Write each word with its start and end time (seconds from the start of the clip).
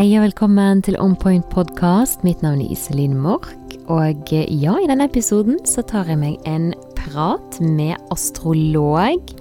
Hei 0.00 0.14
og 0.16 0.22
velkommen 0.24 0.78
til 0.80 0.94
On 0.96 1.12
Point 1.12 1.44
podkast. 1.52 2.22
Mitt 2.24 2.40
navn 2.40 2.62
er 2.64 2.70
Iselin 2.72 3.18
Mork. 3.20 3.50
Og 3.92 4.30
ja, 4.32 4.78
i 4.80 4.86
denne 4.88 5.04
episoden 5.10 5.58
så 5.68 5.84
tar 5.84 6.08
jeg 6.08 6.16
meg 6.22 6.38
en 6.48 6.70
prat 6.96 7.58
med 7.60 8.00
astrolog 8.08 9.34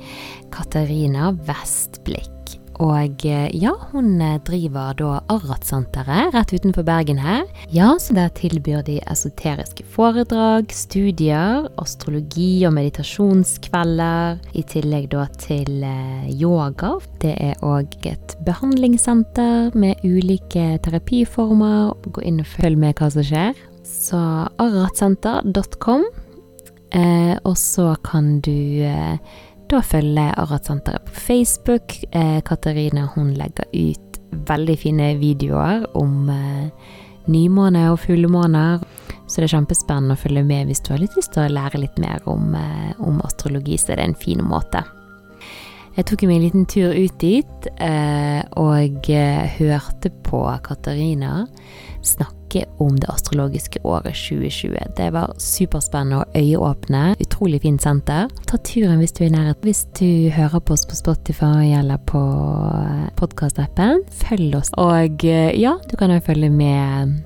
Katarina 0.51 1.31
Vestblikk. 1.47 2.38
Og 2.79 3.25
ja, 3.59 3.73
hun 3.91 4.21
driver 4.47 4.93
da 4.95 5.09
Arrat-senteret 5.33 6.31
rett 6.31 6.53
utenfor 6.55 6.85
Bergen 6.87 7.19
her. 7.19 7.41
Ja, 7.75 7.89
så 7.99 8.15
der 8.15 8.31
tilbyr 8.37 8.85
de 8.87 8.99
esoteriske 9.11 9.83
foredrag, 9.83 10.71
studier, 10.71 11.67
astrologi 11.81 12.63
og 12.67 12.77
meditasjonskvelder. 12.77 14.39
I 14.55 14.63
tillegg 14.71 15.09
da 15.11 15.25
til 15.41 15.83
eh, 15.83 16.29
yoga. 16.31 16.95
Det 17.19 17.35
er 17.35 17.59
òg 17.67 17.99
et 18.07 18.37
behandlingssenter 18.47 19.75
med 19.75 19.99
ulike 20.07 20.79
terapiformer. 20.85 21.91
Gå 22.15 22.23
inn 22.31 22.39
og 22.39 22.47
følg 22.47 22.79
med 22.79 22.95
hva 22.95 23.11
som 23.11 23.27
skjer. 23.27 23.59
Så 23.83 24.23
arratsenter.com. 24.55 26.07
Eh, 26.95 27.35
og 27.45 27.53
så 27.59 27.91
kan 28.07 28.39
du 28.41 28.81
eh, 28.87 29.19
da 29.69 29.81
følge 29.85 30.25
Arrat-senteret 30.41 31.05
på 31.05 31.13
Facebook. 31.27 31.97
Eh, 32.11 32.41
Katarina 32.45 33.07
hun 33.15 33.33
legger 33.37 33.69
ut 33.73 34.19
veldig 34.49 34.77
fine 34.81 35.13
videoer 35.19 35.85
om 35.97 36.29
eh, 36.33 36.93
nymåne 37.29 37.89
og 37.91 37.99
fuglemåner. 38.05 38.79
Så 39.29 39.41
det 39.41 39.49
er 39.49 39.57
kjempespennende 39.59 40.17
å 40.17 40.21
følge 40.21 40.43
med 40.45 40.69
hvis 40.69 40.81
du 40.85 40.93
har 40.93 41.01
litt 41.03 41.17
lyst 41.17 41.35
til 41.35 41.45
å 41.45 41.53
lære 41.53 41.83
litt 41.83 41.99
mer 42.01 42.23
om, 42.29 42.55
eh, 42.57 42.93
om 42.97 43.21
astrologi. 43.25 43.77
Så 43.77 43.91
det 43.91 43.99
er 43.99 44.07
en 44.07 44.17
fin 44.17 44.41
måte. 44.45 44.81
Jeg 45.97 46.05
tok 46.07 46.21
meg 46.29 46.37
en 46.37 46.43
liten 46.45 46.65
tur 46.69 46.93
ut 46.95 47.15
dit 47.19 47.69
eh, 47.83 48.41
og 48.61 49.09
eh, 49.11 49.49
hørte 49.57 50.11
på 50.23 50.41
Katarina 50.63 51.43
snakke 52.05 52.63
om 52.79 52.95
det 52.97 53.09
astrologiske 53.11 53.81
året 53.83 54.15
2020. 54.15 54.93
Det 54.97 55.09
var 55.13 55.33
superspennende 55.43 56.23
og 56.23 56.37
øyeåpne. 56.39 57.03
Utrolig 57.39 57.61
fint 57.61 57.81
senter. 57.81 58.27
Ta 58.45 58.57
turen 58.57 58.97
hvis 58.99 59.13
du 59.15 59.21
er 59.23 59.29
i 59.29 59.31
nærheten. 59.31 59.63
Hvis 59.63 59.85
du 59.95 60.27
hører 60.35 60.59
på 60.59 60.73
oss 60.75 60.81
på 60.83 60.97
Spotify 60.97 61.69
eller 61.71 61.95
på 62.03 62.19
eh, 62.19 63.05
podkastappen, 63.15 64.01
følg 64.11 64.57
oss. 64.57 64.73
Og 64.75 65.23
ja, 65.23 65.77
du 65.87 65.95
kan 65.95 66.11
jo 66.11 66.19
følge 66.19 66.49
med 66.51 67.21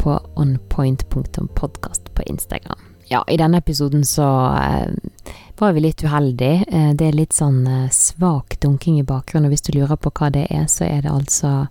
på 0.00 0.16
onpoint.podkast 0.40 2.08
på 2.16 2.24
Instagram. 2.24 2.80
Ja, 3.10 3.20
i 3.28 3.36
denne 3.36 3.60
episoden 3.60 4.06
så 4.08 4.24
var 5.60 5.76
vi 5.76 5.82
litt 5.84 6.00
uheldige. 6.00 6.64
Det 6.96 7.10
er 7.10 7.18
litt 7.18 7.36
sånn 7.36 7.66
svak 7.92 8.56
dunking 8.64 8.96
i 9.02 9.04
bakgrunnen, 9.04 9.50
og 9.50 9.52
hvis 9.52 9.66
du 9.68 9.74
lurer 9.76 10.00
på 10.00 10.14
hva 10.14 10.30
det 10.32 10.46
er, 10.48 10.64
så 10.72 10.88
er 10.88 11.04
det 11.04 11.12
altså 11.12 11.66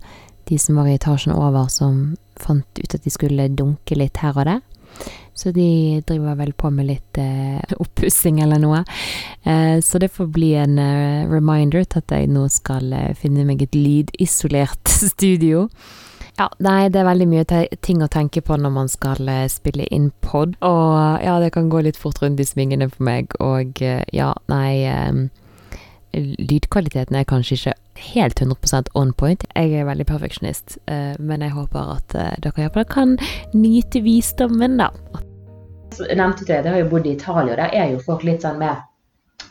de 0.46 0.60
som 0.62 0.78
var 0.78 0.92
i 0.92 1.00
etasjen 1.00 1.34
over 1.34 1.74
som 1.74 2.14
fant 2.38 2.68
ut 2.78 2.94
at 2.94 3.02
de 3.02 3.14
skulle 3.14 3.50
dunke 3.50 3.98
litt 3.98 4.22
her 4.22 4.38
og 4.38 4.46
der. 4.52 4.62
Så 5.34 5.52
de 5.52 6.02
driver 6.08 6.38
vel 6.38 6.54
på 6.54 6.70
med 6.70 6.88
litt 6.92 7.18
eh, 7.18 7.74
oppussing 7.82 8.40
eller 8.44 8.62
noe. 8.62 8.84
Eh, 9.44 9.80
så 9.82 10.00
det 10.00 10.12
får 10.14 10.30
bli 10.36 10.54
en 10.62 10.78
eh, 10.80 11.26
reminder 11.30 11.84
til 11.84 12.04
at 12.04 12.14
jeg 12.14 12.30
nå 12.32 12.46
skal 12.54 12.94
finne 13.18 13.46
meg 13.48 13.66
et 13.66 13.76
lydisolert 13.76 14.94
studio. 15.14 15.68
Ja, 16.38 16.48
nei, 16.66 16.88
det 16.90 17.02
er 17.02 17.10
veldig 17.10 17.28
mye 17.30 17.46
ting 17.86 18.02
å 18.02 18.10
tenke 18.10 18.42
på 18.46 18.58
når 18.58 18.72
man 18.74 18.88
skal 18.90 19.30
spille 19.54 19.86
inn 19.94 20.10
pod. 20.26 20.56
Og 20.66 21.22
ja, 21.22 21.38
det 21.42 21.52
kan 21.54 21.70
gå 21.70 21.84
litt 21.86 22.00
fort 22.00 22.24
rundt 22.24 22.42
i 22.42 22.48
svingene 22.48 22.90
for 22.90 23.06
meg, 23.06 23.36
og 23.38 23.82
ja, 23.84 24.32
nei 24.50 25.30
Lydkvaliteten 26.14 27.18
er 27.18 27.30
kanskje 27.30 27.58
ikke 27.58 27.76
helt 28.14 28.41
100% 28.41 28.91
on 29.00 29.14
point. 29.14 29.44
Jeg 29.56 29.74
er 29.80 29.88
veldig 29.88 30.06
perfeksjonist, 30.09 30.78
eh, 30.91 31.14
men 31.19 31.41
jeg 31.46 31.56
håper 31.56 31.94
at 31.97 32.16
eh, 32.16 32.34
dere 32.44 32.66
iallfall 32.66 32.88
kan 32.90 33.18
nyte 33.53 34.03
visdommen, 34.06 34.80
da. 34.81 34.90
Jeg 36.00 36.18
nevnte 36.18 36.47
det, 36.47 36.64
jeg 36.64 36.74
har 36.74 36.81
jo 36.81 36.90
bodd 36.90 37.06
i 37.06 37.14
Italia, 37.14 37.53
og 37.53 37.62
der 37.62 37.78
er 37.78 37.94
jo 37.94 38.02
folk 38.02 38.25
litt 38.25 38.46
sånn 38.46 38.59
mer 38.62 38.81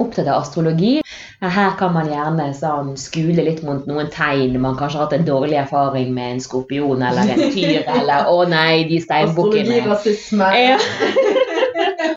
opptatt 0.00 0.26
av 0.26 0.40
astrologi. 0.42 1.00
Her 1.42 1.74
kan 1.78 1.92
man 1.94 2.08
gjerne 2.10 2.48
sånn 2.56 2.92
skule 3.00 3.44
litt 3.44 3.62
mot 3.66 3.86
noen 3.90 4.10
tegn. 4.14 4.56
Man 4.62 4.76
kanskje 4.78 5.00
har 5.00 5.08
hatt 5.08 5.16
en 5.18 5.26
dårlig 5.28 5.58
erfaring 5.62 6.12
med 6.14 6.36
en 6.36 6.42
skorpion 6.42 7.02
eller 7.02 7.34
en 7.34 7.54
tyr, 7.54 7.82
eller 7.98 8.30
'å 8.30 8.42
nei, 8.48 8.84
de 8.90 9.00
steinbukkene'. 9.02 9.82
Astrologirasisme. 9.82 10.50
Ja. 10.58 10.78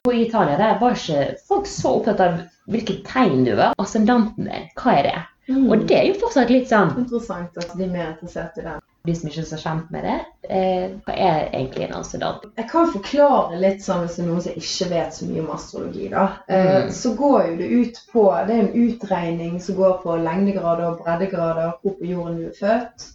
I 0.05 0.21
Italia 0.21 0.57
der 0.57 0.77
var 0.79 0.93
ikke 0.93 1.35
folk 1.47 1.65
så 1.67 1.97
opptatt 1.99 2.21
av 2.21 2.37
hvilket 2.69 3.03
tegn 3.09 3.43
du 3.45 3.55
var. 3.57 3.73
Ascendanten 3.81 4.49
din, 4.49 4.69
hva 4.77 4.99
er 4.99 5.09
det? 5.09 5.17
Mm. 5.47 5.69
Og 5.69 5.85
det 5.85 5.97
er 5.99 6.07
jo 6.09 6.17
fortsatt 6.23 6.49
litt 6.49 6.71
sånn 6.71 6.95
Interessant 6.97 7.57
at 7.61 7.73
de 7.77 7.85
er 7.85 7.91
mer 7.93 8.07
interessert 8.15 8.57
i 8.57 8.65
det. 8.65 8.79
De 9.05 9.13
som 9.13 9.29
ikke 9.29 9.43
er 9.43 9.49
så 9.51 9.57
kjent 9.61 9.91
med 9.93 10.05
det, 10.07 10.15
eh, 10.49 10.93
hva 11.05 11.13
er 11.13 11.51
egentlig 11.51 11.83
en 11.85 11.99
ascendant? 11.99 12.47
Jeg 12.57 12.65
kan 12.71 12.87
forklare 12.89 13.59
litt 13.61 13.83
sånn 13.85 14.01
hvis 14.01 14.15
det 14.17 14.23
er 14.23 14.29
noen 14.31 14.41
som 14.41 14.55
ikke 14.61 14.87
vet 14.95 15.13
så 15.13 15.27
mye 15.29 15.43
om 15.43 15.51
astrologi. 15.53 16.07
da. 16.09 16.23
Eh, 16.47 16.69
mm. 16.87 16.89
Så 16.97 17.11
går 17.19 17.51
jo 17.51 17.59
det 17.59 17.67
ut 17.69 17.99
på 18.09 18.23
Det 18.47 18.55
er 18.55 18.63
en 18.63 18.87
utregning 18.87 19.59
som 19.61 19.77
går 19.77 19.99
på 20.01 20.17
lengdegrader 20.25 20.87
og 20.89 21.03
breddegrader, 21.03 21.77
hvor 21.83 21.99
på 21.99 22.09
jorden 22.09 22.41
du 22.41 22.47
er 22.49 22.57
født, 22.57 23.05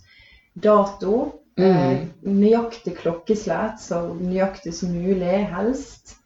dato, 0.55 1.17
mm. 1.59 1.67
eh, 1.67 2.07
nøyaktig 2.23 2.95
klokkeslett, 3.03 3.83
så 3.83 4.05
nøyaktig 4.15 4.77
som 4.79 4.95
mulig, 4.95 5.43
helst. 5.51 6.21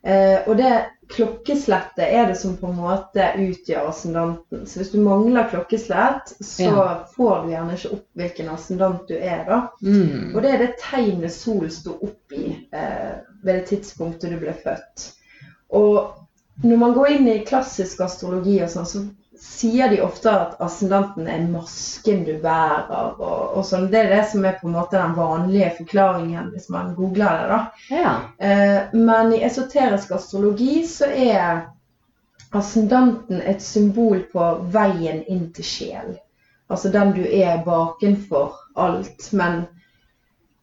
Eh, 0.00 0.40
og 0.46 0.56
det 0.56 0.72
klokkeslettet 1.10 2.04
er 2.06 2.28
det 2.30 2.36
som 2.38 2.56
på 2.56 2.68
en 2.70 2.78
måte 2.78 3.26
utgjør 3.38 3.88
ascendanten. 3.90 4.66
Så 4.66 4.80
hvis 4.80 4.92
du 4.92 5.00
mangler 5.02 5.48
klokkeslett, 5.50 6.32
så 6.40 6.68
ja. 6.68 6.86
får 7.16 7.42
du 7.42 7.52
gjerne 7.54 7.76
ikke 7.76 7.92
opp 7.96 8.20
hvilken 8.20 8.50
ascendant 8.54 9.08
du 9.10 9.16
er, 9.16 9.42
da. 9.48 9.60
Mm. 9.82 10.34
Og 10.34 10.40
det 10.44 10.52
er 10.54 10.62
det 10.64 10.70
tegnet 10.82 11.34
sol 11.34 11.66
sto 11.74 11.96
opp 11.98 12.36
i 12.36 12.52
eh, 12.54 13.16
ved 13.42 13.58
det 13.58 13.66
tidspunktet 13.72 14.34
du 14.34 14.38
ble 14.42 14.54
født. 14.62 15.08
Og 15.74 16.62
når 16.62 16.82
man 16.84 16.94
går 16.94 17.16
inn 17.16 17.28
i 17.32 17.40
klassisk 17.46 18.02
astrologi 18.04 18.58
og 18.62 18.70
sånn, 18.70 18.88
så 18.88 19.04
sier 19.40 19.88
de 19.88 20.00
ofte 20.02 20.30
at 20.30 20.60
ascendanten 20.60 21.28
er 21.28 21.42
masken 21.48 22.24
du 22.24 22.34
bærer. 22.42 23.16
Og, 23.16 23.56
og 23.56 23.66
sånn. 23.66 23.88
Det 23.92 24.02
er 24.04 24.14
det 24.14 24.22
som 24.32 24.44
er 24.44 24.58
på 24.60 24.68
en 24.68 24.76
måte 24.76 25.00
den 25.00 25.16
vanlige 25.16 25.72
forklaringen 25.80 26.52
hvis 26.54 26.68
man 26.72 26.94
googler 26.98 27.42
det. 27.42 27.48
da. 27.50 27.60
Ja. 27.96 28.14
Eh, 28.38 28.96
men 28.96 29.34
i 29.36 29.42
esoterisk 29.48 30.12
astrologi 30.16 30.82
så 30.88 31.08
er 31.10 31.66
ascendanten 32.56 33.40
et 33.40 33.62
symbol 33.62 34.24
på 34.32 34.46
veien 34.74 35.22
inn 35.28 35.48
til 35.56 35.66
sjel. 35.66 36.16
Altså 36.70 36.90
den 36.92 37.14
du 37.16 37.22
er 37.24 37.62
bakenfor 37.66 38.56
alt. 38.78 39.30
Men 39.32 39.64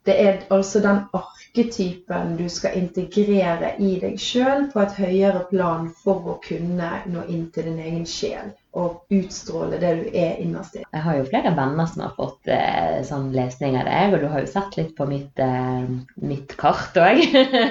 det 0.08 0.16
er 0.24 0.38
altså 0.54 0.80
den 0.84 1.02
arketypen 1.18 2.38
du 2.40 2.46
skal 2.52 2.78
integrere 2.80 3.74
i 3.84 3.98
deg 4.00 4.16
sjøl 4.22 4.70
på 4.72 4.80
et 4.84 4.96
høyere 4.96 5.44
plan 5.50 5.90
for 6.04 6.32
å 6.32 6.38
kunne 6.46 6.92
nå 7.12 7.26
inn 7.28 7.50
til 7.52 7.68
din 7.68 7.82
egen 7.84 8.06
sjel 8.08 8.54
og 8.78 9.10
utstråle 9.14 9.80
det 9.82 9.92
du 9.98 10.04
er 10.14 10.38
innerst 10.44 10.78
i. 10.78 10.84
Jeg 10.86 11.02
har 11.02 11.18
jo 11.18 11.26
flere 11.28 11.52
venner 11.58 11.90
som 11.90 12.04
har 12.06 12.14
fått 12.16 12.52
eh, 12.54 13.00
sånn 13.08 13.32
lesning 13.34 13.76
av 13.80 13.88
deg, 13.90 14.14
og 14.14 14.22
du 14.22 14.28
har 14.32 14.44
jo 14.44 14.52
sett 14.52 14.78
litt 14.78 14.94
på 14.98 15.08
mitt, 15.10 15.42
eh, 15.42 15.88
mitt 16.22 16.54
kart 16.62 17.00
òg. 17.02 17.24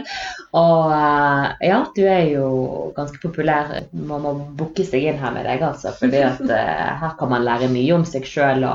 og 0.64 0.94
eh, 0.98 1.70
ja, 1.70 1.80
du 1.94 2.02
er 2.02 2.24
jo 2.32 2.48
ganske 2.98 3.22
populær. 3.22 3.70
Man 3.94 4.26
må 4.26 4.34
booke 4.58 4.84
seg 4.88 5.06
inn 5.06 5.22
her 5.22 5.36
med 5.36 5.46
deg, 5.46 5.62
altså. 5.62 5.94
For 5.96 6.10
eh, 6.10 7.00
her 7.00 7.18
kan 7.20 7.32
man 7.32 7.46
lære 7.46 7.70
mye 7.72 8.00
om 8.00 8.08
seg 8.08 8.26
sjøl. 8.26 8.66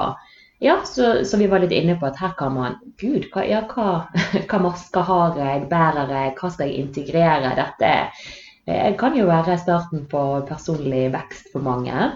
Ja, 0.62 0.76
så, 0.86 1.26
så, 1.26 1.40
vi 1.42 1.48
var 1.50 1.64
litt 1.64 1.74
inne 1.74 1.96
på 1.98 2.06
at 2.06 2.20
her 2.22 2.36
kan 2.38 2.54
man 2.54 2.78
Gud, 3.02 3.26
hva, 3.34 3.42
ja, 3.50 3.64
hva, 3.72 4.06
hva 4.50 4.62
masker 4.62 5.08
har 5.08 5.40
jeg, 5.42 5.66
bærer 5.72 6.14
jeg, 6.14 6.36
hva 6.38 6.52
skal 6.54 6.70
jeg 6.70 6.86
integrere? 6.86 7.56
Dette 7.58 7.90
er 7.90 8.26
det 8.66 8.98
kan 9.00 9.16
jo 9.18 9.26
være 9.26 9.58
starten 9.58 10.06
på 10.10 10.20
personlig 10.48 11.08
vekst 11.16 11.50
for 11.54 11.66
mange. 11.66 12.12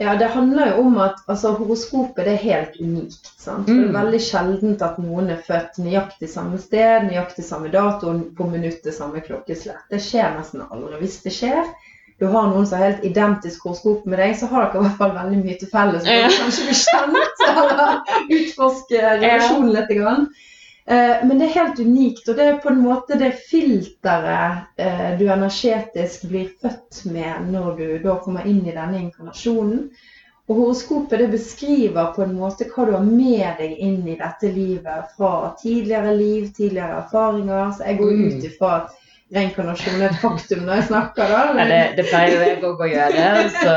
Ja, 0.00 0.14
det 0.16 0.30
handler 0.32 0.70
jo 0.70 0.86
om 0.86 0.96
at 1.04 1.18
altså, 1.28 1.52
horoskopet 1.58 2.24
det 2.24 2.32
er 2.38 2.44
helt 2.44 2.78
unikt. 2.80 3.28
Sant? 3.36 3.68
Mm. 3.68 3.74
Det 3.74 3.84
er 3.84 3.90
mm. 3.90 3.98
veldig 3.98 4.20
sjeldent 4.24 4.84
at 4.86 4.96
noen 5.02 5.28
er 5.34 5.42
født 5.44 5.76
nøyaktig 5.84 6.30
samme 6.32 6.60
sted, 6.62 7.04
nøyaktig 7.10 7.44
samme 7.44 7.68
dato, 7.74 8.14
på 8.36 8.48
minuttet 8.48 8.96
samme 8.96 9.20
klokkeslett. 9.26 9.84
Det 9.92 10.00
skjer 10.00 10.32
nesten 10.38 10.64
aldri. 10.64 11.02
Hvis 11.02 11.20
det 11.26 11.34
skjer, 11.36 11.68
du 12.20 12.26
har 12.28 12.50
noen 12.50 12.66
som 12.68 12.78
har 12.78 12.90
helt 12.90 13.04
identisk 13.08 13.64
horoskop 13.64 14.04
med 14.04 14.20
deg, 14.20 14.34
så 14.36 14.50
har 14.50 14.68
dere 14.68 14.82
i 14.82 14.86
hvert 14.86 14.98
fall 15.00 15.16
veldig 15.16 15.38
mye 15.40 15.56
til 15.60 15.70
felles. 15.72 16.04
Ja. 16.04 16.28
kanskje 16.36 16.66
bli 16.68 16.76
kjent 16.76 17.44
eller 17.48 17.92
utforske 18.36 19.02
relasjonen 19.22 19.74
litt. 19.76 19.92
Grann. 19.96 20.26
Eh, 20.84 21.24
men 21.24 21.38
det 21.38 21.48
er 21.48 21.56
helt 21.56 21.80
unikt, 21.80 22.28
og 22.28 22.36
det 22.36 22.46
er 22.46 22.60
på 22.60 22.72
en 22.72 22.84
måte 22.84 23.16
det 23.20 23.32
filteret 23.48 24.80
eh, 24.80 25.10
du 25.20 25.26
energetisk 25.32 26.28
blir 26.28 26.52
født 26.60 27.04
med 27.08 27.50
når 27.52 27.72
du 27.78 27.86
da 28.04 28.16
kommer 28.20 28.48
inn 28.48 28.64
i 28.66 28.76
denne 28.76 29.00
inkarnasjonen. 29.06 29.86
Og 30.50 30.56
horoskopet 30.58 31.22
det 31.22 31.28
beskriver 31.30 32.10
på 32.12 32.24
en 32.24 32.32
måte 32.34 32.66
hva 32.68 32.88
du 32.88 32.96
har 32.96 33.04
med 33.06 33.60
deg 33.60 33.76
inn 33.78 34.00
i 34.02 34.16
dette 34.18 34.50
livet 34.50 35.12
fra 35.16 35.52
tidligere 35.60 36.16
liv, 36.18 36.48
tidligere 36.56 37.04
erfaringer. 37.04 37.70
Så 37.76 37.86
jeg 37.86 38.00
går 38.00 38.16
mm. 38.16 38.24
ut 38.26 38.48
ifra 38.48 38.72
at 38.80 38.96
reinkarnasjon 39.34 40.00
er 40.00 40.10
et 40.10 40.20
faktum 40.22 40.64
når 40.66 40.80
jeg 40.80 40.86
snakker, 40.88 41.30
da. 41.30 41.42
Ja, 41.60 41.66
det, 41.70 41.80
det 41.98 42.06
pleier 42.10 42.34
jo 42.34 42.40
jeg 42.42 42.58
òg 42.66 42.82
å 42.82 42.88
gjøre, 42.90 43.26
så 43.54 43.76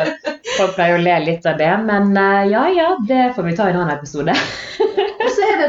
folk 0.57 0.75
pleier 0.77 0.97
å 0.97 1.03
le 1.03 1.19
litt 1.27 1.45
av 1.50 1.59
det. 1.61 1.69
Men 1.85 2.09
uh, 2.17 2.41
ja 2.50 2.63
ja, 2.73 2.89
det 3.09 3.27
får 3.38 3.50
vi 3.50 3.55
ta 3.59 3.69
i 3.69 3.75
en 3.75 3.83
annen 3.83 3.95
episode. 3.95 4.35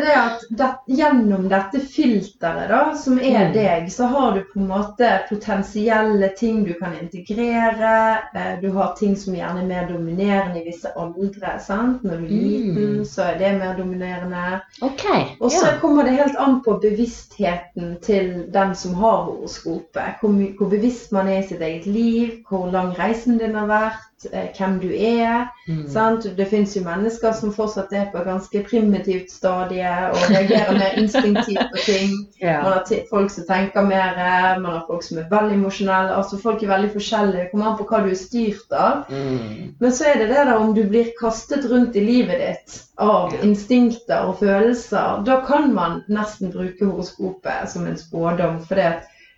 Det 0.05 0.15
at 0.21 0.43
det, 0.51 0.67
gjennom 0.99 1.47
dette 1.49 1.81
filteret, 1.81 2.69
da, 2.69 2.95
som 2.95 3.19
er 3.19 3.47
Mm. 3.49 3.53
deg, 3.55 3.87
så 3.93 4.07
har 4.07 4.35
du 4.35 4.41
på 4.53 4.61
en 4.61 4.67
måte 4.69 5.09
potensielle 5.29 6.29
ting 6.37 6.65
du 6.65 6.75
kan 6.75 6.93
integrere. 7.01 8.19
Eh, 8.35 8.61
Du 8.61 8.71
har 8.73 8.95
ting 8.99 9.17
som 9.17 9.35
gjerne 9.35 9.63
er 9.63 9.67
mer 9.67 9.87
dominerende 9.89 10.61
i 10.61 10.65
visse 10.71 10.89
aldre. 10.97 11.59
sant? 11.61 12.03
Når 12.05 12.17
du 12.21 12.25
er 12.25 12.29
liten, 12.29 12.99
Mm. 12.99 13.05
så 13.05 13.23
er 13.23 13.39
det 13.39 13.59
mer 13.59 13.75
dominerende. 13.77 14.61
Okay, 14.83 15.25
Og 15.41 15.51
så 15.51 15.67
Ja. 15.73 15.79
kommer 15.81 16.03
det 16.05 16.13
helt 16.19 16.37
an 16.39 16.61
på 16.63 16.81
bevisstheten 16.81 17.97
til 18.03 18.45
den 18.53 18.75
som 18.75 18.95
har 18.95 19.25
horoskopet. 19.25 20.15
Hvor, 20.21 20.29
hvor 20.59 20.69
bevisst 20.71 21.13
man 21.13 21.29
er 21.29 21.39
i 21.39 21.47
sitt 21.47 21.61
eget 21.61 21.87
liv, 21.87 22.31
hvor 22.49 22.71
lang 22.73 22.95
reisen 22.99 23.39
din 23.39 23.55
har 23.55 23.67
vært, 23.67 24.01
hvem 24.31 24.79
du 24.81 24.89
er. 24.93 25.49
Mm. 25.69 25.85
Sant? 25.93 26.27
Det 26.37 26.47
fins 26.51 26.77
jo 26.77 26.83
mennesker 26.85 27.33
som 27.37 27.53
fortsatt 27.55 27.93
er 27.93 28.11
på 28.13 28.21
et 28.21 28.29
ganske 28.29 28.63
primitivt 28.69 29.33
stadie 29.33 29.93
og 30.11 30.19
reagerer 30.31 30.73
mer 30.79 30.99
instinktivt 31.01 31.73
på 31.73 31.83
ting. 31.85 32.15
Man 32.45 32.73
har 32.73 32.85
folk 33.11 33.31
som 33.33 33.47
tenker 33.49 33.87
mer, 33.87 34.19
man 34.61 34.73
har 34.73 34.85
folk 34.87 35.03
som 35.03 35.19
er 35.19 35.29
veldig 35.31 35.57
emosjonelle. 35.57 36.13
Altså 36.15 36.39
folk 36.43 36.63
er 36.63 36.69
veldig 36.69 36.91
forskjellige. 36.93 37.45
Det 37.45 37.51
kommer 37.53 37.71
an 37.71 37.79
på 37.79 37.87
hva 37.89 38.03
du 38.05 38.11
er 38.13 38.19
styrt 38.21 38.75
av. 38.77 39.09
Mm. 39.09 39.75
Men 39.81 39.95
så 39.97 40.11
er 40.11 40.19
det 40.21 40.29
det 40.33 40.43
der 40.51 40.53
om 40.57 40.75
du 40.77 40.83
blir 40.89 41.13
kastet 41.21 41.65
rundt 41.71 41.97
i 41.97 42.05
livet 42.05 42.43
ditt 42.43 42.77
av 43.01 43.33
Ja. 43.33 43.41
instinkter 43.43 44.29
og 44.29 44.39
følelser. 44.39 45.25
Da 45.27 45.41
kan 45.47 45.73
man 45.75 46.03
nesten 46.09 46.53
bruke 46.53 46.85
horoskopet 46.87 47.71
som 47.73 47.87
en 47.87 47.97
spådom. 47.99 48.61
For 48.69 48.75
det, 48.75 48.93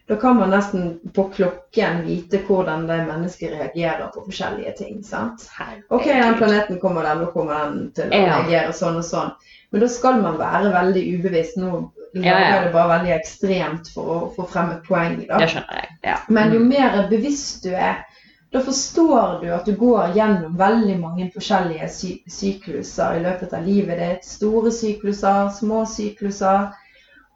da 0.09 0.17
kan 0.17 0.37
man 0.39 0.51
nesten 0.51 1.01
på 1.15 1.25
klokken 1.35 2.05
vite 2.07 2.39
hvordan 2.47 2.87
det 2.87 3.01
mennesket 3.09 3.53
reagerer 3.59 4.07
på 4.15 4.23
forskjellige 4.29 4.73
ting. 4.79 5.03
sant? 5.05 5.49
Ok, 5.91 6.05
den 6.07 6.35
planeten 6.39 6.79
kommer 6.81 7.03
der, 7.03 7.15
nå 7.21 7.27
kommer 7.35 7.65
den 7.65 7.91
til 7.97 8.13
å 8.13 8.21
reagere 8.27 8.73
sånn 8.73 8.97
og 9.01 9.05
sånn. 9.05 9.33
Men 9.71 9.81
da 9.83 9.89
skal 9.91 10.21
man 10.23 10.39
være 10.39 10.71
veldig 10.73 11.03
ubevisst. 11.19 11.57
Nå 11.59 11.73
lager 12.15 12.29
Ja, 12.31 12.39
ja. 12.55 12.61
det 12.65 12.73
bare 12.73 12.99
veldig 12.99 13.13
ekstremt 13.17 13.89
for 13.95 14.13
å 14.15 14.21
få 14.37 14.47
frem 14.49 14.71
et 14.77 14.85
poeng. 14.87 15.27
da. 15.29 15.39
Det 15.43 15.49
skjønner 15.51 15.75
jeg. 15.83 15.89
Ja. 16.05 16.17
Men 16.29 16.53
jo 16.55 16.61
Mm. 16.61 16.69
mer 16.69 17.09
bevisst 17.11 17.63
du 17.65 17.75
er, 17.75 18.05
da 18.53 18.61
forstår 18.61 19.41
du 19.43 19.51
at 19.53 19.65
du 19.67 19.73
går 19.73 20.15
gjennom 20.15 20.57
veldig 20.57 21.01
mange 21.01 21.31
forskjellige 21.35 21.89
sy 21.91 22.23
sykluser 22.29 23.17
i 23.19 23.23
løpet 23.27 23.53
av 23.53 23.67
livet 23.67 23.99
ditt. 23.99 24.25
Store 24.25 24.71
sykluser, 24.71 25.51
små 25.51 25.85
sykluser. 25.85 26.71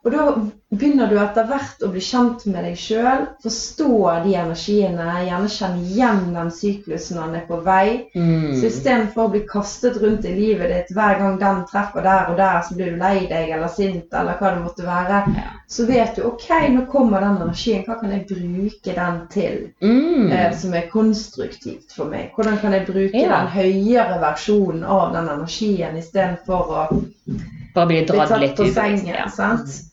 Og 0.03 0.09
da 0.11 0.21
begynner 0.73 1.11
du 1.11 1.17
etter 1.21 1.45
hvert 1.45 1.83
å 1.85 1.89
bli 1.93 2.01
kjent 2.01 2.47
med 2.49 2.63
deg 2.65 2.77
sjøl, 2.79 3.27
forstå 3.43 3.89
de 4.23 4.31
energiene, 4.39 5.03
gjerne 5.27 5.49
kjenne 5.53 5.83
igjen 5.91 6.21
den 6.33 6.47
syklusen 6.55 7.19
han 7.21 7.35
er 7.37 7.43
på 7.45 7.59
vei. 7.61 8.07
Mm. 8.15 8.55
Så 8.57 8.71
istedenfor 8.71 9.27
å 9.27 9.31
bli 9.35 9.41
kastet 9.51 9.99
rundt 10.01 10.25
i 10.25 10.31
livet 10.33 10.73
ditt 10.73 10.95
hver 10.97 11.19
gang 11.19 11.35
den 11.43 11.59
treffer 11.69 12.01
der 12.07 12.31
og 12.31 12.39
der, 12.41 12.63
så 12.65 12.77
blir 12.79 12.95
du 12.95 12.97
lei 13.03 13.27
deg 13.29 13.53
eller 13.53 13.69
sint 13.75 14.17
eller 14.17 14.39
hva 14.41 14.55
det 14.55 14.63
måtte 14.63 14.87
være, 14.87 15.19
Ja. 15.37 15.45
så 15.69 15.85
vet 15.85 16.15
du 16.17 16.23
ok, 16.31 16.47
nå 16.73 16.87
kommer 16.89 17.21
den 17.21 17.37
energien, 17.37 17.85
hva 17.85 17.99
kan 18.01 18.09
jeg 18.15 18.25
bruke 18.31 18.95
den 18.97 19.21
til? 19.29 19.61
Mm. 19.85 20.31
eh, 20.31 20.57
som 20.57 20.73
er 20.73 20.89
konstruktivt 20.89 21.93
for 21.93 22.09
meg. 22.09 22.33
Hvordan 22.35 22.57
kan 22.57 22.73
jeg 22.73 22.87
bruke 22.89 23.21
Ja. 23.21 23.29
den 23.37 23.53
høyere 23.53 24.17
versjonen 24.25 24.83
av 24.83 25.13
den 25.13 25.29
energien 25.29 25.95
istedenfor 26.01 26.75
å 26.81 27.03
Bare 27.75 27.87
bli 27.87 28.01
dratt 28.05 28.39
litt 28.41 28.57
på 28.57 28.65
sengen. 28.73 29.13
ja. 29.15 29.29
sant? 29.29 29.90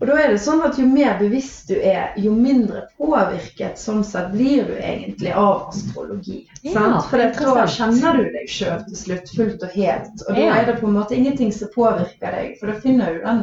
Og 0.00 0.06
da 0.10 0.16
er 0.20 0.28
det 0.34 0.40
sånn 0.44 0.60
at 0.66 0.76
jo 0.76 0.84
mer 0.90 1.14
bevisst 1.18 1.70
du 1.70 1.76
er, 1.80 2.10
jo 2.20 2.34
mindre 2.36 2.82
påvirket 3.00 3.78
sånn 3.80 4.02
sett 4.04 4.28
blir 4.34 4.66
du 4.68 4.74
egentlig 4.76 5.32
av 5.32 5.70
astrologi. 5.70 6.42
Ja, 6.62 6.74
sant? 6.74 7.06
For 7.08 7.22
da 7.56 7.64
kjenner 7.66 8.18
du 8.20 8.26
deg 8.34 8.50
sjøl 8.52 8.82
til 8.90 8.98
slutt 9.00 9.32
fullt 9.36 9.64
og 9.64 9.72
helt. 9.78 10.12
Og 10.28 10.34
da 10.36 10.40
Ja. 10.42 10.56
er 10.60 10.66
det 10.66 10.80
på 10.82 10.86
en 10.90 10.98
måte 10.98 11.16
ingenting 11.16 11.52
som 11.52 11.72
påvirker 11.74 12.30
deg, 12.36 12.58
for 12.60 12.66
da 12.72 12.80
finner 12.80 13.14
du 13.14 13.22
den 13.24 13.40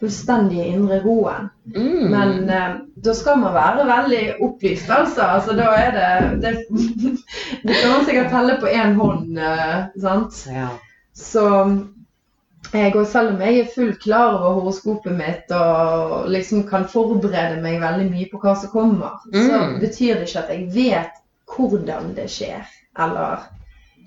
fullstendige 0.00 0.66
indre 0.74 1.00
roen. 1.00 1.48
Mm. 1.74 2.10
Men 2.10 2.50
eh, 2.50 2.76
da 2.96 3.14
skal 3.14 3.38
man 3.40 3.54
være 3.54 3.86
veldig 3.88 4.22
opplyst, 4.44 4.90
altså. 4.90 5.22
altså 5.22 5.56
da 5.56 5.70
er 5.72 5.92
det, 5.96 6.40
det 6.42 6.54
Det 7.64 7.74
kan 7.80 7.90
man 7.94 8.04
sikkert 8.04 8.30
telle 8.30 8.58
på 8.60 8.66
én 8.68 8.94
hånd, 9.00 9.38
eh, 9.38 9.86
sant. 10.04 10.44
ja. 10.52 10.68
Så 11.16 11.48
jeg, 12.74 12.94
og 12.96 13.06
selv 13.06 13.34
om 13.34 13.40
jeg 13.40 13.58
er 13.60 13.68
fullt 13.74 13.98
klar 14.02 14.34
over 14.38 14.54
horoskopet 14.60 15.12
mitt 15.16 15.50
og 15.54 16.28
liksom 16.32 16.64
kan 16.68 16.84
forberede 16.90 17.60
meg 17.62 17.80
veldig 17.82 18.06
mye 18.10 18.28
på 18.32 18.40
hva 18.42 18.54
som 18.60 18.70
kommer, 18.72 19.18
så 19.32 19.58
Mm. 19.60 19.80
betyr 19.80 20.14
det 20.20 20.28
ikke 20.28 20.42
at 20.44 20.50
jeg 20.54 20.70
vet 20.74 21.20
hvordan 21.56 22.14
det 22.16 22.28
skjer, 22.30 22.64
eller 22.98 23.44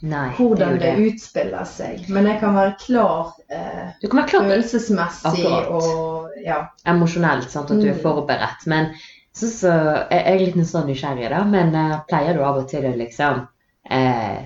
Nei, 0.02 0.30
hvordan 0.38 0.76
det 0.78 0.82
det 0.98 1.06
utspiller 1.12 1.64
seg. 1.66 2.04
Men 2.10 2.26
jeg 2.30 2.40
kan 2.40 2.54
være 2.56 2.76
klar 2.80 3.32
eh, 3.50 3.88
Du 4.02 4.08
kan 4.08 4.20
være 4.20 4.28
klar 4.30 4.44
følelsesmessig 4.50 5.46
Akkurat. 5.46 5.68
og 5.72 6.30
ja. 6.46 6.60
emosjonelt, 6.86 7.50
sant, 7.52 7.72
at 7.72 7.82
du 7.82 7.88
er 7.88 7.94
Mm. 7.94 8.02
forberedt. 8.04 8.68
Men 8.68 8.92
så, 9.34 9.48
så, 9.50 9.72
jeg 10.12 10.24
er 10.26 10.40
litt 10.40 10.68
sånn 10.68 10.86
nysgjerrig, 10.90 11.30
da. 11.30 11.44
Men 11.44 11.76
uh, 11.76 12.00
pleier 12.10 12.34
du 12.34 12.44
av 12.44 12.58
og 12.58 12.70
til 12.70 12.86
å 12.86 12.96
liksom 12.98 13.48
eh, 13.90 14.44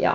Ja, 0.00 0.14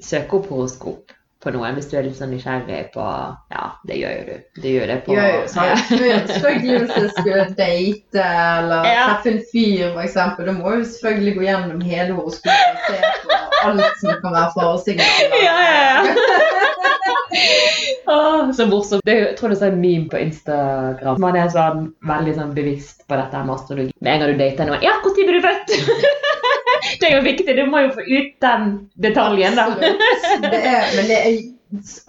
søke 0.00 0.36
opp 0.40 0.48
horoskop 0.50 1.12
på 1.42 1.50
noen 1.54 1.74
hvis 1.76 1.88
du 1.90 1.94
er 1.98 2.04
litt 2.06 2.18
sånn 2.18 2.30
nysgjerrig 2.34 2.82
på 2.94 3.04
Ja, 3.52 3.64
det 3.88 3.96
gjør 3.98 4.12
jo 4.18 4.22
du. 4.28 4.34
Du 4.62 4.68
gjør 4.70 4.86
det 4.92 4.98
på 5.06 5.10
Gjør 5.16 5.30
jo 5.34 5.40
sant. 5.50 5.80
Selvfølgelig 5.90 6.76
hvis 6.84 6.94
jeg 6.96 7.10
skulle 7.16 7.44
date 7.58 8.20
eller 8.26 8.80
Ja. 8.88 9.04
treffe 9.10 9.28
en 9.34 9.42
fyr, 9.50 9.84
f.eks. 9.96 10.16
Da 10.38 10.52
må 10.56 10.64
jeg 10.74 10.78
jo 10.82 10.86
selvfølgelig 10.92 11.34
gå 11.38 11.42
gjennom 11.48 11.80
hele 11.86 12.10
horoskopet 12.18 12.66
og 12.72 12.76
se 12.86 12.96
på 13.26 13.32
alt 13.62 13.94
som 14.00 14.10
kan 14.22 14.32
være 14.38 14.50
faresignaler. 14.56 15.28
Ja, 15.42 15.56
ja, 15.66 15.76
ja. 15.90 16.00
oh, 18.12 18.52
så 18.52 18.66
morsomt. 18.66 19.02
Det 19.06 19.14
jeg 19.18 19.36
tror 19.38 19.48
det 19.52 19.62
er 19.62 19.72
en 19.72 19.80
meme 19.82 20.08
på 20.12 20.18
Instagram. 20.22 21.20
Man 21.22 21.36
er 21.38 21.48
sånn 21.52 21.86
veldig 22.08 22.34
sånn 22.38 22.54
bevisst 22.56 23.04
på 23.08 23.18
dette 23.18 23.44
med 23.46 23.54
astrologi. 23.56 23.92
Med 24.00 24.14
en 24.14 24.20
gang 24.24 24.34
du 24.34 24.38
dater 24.44 24.64
noen 24.70 24.84
Ja, 24.84 24.94
når 25.02 25.12
ble 25.18 25.40
du 25.40 25.46
født? 25.46 25.68
det 27.00 27.08
er 27.10 27.16
jo 27.18 27.24
viktig. 27.24 27.56
Du 27.56 27.64
må 27.70 27.84
jo 27.86 27.94
få 27.96 28.04
ut 28.06 28.36
den 28.44 28.68
detaljen, 29.02 29.56
da. 29.58 29.68
Det 30.42 30.62
er, 30.62 30.94
men 30.96 31.10
det 31.10 31.18
er 31.24 31.42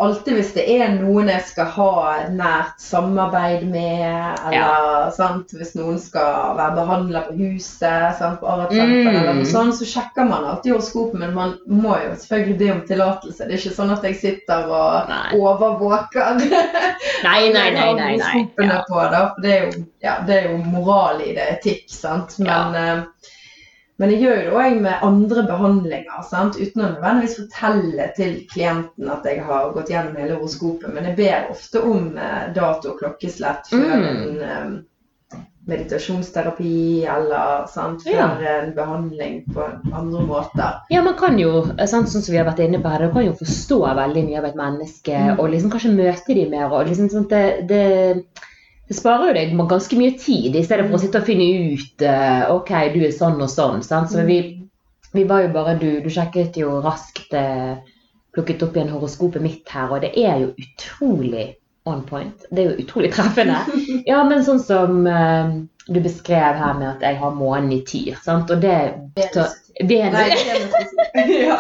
alltid 0.04 0.36
hvis 0.36 0.50
det 0.58 0.64
er 0.74 0.90
noen 0.98 1.30
jeg 1.32 1.44
skal 1.48 1.70
ha 1.72 1.92
nært 2.36 2.82
samarbeid 2.84 3.62
med, 3.72 4.34
eller 4.50 5.06
sant, 5.16 5.54
hvis 5.56 5.72
noen 5.80 5.96
skal 6.04 6.58
være 6.58 6.76
behandler 6.82 7.30
på 7.30 7.36
huset, 7.38 8.18
sant, 8.20 8.42
på 8.42 8.50
arbeidssenter 8.52 9.08
Mm. 9.08 9.16
eller 9.22 9.38
noe 9.38 9.48
sånt, 9.48 9.78
så 9.80 9.88
sjekker 9.88 10.28
man 10.28 10.44
alltid 10.50 10.74
horoskopet, 10.74 11.16
men 11.22 11.32
man 11.38 11.54
må 11.72 11.96
jo 12.02 12.12
selvfølgelig 12.20 12.58
be 12.60 12.72
om 12.74 12.82
tillatelse. 12.90 13.40
Det 13.48 13.56
er 13.56 13.62
ikke 13.64 13.76
sånn 13.78 13.94
at 13.96 14.04
jeg 14.10 14.20
sitter 14.20 14.68
og 14.68 15.08
Nei. 15.14 15.40
overvåker 15.40 16.44
Nei, 17.30 17.40
nei, 17.56 17.70
nei. 17.72 17.94
nei, 18.02 18.12
nei. 18.20 18.44
Ja. 18.68 18.82
på, 18.90 19.00
da, 19.00 19.30
for 19.38 19.40
det 19.48 19.54
er, 19.56 19.64
jo, 19.70 19.86
ja, 20.04 20.18
det 20.28 20.42
er 20.42 20.52
jo 20.52 20.58
moral 20.76 21.24
i 21.24 21.32
det, 21.40 21.48
etikk, 21.56 21.88
sant. 21.88 22.36
Men, 22.44 22.76
eh, 22.76 23.32
men 24.00 24.10
jeg 24.10 24.22
gjør 24.24 24.40
det 24.44 24.54
òg 24.58 24.80
med 24.82 25.04
andre 25.06 25.44
behandlinger, 25.48 26.24
sant? 26.30 26.56
uten 26.58 26.82
å 26.82 26.88
nødvendigvis 26.96 27.36
fortelle 27.40 28.08
til 28.18 28.40
klienten 28.54 29.10
at 29.14 29.24
jeg 29.30 29.44
har 29.46 29.72
gått 29.76 29.90
gjennom 29.94 30.16
hele 30.18 30.36
horoskopet. 30.40 30.94
Men 30.94 31.06
jeg 31.12 31.16
ber 31.20 31.52
ofte 31.54 31.84
om 31.86 32.18
eh, 32.18 32.48
dato 32.56 32.90
og 32.94 33.00
klokkeslett 33.04 33.70
før 33.70 33.94
Mm. 33.94 34.08
en 34.10 34.42
eh, 34.42 34.74
meditasjonsterapi 35.68 37.06
eller 37.08 37.68
sant, 37.72 38.02
før 38.04 38.12
Ja. 38.18 38.28
en 38.64 38.74
behandling 38.76 39.44
på 39.54 39.64
andre 39.94 40.26
måter. 40.28 40.80
Ja, 40.92 41.02
man 41.02 41.16
kan 41.16 41.38
jo, 41.40 41.64
sant, 41.86 42.10
sånn 42.10 42.22
som 42.22 42.32
vi 42.34 42.38
har 42.38 42.46
vært 42.50 42.60
inne 42.66 42.82
på 42.84 42.90
her, 42.90 43.00
man 43.08 43.14
kan 43.14 43.26
jo 43.26 43.34
forstå 43.34 43.80
veldig 43.96 44.26
mye 44.28 44.38
av 44.40 44.46
et 44.46 44.56
menneske, 44.56 45.14
Mm. 45.14 45.40
og 45.40 45.50
liksom 45.50 45.72
kanskje 45.72 45.96
møte 45.96 46.34
de 46.36 46.50
mer, 46.50 46.66
og 46.74 46.88
liksom 46.88 47.10
sånn 47.10 47.28
det, 47.30 47.68
det, 47.68 48.26
det 48.90 48.98
sparer 48.98 49.30
jo 49.32 49.34
deg 49.38 49.54
ganske 49.70 49.98
mye 49.98 50.18
tid, 50.20 50.56
i 50.56 50.64
stedet 50.66 50.86
for 50.88 50.98
å 50.98 51.00
Mm. 51.00 51.04
sitte 51.06 51.22
og 51.22 51.26
finne 51.26 51.48
ut, 51.74 52.02
eh, 52.02 52.44
ok, 52.52 52.72
du 52.94 53.00
er 53.06 53.12
sånn 53.16 53.42
og 53.42 53.50
sånn, 53.50 53.84
sant? 53.84 54.12
Så 54.12 54.26
vi, 54.28 54.40
vi 55.14 55.24
var 55.24 55.42
jo 55.46 55.54
bare, 55.54 55.78
du, 55.80 56.02
du 56.02 56.10
sjekket 56.10 56.58
jo 56.58 56.82
raskt, 56.84 57.34
eh, 57.34 57.76
plukket 58.36 58.64
opp 58.66 58.76
igjen 58.76 58.90
horoskopet 58.90 59.42
mitt 59.42 59.70
her, 59.70 59.92
og 59.94 60.02
det 60.02 60.12
er 60.18 60.40
jo 60.42 60.54
utrolig 60.58 61.56
on 61.86 62.02
point. 62.04 62.46
Det 62.52 62.64
er 62.64 62.72
jo 62.72 62.84
utrolig 62.86 63.12
treffende. 63.14 63.60
Ja, 64.08 64.24
men 64.24 64.44
sånn 64.44 64.60
som 64.64 65.08
eh, 65.08 65.54
du 65.88 66.00
beskrev 66.00 66.56
her 66.56 66.74
med 66.80 66.88
at 66.88 67.02
jeg 67.04 67.18
har 67.20 67.36
månen 67.36 67.72
i 67.76 67.82
tyr, 67.88 68.16
sant? 68.24 68.52
Og 68.52 68.62
det... 68.62 68.78
Venus. 69.16 69.56
Venus. 69.84 70.14
Nei, 70.14 71.24
ja. 71.48 71.58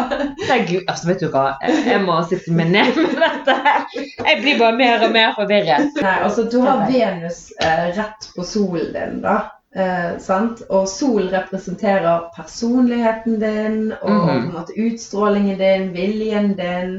Herregud, 0.47 0.83
altså 0.87 1.09
vet 1.09 1.23
du 1.23 1.27
hva, 1.33 1.45
jeg, 1.65 1.99
må 2.05 2.19
sitte 2.29 2.53
meg 2.55 2.71
ned 2.73 2.99
med 2.99 3.17
dette 3.19 3.57
her. 3.65 3.87
Jeg 3.97 4.39
blir 4.43 4.61
bare 4.61 4.77
mer 4.77 5.03
og 5.07 5.15
mer 5.15 5.33
forvirret. 5.37 5.97
Nei, 5.99 6.15
altså 6.27 6.45
du 6.51 6.59
har 6.63 6.85
Venus 6.91 7.45
eh, 7.59 7.89
rett 7.97 8.29
på 8.35 8.45
solen 8.47 8.93
din, 8.95 9.19
da. 9.25 9.37
Eh, 9.75 10.11
sant? 10.21 10.61
Og 10.69 10.85
sol 10.89 11.31
representerer 11.33 12.29
personligheten 12.37 13.39
din 13.41 13.79
og 13.99 14.11
på 14.11 14.35
en 14.37 14.51
måte 14.53 14.77
utstrålingen 14.77 15.57
din, 15.59 15.89
viljen 15.97 16.53
din. 16.59 16.93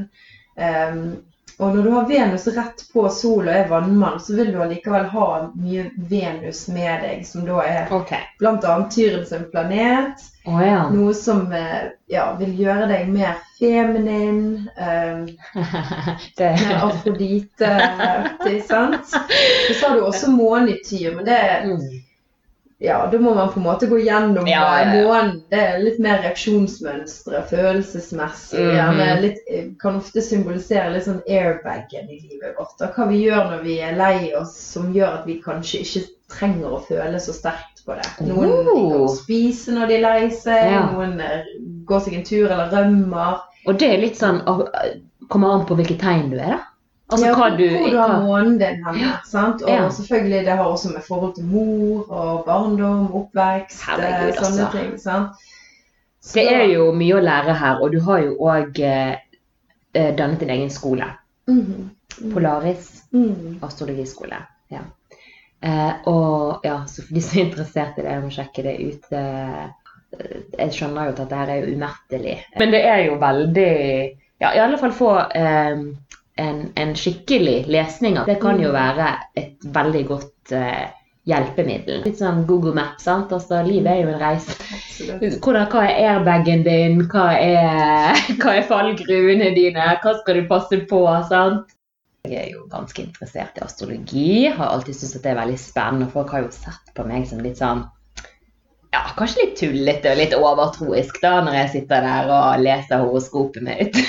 ehm, 0.59 1.07
og 1.57 1.75
når 1.75 1.83
du 1.83 1.89
har 1.89 2.07
Venus 2.07 2.47
rett 2.47 2.81
på 2.93 3.05
sol 3.09 3.47
og 3.47 3.53
er 3.53 3.69
vannmann, 3.69 4.19
så 4.19 4.35
vil 4.35 4.51
du 4.51 4.59
allikevel 4.63 5.05
ha 5.13 5.27
mye 5.55 5.85
Venus 5.95 6.65
med 6.67 7.05
deg, 7.05 7.21
som 7.27 7.45
da 7.47 7.61
er 7.63 7.93
okay. 7.95 8.25
bl.a. 8.41 8.75
Tyren 8.91 9.23
sin 9.29 9.45
planet. 9.53 10.25
Oh, 10.45 10.59
ja. 10.59 10.81
Noe 10.91 11.13
som 11.15 11.47
eh, 11.55 11.93
ja, 12.11 12.27
vil 12.39 12.51
gjøre 12.59 12.89
deg 12.91 13.11
mer 13.13 13.39
feminin. 13.59 14.67
Eh, 16.35 16.51
mer 16.67 16.81
Afrodite-aktig, 16.83 18.57
sant? 18.67 19.13
Så 19.79 19.87
har 19.87 19.95
du 19.95 20.03
også 20.03 20.31
månen 20.33 20.73
i 20.73 20.75
tyr, 20.83 21.13
men 21.15 21.25
det 21.29 21.37
mm. 21.63 21.85
Ja, 22.77 23.09
da 23.11 23.19
må 23.19 23.33
man 23.33 23.51
på 23.53 23.59
en 23.59 23.65
måte 23.65 23.87
gå 23.87 23.97
gjennom 24.03 24.47
Ja, 24.47 24.63
ja, 24.81 24.95
ja. 24.99 25.21
Det 25.49 25.59
er 25.59 25.77
litt 25.79 25.99
mer 26.03 26.19
reaksjonsmønstre, 26.25 27.43
følelsesmessig. 27.49 28.59
Mm 28.59 28.99
-hmm. 28.99 29.21
litt, 29.21 29.39
eh, 29.51 29.69
kan 29.79 29.95
ofte 29.95 30.21
symbolisere 30.21 30.89
litt 30.91 31.05
sånn 31.05 31.21
airbagen 31.27 32.09
i 32.09 32.19
livet 32.19 32.57
vårt. 32.57 32.75
Og 32.81 32.97
Hva 32.97 33.07
vi 33.07 33.21
gjør 33.23 33.47
når 33.51 33.63
vi 33.63 33.79
er 33.79 33.95
lei 33.95 34.33
oss, 34.35 34.57
som 34.73 34.91
gjør 34.93 35.21
at 35.21 35.25
vi 35.27 35.41
kanskje 35.45 35.79
ikke 35.79 36.05
trenger 36.29 36.75
å 36.75 36.83
føle 36.87 37.19
så 37.19 37.33
sterkt 37.33 37.85
på 37.85 37.95
det. 37.95 38.27
Noen 38.27 38.67
Oh. 38.67 39.05
å 39.05 39.15
spise 39.15 39.71
når 39.71 39.87
de 39.87 39.95
er 39.95 40.01
lei 40.01 40.29
seg, 40.29 40.71
noen 40.91 41.19
eh, 41.21 41.43
går 41.85 41.99
seg 41.99 42.13
en 42.13 42.23
tur 42.23 42.51
eller 42.51 42.71
rømmer. 42.71 43.39
Og 43.67 43.79
det 43.79 43.93
er 43.93 43.97
litt 43.97 44.17
sånn 44.17 44.41
Kommer 45.27 45.49
an 45.49 45.65
på 45.65 45.73
hvilket 45.73 45.99
tegn 45.99 46.29
du 46.29 46.37
er, 46.37 46.49
da. 46.51 46.59
Altså 47.11 47.25
ja, 47.27 47.33
hva 47.37 47.49
du 47.53 47.63
hvor 47.69 47.91
du 47.93 47.97
har 47.99 48.13
månen 48.23 48.55
din 48.57 48.79
henne. 48.85 49.11
sant? 49.29 49.61
Og 49.61 49.69
Ja. 49.69 49.89
selvfølgelig 49.89 50.45
det 50.45 50.55
har 50.57 50.65
også 50.65 50.89
med 50.93 51.03
forhold 51.07 51.35
til 51.35 51.45
mor 51.45 52.05
og 52.09 52.45
barndom, 52.45 53.11
oppvekst, 53.13 53.83
Herregud, 53.85 54.31
eh, 54.31 54.39
sånne 54.39 54.65
altså. 54.65 54.71
ting. 54.77 54.97
sant? 54.99 55.29
Så- 56.21 56.33
Det 56.39 56.47
er 56.53 56.63
jo 56.73 56.91
mye 56.91 57.13
å 57.13 57.21
lære 57.21 57.53
her, 57.53 57.81
og 57.83 57.91
du 57.91 57.99
har 58.01 58.19
jo 58.19 58.35
òg 58.39 58.79
eh, 58.79 59.15
eh, 59.93 60.15
dannet 60.15 60.39
din 60.39 60.49
egen 60.49 60.69
skole. 60.69 61.05
Mhm. 61.47 61.91
Polaris 62.33 63.03
mm. 63.13 63.59
astrologiskole. 63.61 64.37
Ja. 64.71 64.79
Eh, 65.61 65.93
og 66.07 66.61
ja, 66.63 66.79
så 66.87 67.03
for 67.05 67.13
de 67.13 67.21
som 67.21 67.39
er 67.39 67.45
interessert 67.45 67.97
i 67.99 68.01
det, 68.01 68.11
jeg 68.11 68.23
må 68.23 68.29
sjekke 68.33 68.63
det 68.63 68.75
ut. 68.79 69.11
Eh, 69.11 69.67
jeg 70.57 70.71
skjønner 70.71 71.05
jo 71.05 71.09
at 71.13 71.17
dette 71.17 71.35
her 71.35 71.49
er 71.51 71.61
jo 71.61 71.75
umettelig. 71.75 72.37
Men 72.59 72.71
det 72.71 72.83
er 72.85 73.05
jo 73.05 73.17
veldig 73.19 74.17
Ja, 74.41 74.51
i 74.51 74.59
alle 74.59 74.77
fall 74.77 74.91
få 74.91 75.11
eh, 75.35 75.75
en, 76.35 76.61
en 76.75 76.93
skikkelig 76.95 77.65
lesning 77.71 78.19
av 78.19 78.27
det 78.29 78.39
kan 78.41 78.59
jo 78.59 78.73
være 78.75 79.11
et 79.39 79.67
veldig 79.75 80.03
godt 80.09 80.55
eh, 80.55 80.87
hjelpemiddel. 81.29 82.03
Litt 82.05 82.19
sånn 82.21 82.43
Google 82.49 82.75
Map. 82.77 82.99
sant. 83.01 83.31
Altså, 83.33 83.61
livet 83.65 83.91
er 83.91 84.01
jo 84.03 84.11
en 84.13 84.21
reise. 84.21 84.57
Hvordan, 85.41 85.69
hva 85.71 85.85
er 85.87 86.11
airbagen 86.11 86.65
din? 86.67 86.99
Hva 87.11 87.29
er, 87.39 88.19
hva 88.41 88.57
er 88.59 88.67
fallgruvene 88.69 89.53
dine? 89.57 89.87
Hva 90.03 90.17
skal 90.19 90.41
du 90.41 90.51
passe 90.51 90.81
på? 90.89 91.01
sant? 91.31 91.73
Jeg 92.25 92.41
er 92.41 92.53
jo 92.55 92.63
ganske 92.71 93.03
interessert 93.03 93.57
i 93.59 93.65
astrologi. 93.65 94.29
Har 94.53 94.71
alltid 94.73 94.97
syntes 94.97 95.19
at 95.19 95.25
det 95.25 95.33
er 95.33 95.41
veldig 95.43 95.59
spennende. 95.61 96.09
og 96.09 96.17
Folk 96.17 96.33
har 96.33 96.45
jo 96.45 96.53
sett 96.53 96.93
på 96.97 97.05
meg 97.07 97.27
som 97.29 97.43
litt 97.45 97.61
sånn 97.61 97.85
ja, 98.95 99.01
kanskje 99.17 99.43
litt 99.43 99.57
tullete 99.59 100.11
og 100.13 100.19
litt 100.19 100.35
overtroisk 100.37 101.19
da, 101.23 101.33
når 101.43 101.57
jeg 101.59 101.71
sitter 101.73 102.05
der 102.05 102.31
og 102.31 102.63
leser 102.63 103.03
horoskopet 103.03 103.65
mitt. 103.65 103.99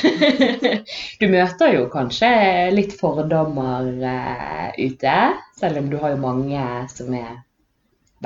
du 1.20 1.26
møter 1.32 1.74
jo 1.74 1.88
kanskje 1.92 2.30
litt 2.74 2.94
fordommer 3.00 3.90
uh, 3.98 4.70
ute, 4.78 5.18
selv 5.58 5.82
om 5.82 5.90
du 5.90 5.98
har 6.02 6.14
jo 6.14 6.22
mange 6.22 6.64
som 6.92 7.14
er 7.18 7.38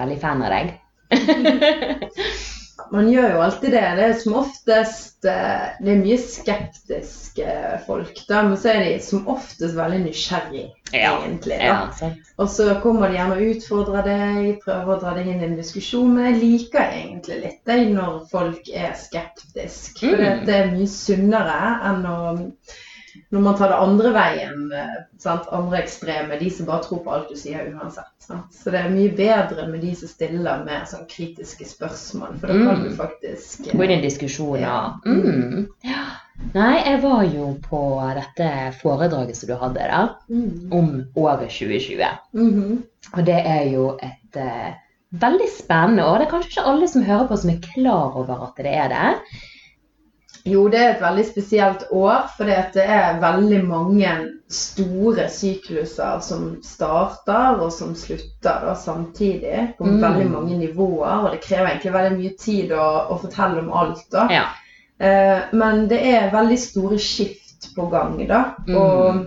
veldig 0.00 0.21
fan 0.21 0.45
av 0.45 0.57
deg. 0.59 0.75
Man 2.92 3.06
gjør 3.12 3.37
jo 3.37 3.42
alltid 3.44 3.70
det. 3.76 3.82
Det 3.99 4.04
er 4.09 4.14
som 4.18 4.35
oftest 4.40 5.26
eh, 5.28 5.68
Det 5.80 5.92
er 5.92 6.00
mye 6.00 6.16
skeptiske 6.18 7.54
folk, 7.87 8.18
da, 8.28 8.42
men 8.49 8.56
så 8.59 8.73
er 8.73 8.80
de 8.85 8.97
som 9.04 9.28
oftest 9.30 9.76
veldig 9.78 10.00
nysgjerrig, 10.09 10.64
Ja, 10.92 11.12
egentlig. 11.23 11.59
Ja. 11.62 11.76
Og 12.40 12.49
så 12.50 12.66
kommer 12.82 13.09
de 13.12 13.18
gjerne 13.20 13.37
og 13.38 13.54
utfordrer 13.54 14.06
deg, 14.09 14.50
prøver 14.64 14.94
å 14.97 15.00
dra 15.04 15.14
deg 15.18 15.28
inn 15.30 15.42
i 15.44 15.49
en 15.50 15.56
diskusjon. 15.61 16.14
Men 16.16 16.30
jeg 16.32 16.40
liker 16.42 16.82
egentlig 16.99 17.40
litt 17.44 17.61
det 17.70 17.78
når 17.94 18.20
folk 18.32 18.70
er 18.75 18.94
skeptiske. 18.99 20.00
For 20.00 20.18
Mm. 20.25 20.47
det 20.47 20.54
er 20.56 20.73
mye 20.75 20.90
sunnere 20.90 21.61
enn 21.92 22.06
å 22.11 22.18
når 23.31 23.40
man 23.40 23.57
tar 23.59 23.73
det 23.73 23.79
andre 23.83 24.12
veien, 24.14 24.73
eh, 24.73 24.97
sant? 25.19 25.49
andre 25.52 25.83
ekstreme, 25.83 26.38
de 26.40 26.50
som 26.50 26.67
bare 26.67 26.85
tror 26.85 27.02
på 27.05 27.12
alt 27.14 27.29
du 27.31 27.37
sier 27.38 27.69
uansett. 27.75 28.11
Sant? 28.23 28.55
Så 28.55 28.71
det 28.71 28.81
er 28.81 28.93
mye 28.95 29.12
bedre 29.17 29.67
med 29.71 29.81
de 29.85 29.95
som 29.99 30.11
stiller 30.11 30.64
med 30.64 30.88
sånn 30.90 31.07
kritiske 31.11 31.67
spørsmål, 31.67 32.38
for 32.40 32.47
da 32.52 32.59
kan 32.59 32.81
Mm. 32.81 32.85
du 32.85 32.97
faktisk 32.97 33.67
eh, 33.67 33.76
Gå 33.76 33.85
inn 33.85 33.90
i 33.90 33.99
en 33.99 34.05
diskusjon, 34.07 34.61
ja. 34.61 34.76
Ja. 35.05 35.12
Mm. 35.12 35.67
ja. 35.83 36.05
Nei, 36.55 36.76
jeg 36.87 37.02
var 37.02 37.25
jo 37.29 37.50
på 37.69 37.81
dette 38.17 38.50
foredraget 38.81 39.37
som 39.37 39.50
du 39.50 39.57
hadde 39.61 39.88
da, 39.90 40.02
mm. 40.31 40.73
om 40.73 41.05
året 41.17 41.50
2020. 41.50 42.07
-hmm. 42.35 42.83
Og 43.12 43.26
det 43.26 43.43
er 43.47 43.62
jo 43.73 43.99
et 44.02 44.37
uh, 44.37 44.73
veldig 45.11 45.49
spennende 45.59 46.07
år. 46.07 46.19
Det 46.19 46.26
er 46.26 46.31
kanskje 46.31 46.50
ikke 46.50 46.69
alle 46.71 46.88
som 46.88 47.02
hører 47.02 47.26
på 47.29 47.37
som 47.37 47.50
er 47.50 47.62
klar 47.75 48.17
over 48.17 48.45
at 48.47 48.64
det 48.64 48.75
er 48.75 48.88
det. 48.88 49.40
Jo, 50.44 50.68
det 50.73 50.78
er 50.80 50.90
et 50.94 51.02
veldig 51.02 51.25
spesielt 51.28 51.82
år, 51.92 52.23
for 52.37 52.49
det 52.49 52.85
er 52.85 53.18
veldig 53.20 53.59
mange 53.68 54.12
store 54.50 55.26
sykluser 55.28 56.20
som 56.25 56.47
starter 56.64 57.61
og 57.61 57.73
som 57.73 57.92
slutter 57.94 58.64
da, 58.66 58.75
samtidig. 58.75 59.75
På 59.78 59.85
Mm. 59.85 60.00
veldig 60.02 60.30
mange 60.30 60.56
nivåer, 60.59 61.25
og 61.26 61.30
det 61.32 61.40
krever 61.44 61.68
egentlig 61.70 61.92
veldig 61.92 62.18
mye 62.18 62.37
tid 62.38 62.73
å, 62.73 62.87
å 63.11 63.18
fortelle 63.20 63.61
om 63.61 63.73
alt. 63.73 64.06
da. 64.12 64.28
Ja. 64.30 64.47
Eh, 64.99 65.38
men 65.52 65.88
det 65.88 66.00
er 66.14 66.30
veldig 66.32 66.59
store 66.59 66.99
skift 66.99 67.75
på 67.76 67.90
gang, 67.90 68.26
da. 68.28 68.54
Mm. 68.66 68.76
Og 68.76 69.26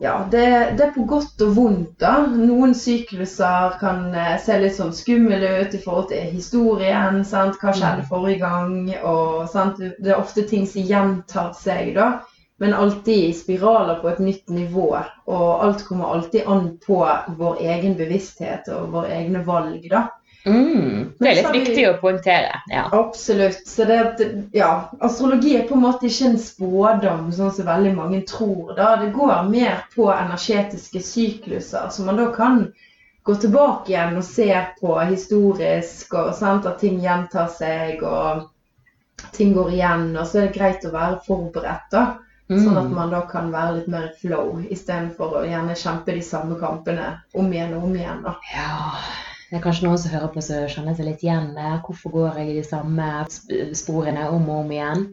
ja, 0.00 0.28
det, 0.30 0.42
det 0.78 0.84
er 0.84 0.92
på 0.94 1.04
godt 1.10 1.42
og 1.42 1.54
vondt, 1.56 1.94
da. 1.98 2.12
Noen 2.30 2.74
sykluser 2.78 3.78
kan 3.80 4.14
eh, 4.14 4.36
se 4.42 4.58
litt 4.62 4.76
sånn 4.76 4.92
skumle 4.94 5.38
ut 5.64 5.74
i 5.74 5.80
forhold 5.82 6.08
til 6.12 6.28
historien. 6.32 7.24
sant? 7.26 7.58
Hva 7.62 7.72
skjedde 7.74 8.04
Mm. 8.04 8.08
forrige 8.10 8.38
gang? 8.44 8.74
Og 9.02 9.48
sant? 9.50 9.78
Det 9.78 10.12
er 10.12 10.20
ofte 10.20 10.46
ting 10.46 10.66
som 10.70 10.82
gjentar 10.86 11.50
seg, 11.58 11.94
da. 11.98 12.20
Men 12.58 12.74
alltid 12.74 13.24
i 13.28 13.32
spiraler 13.38 14.00
på 14.02 14.08
et 14.10 14.18
nytt 14.18 14.48
nivå. 14.50 14.88
Og 15.30 15.64
alt 15.64 15.84
kommer 15.86 16.14
alltid 16.14 16.46
an 16.46 16.78
på 16.86 17.02
vår 17.38 17.60
egen 17.62 17.94
bevissthet 17.98 18.66
og 18.74 18.92
våre 18.92 19.12
egne 19.18 19.44
valg, 19.46 19.82
da. 19.90 20.08
Mm. 20.46 21.12
Det 21.18 21.28
er 21.28 21.34
litt 21.42 21.52
viktig 21.52 21.76
vi- 21.76 21.86
å 21.88 22.00
poengtere. 22.00 22.60
Ja. 22.70 22.88
Absolutt. 22.92 23.66
Så 23.68 23.84
det, 23.84 24.48
ja, 24.52 24.88
astrologi 25.00 25.56
er 25.56 25.66
på 25.68 25.74
en 25.74 25.82
måte 25.82 26.06
ikke 26.08 26.26
en 26.30 26.38
spådom, 26.38 27.32
sånn 27.32 27.52
som 27.52 27.66
veldig 27.66 27.94
mange 27.96 28.22
tror. 28.26 28.74
Da. 28.76 28.96
Det 28.96 29.12
går 29.12 29.48
mer 29.50 29.84
på 29.94 30.06
energetiske 30.14 31.02
sykluser, 31.02 31.88
så 31.90 32.04
man 32.06 32.16
da 32.16 32.30
kan 32.32 32.72
gå 33.24 33.34
tilbake 33.34 33.88
igjen 33.92 34.16
og 34.16 34.24
se 34.24 34.54
på 34.80 34.94
historisk, 35.10 36.14
og 36.14 36.34
sant, 36.34 36.66
at 36.66 36.78
ting 36.80 37.00
gjentar 37.02 37.50
seg, 37.52 38.02
og 38.02 38.48
ting 39.32 39.52
går 39.54 39.70
igjen. 39.74 40.16
Og 40.16 40.26
så 40.26 40.38
er 40.38 40.46
det 40.48 40.54
greit 40.56 40.84
å 40.88 40.92
være 40.94 41.20
forberedt, 41.26 41.90
da. 41.92 42.06
Sånn 42.48 42.78
at 42.78 42.84
Mm. 42.88 42.94
man 42.94 43.10
da 43.10 43.20
kan 43.28 43.50
være 43.52 43.74
litt 43.76 43.88
mer 43.88 44.06
flow, 44.22 44.62
istedenfor 44.70 45.34
å 45.36 45.44
gjerne 45.44 45.74
kjempe 45.76 46.14
de 46.14 46.22
samme 46.22 46.56
kampene 46.58 47.18
om 47.34 47.52
igjen 47.52 47.74
og 47.76 47.82
om 47.84 47.94
igjen. 47.94 48.22
da. 48.22 48.34
Ja, 48.54 48.94
det 49.50 49.56
er 49.58 49.62
kanskje 49.64 49.86
noen 49.88 49.98
som 49.98 50.12
hører 50.12 50.28
på 50.34 50.42
som 50.44 50.68
kjenner 50.68 50.94
seg 50.98 51.06
litt 51.08 51.22
igjen 51.24 51.54
der. 51.56 51.78
Hvorfor 51.86 52.10
går 52.12 52.38
jeg 52.42 52.48
i 52.52 52.56
de 52.60 52.64
samme 52.68 53.08
sporene 53.76 54.28
om 54.30 54.48
og 54.48 54.64
om 54.64 54.70
igjen? 54.76 55.06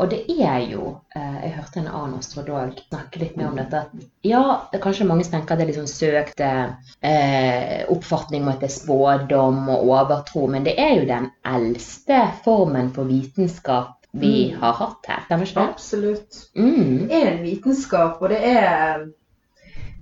Og 0.00 0.08
det 0.08 0.22
er 0.40 0.62
jo 0.72 0.86
eh, 1.14 1.34
Jeg 1.44 1.50
hørte 1.52 1.80
en 1.82 1.88
annen 1.92 2.14
astrolog 2.22 2.78
snakke 2.88 3.20
litt 3.20 3.34
mer 3.36 3.50
om 3.50 3.58
dette. 3.60 3.82
at 3.84 4.06
Ja, 4.24 4.42
det 4.72 4.80
kanskje 4.80 5.04
mange 5.08 5.24
tenker 5.28 5.52
at 5.52 5.60
det 5.60 5.66
er 5.66 5.70
litt 5.72 5.80
sånn 5.82 5.90
søkt 5.90 6.40
eh, 6.40 7.84
oppfatning 7.92 8.42
om 8.46 8.52
at 8.54 8.60
det 8.64 8.70
er 8.70 8.76
spådom 8.78 9.66
og 9.74 9.90
overtro, 9.92 10.46
men 10.48 10.64
det 10.64 10.78
er 10.80 10.94
jo 10.96 11.08
den 11.10 11.28
eldste 11.44 12.22
formen 12.44 12.88
for 12.96 13.04
vitenskap 13.10 13.98
vi 14.12 14.50
Mm. 14.52 14.58
har 14.60 14.72
hatt 14.76 15.06
her. 15.08 15.20
Stemmer 15.24 15.46
ikke 15.46 15.60
det? 15.60 15.68
Absolutt. 15.72 16.40
Mm. 16.56 17.08
Det 17.08 17.16
er 17.22 17.30
en 17.30 17.42
vitenskap, 17.46 18.18
og 18.20 18.28
det 18.28 18.40
er, 18.44 19.06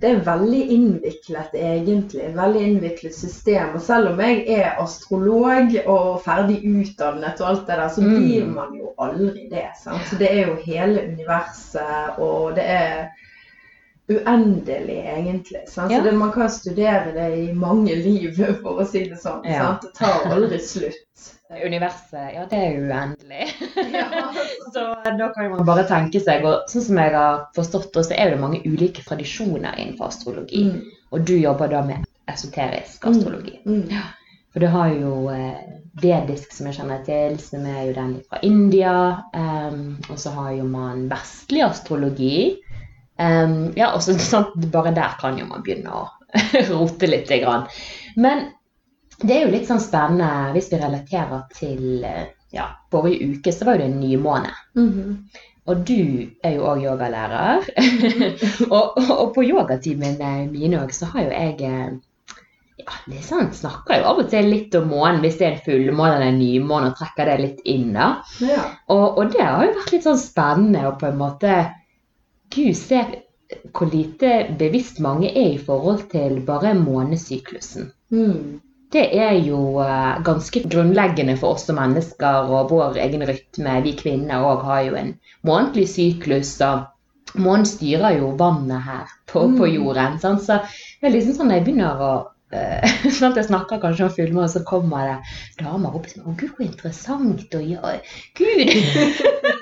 det 0.01 0.09
er 0.09 0.21
veldig 0.25 0.61
innviklet, 0.75 1.53
egentlig. 1.53 2.31
Veldig 2.35 2.61
innviklet 2.67 3.13
system. 3.15 3.75
Og 3.77 3.81
selv 3.85 4.09
om 4.13 4.19
jeg 4.23 4.39
er 4.49 4.79
astrolog 4.81 5.75
og 5.85 6.21
ferdig 6.25 6.57
utdannet 6.65 7.41
og 7.41 7.47
alt 7.51 7.67
det 7.67 7.77
der, 7.77 7.87
så 7.93 8.01
Mm. 8.01 8.15
blir 8.17 8.45
man 8.49 8.73
jo 8.79 8.93
aldri 8.97 9.47
det. 9.51 9.67
Sant? 9.83 10.01
Så 10.09 10.17
det 10.17 10.31
er 10.31 10.47
jo 10.47 10.55
hele 10.65 11.03
universet, 11.11 12.17
og 12.19 12.55
det 12.55 12.65
er 12.65 13.09
uendelig, 14.09 14.97
egentlig. 15.17 15.61
Sant? 15.69 15.91
Så 15.93 16.01
det, 16.03 16.11
man 16.17 16.31
kan 16.31 16.49
studere 16.49 17.13
det 17.15 17.29
i 17.49 17.53
mange 17.53 17.95
liv, 17.95 18.35
for 18.63 18.81
å 18.81 18.85
si 18.87 19.05
det 19.09 19.19
sånn. 19.21 19.45
Sant? 19.45 19.81
Det 19.85 19.93
tar 20.01 20.25
aldri 20.33 20.59
slutt. 20.59 21.37
Universet, 21.51 22.31
ja, 22.35 22.45
det 22.49 22.59
er 22.59 22.77
uendelig. 22.79 23.49
Så 24.73 24.85
da 25.03 25.27
kan 25.35 25.51
man 25.51 25.67
bare 25.67 25.83
tenke 25.89 26.21
seg, 26.23 26.45
og 26.47 26.71
sånn 26.71 26.85
som 26.85 27.01
jeg 27.01 27.13
har 27.15 27.43
forstått 27.57 27.91
det, 27.97 28.05
så 28.07 28.15
er 28.15 28.33
det 28.33 28.41
mange 28.41 28.63
ulike 28.65 29.03
tradisjoner 29.07 29.75
innenfor 29.75 30.11
astrologi. 30.11 30.65
Mm. 30.71 30.97
Og 31.11 31.27
du 31.27 31.35
jobber 31.35 31.71
da 31.71 31.83
med 31.85 32.07
esoterisk 32.31 33.05
astrologi. 33.09 33.57
Mm. 33.67 33.87
For 34.51 34.63
du 34.63 34.67
har 34.71 34.91
jo 34.95 35.13
eh, 35.31 35.59
disk 36.27 36.55
som 36.55 36.67
jeg 36.67 36.79
kjenner 36.79 37.03
til, 37.07 37.37
som 37.39 37.67
er 37.67 37.85
jo 37.89 37.95
den 37.95 38.17
fra 38.27 38.39
India. 38.47 38.95
Um, 39.35 39.97
og 40.09 40.19
så 40.19 40.31
har 40.35 40.53
jo 40.57 40.67
man 40.67 41.07
vestlig 41.11 41.63
astrologi, 41.67 42.35
Um, 43.21 43.73
ja, 43.75 43.91
og 43.93 44.01
så 44.03 44.15
sant, 44.33 44.55
Bare 44.73 44.93
der 44.95 45.17
kan 45.21 45.37
jo 45.39 45.45
man 45.49 45.63
begynne 45.65 45.93
å 45.93 46.07
rote 46.71 47.09
litt. 47.09 47.29
Grann. 47.29 47.67
Men 48.15 48.49
det 49.21 49.35
er 49.35 49.45
jo 49.45 49.53
litt 49.53 49.69
sånn 49.69 49.81
spennende 49.81 50.51
hvis 50.55 50.69
vi 50.71 50.79
relaterer 50.81 51.41
til 51.55 52.05
eh, 52.07 52.27
ja, 52.55 52.67
Forrige 52.91 53.31
uke 53.35 53.53
så 53.55 53.67
var 53.67 53.77
jo 53.77 53.83
det 53.83 53.89
en 53.91 53.99
nymåne. 54.01 54.53
Mm 54.75 54.91
-hmm. 54.91 55.17
Og 55.69 55.83
du 55.87 56.29
er 56.43 56.55
jo 56.55 56.61
òg 56.67 56.83
yogalærer. 56.83 57.67
og, 58.75 58.97
og, 58.97 59.33
på 59.35 59.43
yogatimene 59.43 60.47
mine 60.51 60.79
òg 60.83 60.91
så 60.91 61.05
har 61.05 61.23
jo 61.23 61.29
jeg 61.29 61.61
eh, 61.61 61.91
ja, 62.81 62.93
det 63.07 63.17
er 63.17 63.23
sant, 63.23 63.55
snakker 63.55 63.99
jo 63.99 64.03
av 64.03 64.19
og 64.23 64.29
til 64.29 64.49
litt 64.49 64.75
om 64.75 64.87
månen 64.87 65.21
hvis 65.21 65.37
det 65.37 65.47
er 65.47 65.51
en 65.51 65.65
fullmåne 65.65 66.15
eller 66.15 66.27
en 66.27 66.39
nymåne, 66.39 66.87
og 66.87 66.97
trekker 66.97 67.25
det 67.25 67.39
litt 67.39 67.59
inn. 67.65 67.93
da. 67.93 68.23
Ja. 68.39 68.63
Og, 68.87 69.17
og, 69.17 69.31
det 69.31 69.41
har 69.41 69.65
jo 69.65 69.77
vært 69.77 69.91
litt 69.91 70.03
sånn 70.03 70.17
spennende 70.17 70.87
og 70.87 70.97
på 70.99 71.05
en 71.05 71.17
måte 71.17 71.75
Gud 72.49 72.75
se 72.75 73.05
hvor 73.71 73.87
lite 73.91 74.55
bevisst 74.59 74.99
mange 74.99 75.29
er 75.29 75.53
i 75.53 75.63
forhold 75.69 76.09
til 76.09 76.41
bare 76.47 76.73
månesyklusen. 76.73 77.91
Mm 78.09 78.59
det 78.91 79.03
er 79.15 79.37
jo 79.39 79.79
uh, 79.79 80.19
ganske 80.25 80.63
grunnleggende 80.67 81.37
for 81.39 81.55
oss 81.55 81.67
som 81.67 81.77
mennesker 81.79 82.49
og 82.51 82.73
vår 82.73 82.99
egen 83.05 83.23
rytme. 83.27 83.77
Vi 83.85 83.93
kvinner 83.99 84.43
òg 84.43 84.65
har 84.67 84.81
jo 84.89 84.97
en 84.99 85.13
månedlig 85.47 85.87
syklus. 85.93 86.57
og 86.65 86.89
Månen 87.39 87.65
styrer 87.65 88.17
jo 88.17 88.33
vannet 88.39 88.83
her 88.83 89.07
på, 89.31 89.45
mm. 89.47 89.57
på 89.59 89.71
jorden. 89.71 90.19
Sant? 90.19 90.43
Så 90.43 90.59
det 90.99 91.07
er 91.07 91.15
liksom 91.15 91.39
sånn 91.39 91.55
jeg 91.55 91.63
begynner 91.67 92.03
å 92.03 92.11
uh, 92.27 92.99
sånn 93.15 93.31
at 93.31 93.39
Jeg 93.39 93.47
snakker 93.47 93.79
kanskje 93.83 94.27
om 94.27 94.43
og 94.43 94.51
så 94.51 94.63
kommer 94.67 95.07
det 95.07 95.63
damer 95.63 95.95
opp 95.95 96.05
og 96.05 96.11
sier 96.11 96.27
'Å, 96.27 96.35
gud, 96.35 96.51
så 96.57 96.67
interessant 96.67 97.55
å 97.55 97.63
gjøre 97.63 97.99
Gud! 98.35 99.59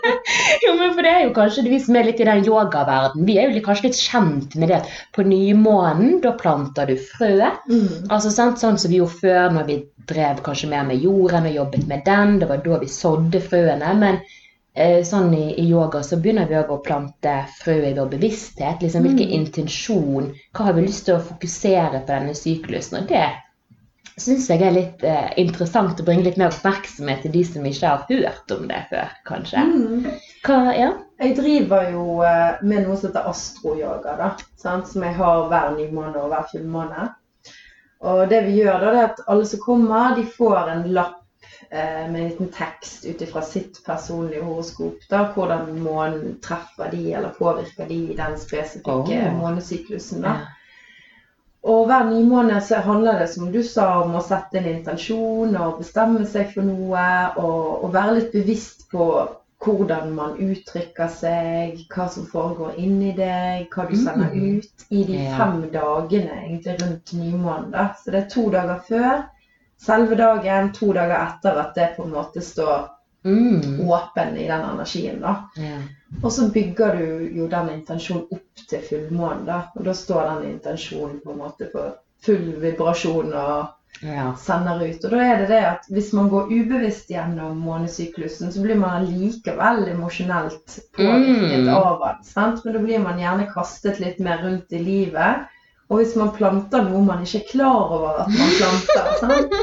jo, 0.65 0.73
men 0.79 0.93
for 0.95 1.05
det 1.05 1.11
er 1.11 1.23
jo 1.25 1.35
kanskje 1.35 1.65
vi 1.67 1.79
som 1.83 1.97
er 1.99 2.09
litt 2.09 2.21
i 2.21 2.27
den 2.27 2.43
yogaverdenen. 2.47 3.27
vi 3.27 3.37
er 3.39 3.49
jo 3.49 3.63
kanskje 3.65 3.89
litt 3.89 4.01
kjent 4.01 4.57
med 4.59 4.71
det 4.71 4.79
at 4.81 4.91
på 5.15 5.25
nymånen, 5.27 6.19
da 6.23 6.33
planter 6.39 6.89
du 6.89 6.97
frø. 6.97 7.35
Mm. 7.69 8.09
Altså 8.09 8.33
sant, 8.33 8.59
Sånn 8.59 8.79
som 8.81 8.91
vi 8.91 8.99
gjorde 8.99 9.21
før 9.21 9.55
når 9.55 9.69
vi 9.69 9.79
drev 10.09 10.43
kanskje 10.45 10.71
mer 10.71 10.85
med 10.89 11.03
jorden 11.03 11.47
og 11.49 11.55
jobbet 11.55 11.87
med 11.87 12.05
den. 12.05 12.37
Det 12.41 12.49
var 12.49 12.63
da 12.65 12.79
vi 12.81 12.91
sådde 12.91 13.41
frøene. 13.45 13.91
Men 14.01 14.21
eh, 14.73 15.01
sånn 15.07 15.33
i, 15.37 15.45
i, 15.61 15.67
yoga 15.69 16.01
så 16.05 16.19
begynner 16.21 16.49
vi 16.49 16.57
å 16.59 16.79
plante 16.85 17.35
frø 17.59 17.77
i 17.91 17.93
vår 17.97 18.09
bevissthet. 18.15 18.81
liksom 18.81 19.05
Hvilken 19.05 19.29
mm. 19.29 19.35
intensjon, 19.41 20.33
hva 20.55 20.69
har 20.69 20.79
vi 20.79 20.87
lyst 20.87 21.07
til 21.07 21.17
å 21.17 21.27
fokusere 21.33 22.01
på 22.01 22.11
denne 22.11 22.35
syklusen? 22.37 23.03
og 23.03 23.13
det 23.13 23.27
syns 24.23 24.47
jeg 24.51 24.63
er 24.65 24.73
litt 24.75 25.03
eh, 25.07 25.29
interessant 25.41 25.99
å 25.99 26.05
bringe 26.07 26.25
litt 26.25 26.39
mer 26.39 26.53
oppmerksomhet 26.53 27.23
til 27.25 27.33
de 27.33 27.43
som 27.47 27.67
ikke 27.67 27.91
har 27.91 28.03
hørt 28.09 28.53
om 28.55 28.65
det 28.69 28.81
før, 28.91 29.13
kanskje. 29.27 29.63
Mm. 29.69 30.09
Hva, 30.45 30.57
ja? 30.75 30.89
Jeg 31.19 31.35
driver 31.37 31.89
jo 31.93 32.03
eh, 32.27 32.59
med 32.63 32.85
noe 32.85 32.97
som 32.97 33.09
heter 33.09 33.29
astroyoga, 33.29 34.15
da, 34.19 34.33
sant? 34.59 34.89
som 34.91 35.05
jeg 35.05 35.17
har 35.19 35.47
hver 35.51 35.71
nymåned 35.77 36.19
og 36.21 36.33
hver 36.33 36.51
fullmåned. 36.51 37.15
Og 38.09 38.21
det 38.31 38.45
vi 38.45 38.59
gjør 38.61 38.79
da, 38.79 38.91
det 38.93 38.99
er 38.99 39.09
at 39.09 39.25
alle 39.27 39.47
som 39.47 39.63
kommer, 39.63 40.13
de 40.15 40.23
får 40.37 40.71
en 40.71 40.85
lapp 40.95 41.17
eh, 41.69 42.05
med 42.07 42.21
en 42.21 42.29
liten 42.29 42.51
tekst 42.55 43.03
ut 43.05 43.25
ifra 43.25 43.43
sitt 43.43 43.81
personlige 43.85 44.45
horoskop. 44.45 45.03
da, 45.11 45.25
Hvordan 45.35 45.73
månen 45.83 46.37
treffer 46.43 46.91
de 46.95 47.11
eller 47.11 47.35
påvirker 47.35 47.91
de 47.91 47.99
i 48.13 48.15
den 48.15 48.39
spesifikke 48.39 49.19
oh. 49.27 49.35
månesyklusen. 49.41 50.23
da. 50.23 50.39
Ja. 50.39 50.55
Og 51.67 51.89
hver 51.89 52.05
nymåned 52.07 52.61
så 52.63 52.79
handler 52.85 53.19
det 53.19 53.27
som 53.33 53.49
du 53.51 53.59
sa, 53.63 53.89
om 54.03 54.15
å 54.15 54.23
sette 54.23 54.61
en 54.61 54.69
intensjon 54.69 55.57
og 55.59 55.81
bestemme 55.81 56.23
seg 56.27 56.53
for 56.53 56.63
noe. 56.63 57.03
Og, 57.35 57.83
og, 57.83 57.91
være 57.93 58.15
litt 58.19 58.31
bevisst 58.35 58.87
på 58.93 59.09
hvordan 59.59 60.13
man 60.15 60.37
uttrykker 60.39 61.09
seg, 61.11 61.81
hva 61.91 62.05
som 62.07 62.29
foregår 62.31 62.77
inni 62.79 63.11
deg, 63.17 63.67
hva 63.73 63.89
du 63.89 63.97
sender 63.99 64.31
mm. 64.31 64.45
ut 64.55 64.85
i 64.95 65.03
de 65.09 65.25
fem 65.35 65.59
dagene 65.73 66.37
egentlig 66.45 66.77
rundt 66.79 67.13
nymånen. 67.19 67.75
Så 67.99 68.15
det 68.15 68.23
er 68.23 68.31
to 68.31 68.47
dager 68.55 68.79
før 68.87 69.25
selve 69.79 70.15
dagen, 70.15 70.71
to 70.75 70.93
dager 70.95 71.17
etter 71.19 71.59
at 71.59 71.75
det 71.75 71.93
på 71.97 72.07
en 72.07 72.15
måte 72.15 72.43
står 72.43 72.87
mm. 73.27 73.83
åpen 73.83 74.37
i 74.37 74.47
den 74.47 74.65
energien. 74.73 75.19
da. 75.23 75.35
Yeah. 75.59 75.83
Og 76.23 76.31
så 76.33 76.49
bygger 76.51 76.95
du 76.97 77.27
jo 77.37 77.47
den 77.51 77.69
intensjonen 77.77 78.27
opp 78.33 78.63
til 78.69 78.85
fullmånen, 78.85 79.43
da. 79.47 79.59
Og 79.77 79.85
da 79.87 79.95
står 79.95 80.23
den 80.33 80.53
intensjonen 80.55 81.19
på 81.23 81.33
en 81.33 81.43
måte 81.43 81.69
på 81.73 81.85
full 82.25 82.47
vibrasjon 82.59 83.29
og 83.33 84.01
ja. 84.01 84.31
sender 84.39 84.81
ut. 84.83 85.05
Og 85.05 85.13
da 85.13 85.21
er 85.23 85.41
det 85.41 85.49
det 85.51 85.59
at 85.67 85.87
hvis 85.93 86.11
man 86.17 86.31
går 86.31 86.51
ubevisst 86.51 87.11
gjennom 87.13 87.61
månesyklusen, 87.63 88.51
så 88.51 88.63
blir 88.63 88.79
man 88.79 89.07
likevel 89.07 89.85
emosjonelt 89.93 90.79
påvirket 90.97 91.63
mm. 91.67 91.71
av 91.75 92.03
den. 92.03 92.57
Men 92.65 92.75
da 92.75 92.83
blir 92.83 93.05
man 93.05 93.21
gjerne 93.21 93.47
kastet 93.53 94.01
litt 94.03 94.19
mer 94.23 94.43
rundt 94.43 94.75
i 94.75 94.83
livet. 94.83 95.47
Og 95.89 95.97
hvis 95.97 96.11
man 96.19 96.29
planter 96.35 96.83
noe 96.85 97.01
man 97.01 97.23
ikke 97.25 97.39
er 97.39 97.45
klar 97.49 97.93
over 97.95 98.17
at 98.21 98.29
man 98.29 98.51
planter, 98.59 99.07
sant? 99.23 99.53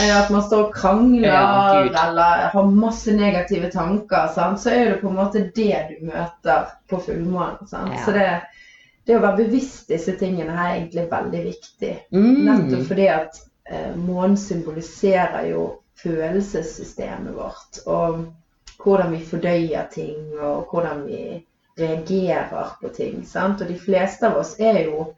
at 0.00 0.30
man 0.32 0.44
står 0.46 0.62
og 0.62 0.76
krangler 0.76 1.28
ja, 1.28 1.80
eller 2.06 2.46
har 2.54 2.70
masse 2.72 3.12
negative 3.12 3.68
tanker, 3.72 4.30
sant? 4.32 4.62
så 4.62 4.72
er 4.72 4.94
det 4.94 5.00
på 5.02 5.10
en 5.10 5.18
måte 5.18 5.42
det 5.56 5.82
du 5.90 6.06
møter 6.08 6.70
på 6.88 7.00
fullmånen. 7.04 7.68
Ja. 7.68 8.00
Så 8.00 8.14
det, 8.16 8.28
det, 9.04 9.18
å 9.18 9.24
være 9.26 9.42
bevisst 9.42 9.92
disse 9.92 10.14
tingene 10.20 10.56
her 10.56 10.70
er 10.70 10.78
egentlig 10.78 11.04
veldig 11.10 11.42
viktig. 11.50 11.90
Mm. 12.16 12.30
Nettopp 12.46 12.86
fordi 12.88 13.08
at 13.12 13.42
eh, 13.68 13.90
månen 13.98 14.38
symboliserer 14.40 15.50
jo 15.50 15.66
følelsessystemet 16.00 17.36
vårt. 17.36 17.82
Og 17.84 18.24
hvordan 18.80 19.12
vi 19.12 19.20
fordøyer 19.28 19.84
ting, 19.92 20.32
og 20.40 20.72
hvordan 20.72 21.04
vi 21.10 21.20
reagerer 21.76 22.72
på 22.80 22.88
ting. 22.96 23.20
Sant? 23.28 23.60
Og 23.60 23.68
de 23.68 23.76
fleste 23.78 24.28
av 24.28 24.40
oss 24.40 24.54
er 24.62 24.80
jo 24.86 25.10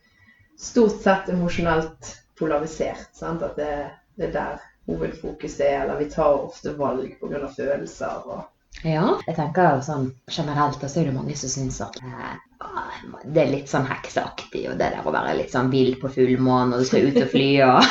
stort 0.59 1.03
sett 1.03 1.29
emosjonelt 1.33 2.17
polarisert. 2.39 3.09
Sant? 3.17 3.43
At 3.43 3.57
det, 3.57 3.71
det, 4.17 4.31
er 4.31 4.35
der 4.35 4.67
hovedfokuset 4.87 5.65
er, 5.67 5.81
eller 5.85 6.01
vi 6.01 6.11
tar 6.13 6.43
ofte 6.47 6.77
valg 6.79 7.17
pga. 7.21 7.47
følelser. 7.57 8.23
og 8.27 8.45
ja, 8.85 9.05
jeg 9.25 9.37
tenker 9.39 9.79
sånn 9.85 10.11
generelt 10.29 10.83
så 10.83 11.01
er 11.01 11.09
det 11.09 11.15
mange 11.17 11.37
som 11.39 11.49
syns 11.49 11.79
at 11.81 11.97
eh, 12.03 12.35
det 13.25 13.41
er 13.41 13.53
litt 13.53 13.71
sånn 13.71 13.87
hekseaktig, 13.89 14.67
og 14.69 14.77
det 14.77 14.91
der 14.93 15.07
å 15.07 15.15
være 15.15 15.37
litt 15.39 15.55
sånn 15.55 15.71
vill 15.73 15.95
på 16.01 16.11
fullmåne 16.13 16.77
og 16.77 16.83
du 16.83 16.89
skal 16.89 17.09
ut 17.09 17.17
og 17.23 17.31
fly 17.33 17.49
og 17.65 17.87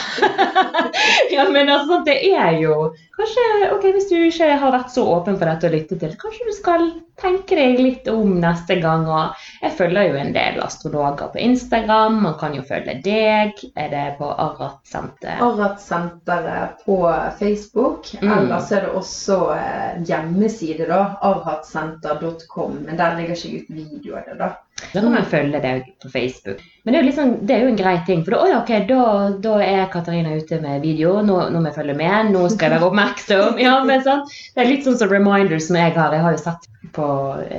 Ja, 1.36 1.48
men 1.52 1.72
altså, 1.74 2.00
det 2.06 2.20
er 2.30 2.60
jo 2.62 2.92
Kanskje, 3.18 3.46
ok, 3.74 3.90
hvis 3.96 4.10
du 4.12 4.16
ikke 4.28 4.52
har 4.62 4.76
vært 4.76 4.94
så 4.94 5.06
åpen 5.16 5.40
for 5.40 5.50
dette 5.50 5.70
å 5.70 5.74
lytte 5.74 5.98
til, 6.02 6.14
kanskje 6.22 6.50
du 6.50 6.56
skal 6.56 6.88
tenke 7.22 7.58
deg 7.58 7.80
litt 7.80 8.08
om 8.12 8.38
neste 8.42 8.78
gang. 8.84 9.06
Og 9.10 9.46
jeg 9.62 9.76
følger 9.78 10.10
jo 10.10 10.20
en 10.20 10.34
del 10.36 10.60
astrologer 10.64 11.32
på 11.34 11.42
Instagram. 11.46 12.20
Man 12.26 12.38
kan 12.42 12.58
jo 12.58 12.66
følge 12.68 12.98
deg. 13.06 13.64
Er 13.76 13.90
det 13.94 14.06
på 14.20 14.30
Arrat-senteret? 14.32 15.42
Arrat-senteret 15.46 16.86
på 16.86 17.00
Facebook. 17.40 18.12
Mm. 18.22 18.36
Ellers 18.40 18.72
er 18.76 18.88
det 18.88 18.94
også 19.00 19.40
eh, 19.56 20.04
hjemmeside, 20.06 20.90
da. 20.92 21.02
Arratsenter.com. 21.26 22.84
Men 22.86 23.02
der 23.02 23.20
ligger 23.20 23.40
ikke 23.40 23.64
ut 23.64 23.76
videoer, 23.80 24.32
da. 24.40 24.54
Da 24.92 25.00
kan 25.00 25.12
man 25.14 25.28
følge 25.32 25.60
deg 25.64 25.86
på 26.04 26.10
Facebook. 26.12 26.60
Men 26.84 26.94
det 26.94 27.00
er, 27.00 27.06
liksom, 27.08 27.30
det 27.48 27.56
er 27.56 27.62
jo 27.64 27.70
en 27.72 27.80
grei 27.80 27.96
ting. 28.08 28.26
For 28.26 28.36
da, 28.36 28.58
okay, 28.60 28.84
da, 28.90 29.06
da 29.42 29.56
er 29.64 29.88
Katarina 29.94 30.36
ute 30.36 30.60
med 30.62 30.84
video. 30.84 31.16
Nå, 31.24 31.38
nå, 31.50 31.62
må 31.62 31.72
jeg 31.72 31.80
følge 31.80 31.96
med. 31.98 32.34
Nå 32.36 32.44
skal 32.52 32.68
jeg 32.68 32.76
være 32.76 32.90
oppmerksom. 32.90 33.62
Ja, 33.64 33.78
men 33.88 34.04
sant? 34.04 34.36
Det 34.54 34.66
er 34.66 34.72
litt 34.74 34.84
sånn 34.88 35.00
som 35.00 35.12
reminders 35.12 35.70
som 35.70 35.80
jeg 35.80 35.96
har. 35.96 36.14
Jeg 36.14 36.28
har 36.28 36.36
jo 36.36 36.44
sett 36.44 36.68
på 36.96 37.08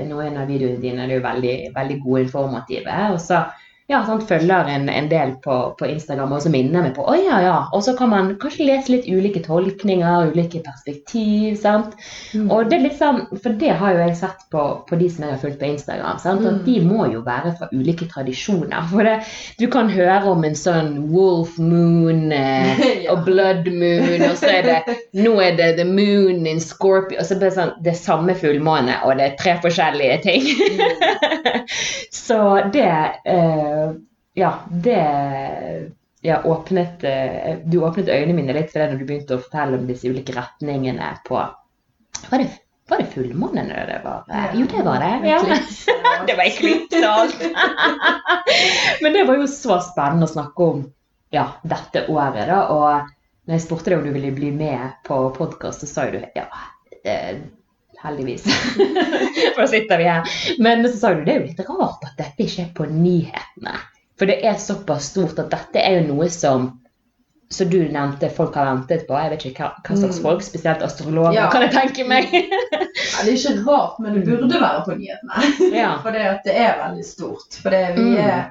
noen 0.09 0.41
av 0.41 0.51
videoene 0.51 0.83
dine. 0.83 1.05
Er 1.07 1.19
jo 1.19 1.25
veldig, 1.25 1.55
veldig 1.77 2.01
gode 2.05 2.27
informative. 2.27 2.99
Og 3.13 3.21
så 3.23 3.45
ja, 3.87 4.01
sånn, 4.03 4.23
følger 4.27 4.67
en, 4.67 4.89
en 4.91 5.07
del 5.07 5.37
på, 5.45 5.57
på, 5.79 5.87
Instagram 5.87 6.33
og 6.35 6.41
så 6.43 6.51
minner 6.51 6.83
meg 6.83 6.97
på 6.97 7.05
å 7.07 7.13
ja, 7.15 7.37
ja. 7.45 7.59
Og 7.77 7.85
så 7.87 7.93
kan 7.95 8.11
man 8.11 8.33
kanskje 8.43 8.67
lese 8.67 8.91
litt 8.91 9.07
ulike 9.07 9.45
tolkninger, 9.45 10.33
ulike 10.35 10.59
perspektiv. 10.67 11.55
sant? 11.61 11.95
Mm. 12.35 12.49
Og 12.51 12.67
det 12.73 12.81
liksom, 12.83 13.21
For 13.45 13.55
det 13.61 13.77
har 13.79 13.95
jo 13.95 14.01
jeg 14.03 14.17
sett 14.19 14.43
på, 14.51 14.65
på 14.89 14.99
de 14.99 15.11
som 15.13 15.23
jeg 15.23 15.37
har 15.37 15.43
fulgt 15.45 15.61
på 15.61 15.69
Instagram. 15.71 16.19
sant? 16.19 16.43
At 16.43 16.59
mm. 16.59 16.65
de 16.67 16.75
må 16.83 17.07
jo 17.13 17.23
være 17.27 17.55
fra 17.61 17.69
ulike 17.71 18.09
tradisjoner. 18.11 18.91
For 18.91 19.07
det, 19.07 19.15
du 19.63 19.69
kan 19.71 19.93
høre 19.95 20.35
om 20.35 20.43
en 20.49 20.59
sånn 20.59 20.91
wolf 21.13 21.55
moon 21.63 22.35
eh, 22.35 22.83
ja. 23.07 23.15
og 23.15 23.23
blood 23.29 23.71
moon, 23.71 24.27
og 24.27 24.35
så 24.41 24.51
er 24.57 24.67
det 24.67 24.99
nå 25.15 25.37
er 25.45 25.55
det 25.63 25.71
the 25.79 25.87
moon 25.87 26.43
in 26.51 26.59
Scorpio, 26.61 27.21
og 27.23 27.31
så 27.31 27.39
blir 27.39 27.53
det 27.53 27.59
sånn 27.61 27.75
det 27.87 27.95
er 27.95 28.03
samme 28.03 28.35
fullmåne, 28.35 28.99
og 29.07 29.15
det 29.21 29.31
er 29.31 29.39
tre 29.39 29.57
forskjellige 29.63 30.19
ting. 30.27 30.51
Mm. 30.75 31.71
så 32.27 32.43
det 32.75 32.91
eh, 33.31 33.76
ja, 34.37 34.53
det 34.71 35.01
ja, 36.27 36.43
åpnet, 36.43 37.05
eh, 37.05 37.59
Du 37.65 37.79
åpnet 37.85 38.09
øynene 38.09 38.37
mine 38.37 38.55
litt 38.57 38.73
for 38.73 38.83
det 38.83 38.93
når 38.93 39.01
du 39.01 39.09
begynte 39.09 39.37
å 39.37 39.43
fortelle 39.43 39.79
om 39.79 39.89
disse 39.89 40.09
ulike 40.11 40.35
retningene 40.37 41.13
på 41.27 41.39
Var 41.39 42.43
det, 42.43 42.49
var 42.91 43.03
det 43.03 43.09
fullmånen 43.13 43.71
det 43.71 44.01
var? 44.05 44.25
Ja, 44.31 44.47
jo, 44.55 44.67
det 44.71 44.83
var 44.87 45.03
det. 45.03 45.13
Ja. 45.29 45.41
det 46.29 46.37
var 46.39 46.45
eklips 46.47 46.97
og 47.01 47.09
alt. 47.11 47.43
Men 49.03 49.17
det 49.17 49.25
var 49.29 49.41
jo 49.41 49.49
så 49.51 49.81
spennende 49.85 50.29
å 50.29 50.33
snakke 50.33 50.69
om 50.71 50.85
ja, 51.35 51.49
dette 51.67 52.07
året, 52.13 52.47
da. 52.49 52.61
Og 52.73 53.47
når 53.47 53.59
jeg 53.59 53.65
spurte 53.67 53.91
deg 53.91 53.99
om 53.99 54.07
du 54.07 54.15
ville 54.15 54.33
bli 54.35 54.53
med 54.55 54.97
på 55.07 55.19
podkast, 55.37 55.83
så 55.83 55.91
sa 55.91 56.07
du 56.15 56.21
ja. 56.39 56.47
Heldigvis. 58.03 58.45
For 59.55 59.61
da 59.63 59.67
sitter 59.71 59.99
vi 59.99 60.09
her. 60.09 60.33
Men 60.63 60.85
så 60.89 60.97
sa 61.01 61.13
du 61.15 61.23
det 61.25 61.35
er 61.35 61.41
jo 61.41 61.47
litt 61.51 61.63
rart 61.69 62.05
at 62.09 62.17
dette 62.21 62.45
ikke 62.47 62.63
er 62.67 62.73
på 62.77 62.89
nyhetene. 62.91 63.77
For 64.17 64.29
det 64.31 64.39
er 64.49 64.57
såpass 64.61 65.11
stort 65.13 65.39
at 65.43 65.51
dette 65.53 65.81
er 65.85 66.01
jo 66.01 66.15
noe 66.15 66.29
som 66.33 66.75
som 67.49 67.69
du 67.71 67.79
nevnte 67.95 68.27
folk 68.35 68.57
har 68.59 68.65
ventet 68.67 69.05
på. 69.07 69.15
Jeg 69.23 69.31
vet 69.31 69.45
ikke 69.47 69.63
hva, 69.63 69.69
hva 69.87 69.95
slags 70.01 70.17
Mm. 70.19 70.23
folk, 70.25 70.41
spesielt 70.43 70.81
astrologer, 70.83 71.37
Ja. 71.37 71.45
kan 71.53 71.63
jeg 71.63 71.71
tenke 71.77 72.03
meg. 72.09 72.25
Ja, 72.33 73.23
det 73.23 73.33
er 73.33 73.37
ikke 73.37 73.53
rart, 73.69 74.01
men 74.03 74.15
det 74.17 74.25
burde 74.27 74.59
være 74.61 74.81
på 74.85 74.97
nyhetene. 74.99 75.45
ja. 75.83 75.93
For 76.03 76.11
det, 76.11 76.25
er 76.51 76.75
veldig 76.81 77.05
stort. 77.07 77.55
For 77.63 77.71
vi, 77.71 78.03
Mm. 78.03 78.51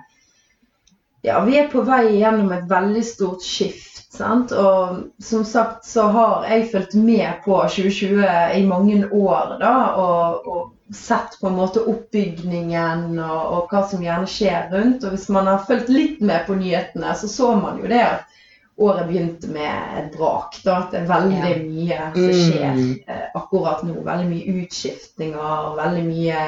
ja, 1.27 1.41
vi 1.43 1.57
er 1.59 1.67
på 1.73 1.83
vei 1.85 2.05
gjennom 2.21 2.51
et 2.55 2.69
veldig 2.71 3.03
stort 3.03 3.43
skift. 3.43 3.94
Sant? 4.15 4.51
Og 4.51 5.01
som 5.23 5.43
sagt 5.47 5.85
så 5.85 6.07
har 6.15 6.45
jeg 6.49 6.69
fulgt 6.71 6.93
med 6.95 7.41
på 7.45 7.57
2020 7.67 8.23
i 8.59 8.63
mange 8.67 9.01
år 9.11 9.57
da, 9.61 9.73
og, 9.99 10.47
og 10.47 10.95
sett 10.95 11.39
på 11.41 11.47
en 11.49 11.55
måte 11.57 11.81
oppbygningen 11.89 13.19
og, 13.19 13.41
og 13.57 13.71
hva 13.73 13.81
som 13.89 14.03
gjerne 14.05 14.29
skjer 14.29 14.69
rundt. 14.71 15.03
Og 15.03 15.15
hvis 15.15 15.27
man 15.33 15.47
har 15.49 15.63
fulgt 15.67 15.89
litt 15.89 16.21
med 16.21 16.45
på 16.47 16.55
nyhetene, 16.59 17.15
så 17.17 17.27
så 17.31 17.51
man 17.57 17.79
jo 17.81 17.89
det 17.91 18.03
at 18.05 18.31
året 18.77 19.07
begynte 19.07 19.47
med 19.55 19.99
et 20.01 20.09
brak. 20.17 20.57
Da, 20.65 20.81
at 20.83 20.91
det 20.91 21.01
er 21.03 21.11
veldig 21.11 21.37
Ja. 21.41 21.59
mye 21.63 21.99
som 22.13 22.33
skjer 22.35 22.73
Mm. 22.75 22.95
eh, 23.07 23.27
akkurat 23.39 23.83
nå. 23.87 23.93
Veldig 24.03 24.29
mye 24.29 24.55
utskiftninger, 24.65 25.75
veldig 25.77 26.03
mye 26.09 26.41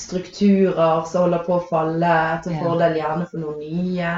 strukturer 0.00 1.04
som 1.06 1.22
holder 1.26 1.42
på 1.46 1.56
å 1.58 1.64
falle 1.68 2.14
til 2.44 2.56
fordel 2.62 2.96
gjerne 2.98 3.26
for 3.30 3.42
noen 3.42 3.58
nye. 3.60 4.12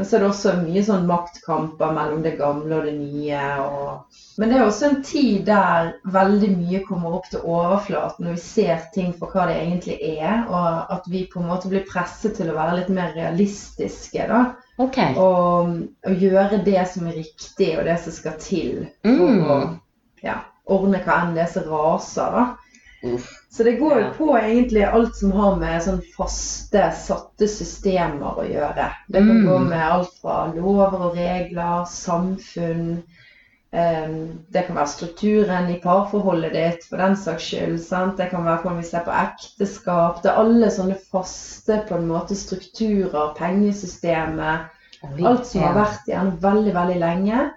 Men 0.00 0.06
så 0.08 0.16
er 0.16 0.22
det 0.22 0.28
også 0.30 0.52
mye 0.62 0.80
sånn 0.80 1.02
maktkamper 1.04 1.90
mellom 1.92 2.22
det 2.24 2.30
gamle 2.38 2.78
og 2.78 2.86
det 2.88 2.94
nye. 2.96 3.40
Og... 3.60 4.22
Men 4.40 4.48
det 4.48 4.56
er 4.56 4.62
også 4.64 4.86
en 4.86 5.02
tid 5.04 5.42
der 5.44 5.90
veldig 6.14 6.48
mye 6.54 6.80
kommer 6.86 7.18
opp 7.18 7.26
til 7.28 7.42
overflaten, 7.44 8.30
og 8.30 8.38
vi 8.38 8.40
ser 8.40 8.86
ting 8.94 9.10
for 9.12 9.28
hva 9.28 9.44
det 9.50 9.58
egentlig 9.60 9.98
er. 10.14 10.46
Og 10.48 10.94
at 10.96 11.10
vi 11.12 11.26
på 11.28 11.42
en 11.42 11.50
måte 11.50 11.68
blir 11.68 11.84
presset 11.84 12.32
til 12.38 12.48
å 12.48 12.56
være 12.56 12.78
litt 12.78 12.88
mer 12.96 13.12
realistiske. 13.12 14.24
da. 14.30 14.40
Okay. 14.80 15.12
Og, 15.20 15.76
og 16.08 16.24
gjøre 16.24 16.62
det 16.64 16.80
som 16.94 17.12
er 17.12 17.20
riktig, 17.20 17.74
og 17.76 17.84
det 17.84 18.00
som 18.00 18.16
skal 18.16 18.40
til 18.40 18.86
for 19.04 19.20
Mm. 19.36 19.44
å 19.52 19.60
ja, 20.24 20.38
ordne 20.64 21.04
hva 21.04 21.20
enn 21.26 21.36
det 21.36 21.50
som 21.52 21.68
raser. 21.68 22.40
da. 22.40 22.46
Uff. 23.02 23.28
Så 23.50 23.64
det 23.64 23.72
går 23.80 24.00
jo 24.00 24.08
på 24.18 24.26
egentlig 24.38 24.82
alt 24.84 25.16
som 25.16 25.32
har 25.32 25.56
med 25.56 25.82
sånn 25.82 26.02
faste, 26.16 26.82
satte 26.92 27.48
systemer 27.48 28.36
å 28.38 28.44
gjøre. 28.44 28.90
Det 29.08 29.22
kan 29.24 29.40
Mm. 29.40 29.46
gå 29.48 29.58
med 29.70 29.84
alt 29.86 30.12
fra 30.22 30.46
lover 30.54 31.06
og 31.08 31.16
regler, 31.16 31.84
samfunn 31.88 33.02
em, 33.72 34.14
Det 34.52 34.66
kan 34.66 34.76
være 34.76 34.86
strukturen 34.88 35.68
i 35.70 35.78
parforholdet 35.80 36.52
ditt, 36.52 36.84
for 36.88 36.96
den 36.98 37.14
saks 37.16 37.42
skyld. 37.52 37.80
Sant? 37.80 38.16
Det 38.16 38.30
kan 38.30 38.44
være 38.44 38.62
hvordan 38.62 38.76
vi 38.82 38.82
ser 38.88 39.04
på 39.06 39.14
ekteskap. 39.14 40.22
Det 40.22 40.30
er 40.32 40.40
alle 40.42 40.70
sånne 40.70 40.96
faste 41.12 41.84
på 41.88 41.94
en 41.94 42.08
måte 42.08 42.34
strukturer, 42.34 43.32
pengesystemet. 43.38 44.66
Alt 45.24 45.46
som 45.46 45.62
har 45.62 45.74
vært 45.78 46.08
igjen 46.10 46.34
veldig, 46.42 46.74
veldig 46.74 46.98
lenge. 47.00 47.50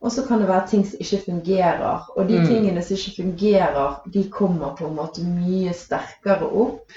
Og 0.00 0.12
så 0.12 0.22
kan 0.26 0.38
det 0.40 0.48
være 0.48 0.68
ting 0.70 0.84
som 0.86 1.00
ikke 1.02 1.22
fungerer. 1.24 2.04
Og 2.16 2.28
de 2.28 2.38
Mm. 2.38 2.46
tingene 2.46 2.82
som 2.82 2.96
ikke 2.96 3.22
fungerer, 3.22 4.00
de 4.12 4.30
kommer 4.30 4.76
på 4.78 4.86
en 4.86 4.94
måte 4.94 5.24
mye 5.24 5.72
sterkere 5.74 6.46
opp. 6.46 6.92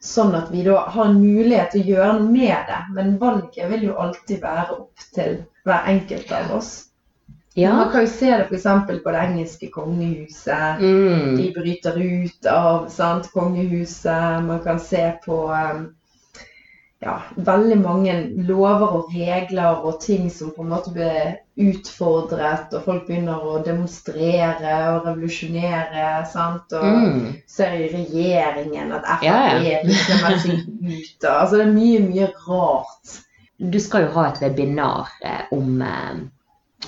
Sånn 0.00 0.34
at 0.34 0.50
vi 0.52 0.62
da 0.62 0.76
har 0.76 1.04
en 1.08 1.20
mulighet 1.20 1.70
til 1.72 1.80
å 1.80 1.86
gjøre 1.86 2.18
noe 2.18 2.32
med 2.32 2.68
det. 2.68 2.82
Men 2.94 3.18
valget 3.18 3.70
vil 3.70 3.82
jo 3.88 3.94
alltid 3.96 4.42
være 4.42 4.76
opp 4.80 5.06
til 5.14 5.44
hver 5.64 5.88
enkelt 5.88 6.32
av 6.32 6.52
oss. 6.58 6.86
Man 7.56 7.90
kan 7.90 8.00
jo 8.04 8.06
se 8.06 8.26
det 8.26 8.46
f.eks. 8.50 8.66
på 9.04 9.10
det 9.12 9.20
engelske 9.20 9.70
kongehuset. 9.72 10.80
Mm. 10.80 11.36
De 11.36 11.52
bryter 11.56 11.96
ut 11.96 12.46
av 12.46 12.88
sant, 12.88 13.30
kongehuset. 13.32 14.44
Man 14.44 14.60
kan 14.62 14.78
se 14.78 15.12
på 15.24 15.38
um, 15.48 15.94
ja, 17.00 17.22
veldig 17.36 17.78
mange 17.80 18.12
lover 18.36 18.86
og 19.00 19.10
regler 19.14 19.80
og 19.84 20.00
ting 20.00 20.30
som 20.30 20.52
på 20.56 20.62
en 20.62 20.68
måte 20.68 20.92
blir 20.92 21.38
utfordret, 21.56 22.72
og 22.76 22.82
folk 22.84 23.06
begynner 23.08 23.40
å 23.40 23.62
demonstrere 23.64 24.74
og 24.92 25.06
revolusjonere. 25.06 26.26
sant, 26.28 26.72
og 26.72 26.84
Mm. 26.84 27.36
ser 27.46 27.72
i 27.72 27.88
regjeringen 27.88 28.92
at 28.92 29.04
Frp 29.04 29.22
yeah. 29.22 29.82
melder 29.84 30.38
seg 30.38 30.52
ut. 30.60 31.24
og- 31.24 31.40
Altså, 31.40 31.56
det 31.56 31.66
er 31.66 31.72
mye, 31.72 32.00
mye 32.00 32.28
rart. 32.48 33.20
Du 33.58 33.78
skal 33.80 34.02
jo 34.02 34.08
ha 34.12 34.26
et 34.28 34.40
webinar 34.40 35.08
eh, 35.22 35.42
om, 35.52 35.80
eh, 35.82 36.16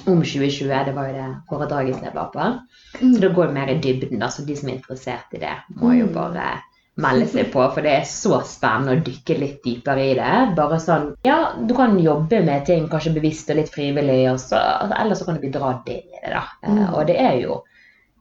om 0.06 0.22
2020. 0.22 0.84
Det 0.84 0.94
var 0.94 1.06
jo 1.08 1.12
det 1.14 1.36
foredraget 1.50 2.02
jeg 2.02 2.14
var 2.14 2.30
på. 2.34 2.60
Så 3.00 3.20
det 3.20 3.34
går 3.34 3.52
mer 3.52 3.68
i 3.68 3.78
dybden. 3.80 4.18
da, 4.18 4.26
så 4.26 4.44
De 4.46 4.54
som 4.56 4.68
er 4.68 4.74
interessert 4.76 5.32
i 5.32 5.38
det, 5.38 5.56
må 5.76 5.92
jo 5.98 6.06
Mm. 6.06 6.12
bare 6.14 6.60
melde 6.98 7.28
seg 7.30 7.50
på. 7.52 7.62
For 7.74 7.84
det 7.84 7.94
er 7.94 8.06
så 8.10 8.40
spennende 8.46 8.96
å 8.96 9.02
dykke 9.06 9.38
litt 9.38 9.58
dypere 9.64 10.06
i 10.10 10.14
det. 10.18 10.36
Bare 10.58 10.80
sånn, 10.82 11.12
ja, 11.26 11.38
Du 11.68 11.74
kan 11.78 11.98
jobbe 12.02 12.42
med 12.44 12.66
ting 12.66 12.88
kanskje 12.90 13.16
bevisst 13.16 13.50
og 13.50 13.60
litt 13.60 13.72
frivillig, 13.74 14.22
og 14.32 14.40
så, 14.42 14.58
altså, 14.58 15.00
eller 15.00 15.18
så 15.18 15.28
kan 15.28 15.38
du 15.38 15.44
bli 15.46 15.54
dratt 15.54 15.92
inn 15.92 16.06
i 16.06 16.22
det. 16.22 16.32
da. 16.34 16.46
Eh, 16.62 16.72
Mm. 16.78 16.94
Og 16.94 17.06
det 17.06 17.18
er 17.18 17.40
jo 17.42 17.62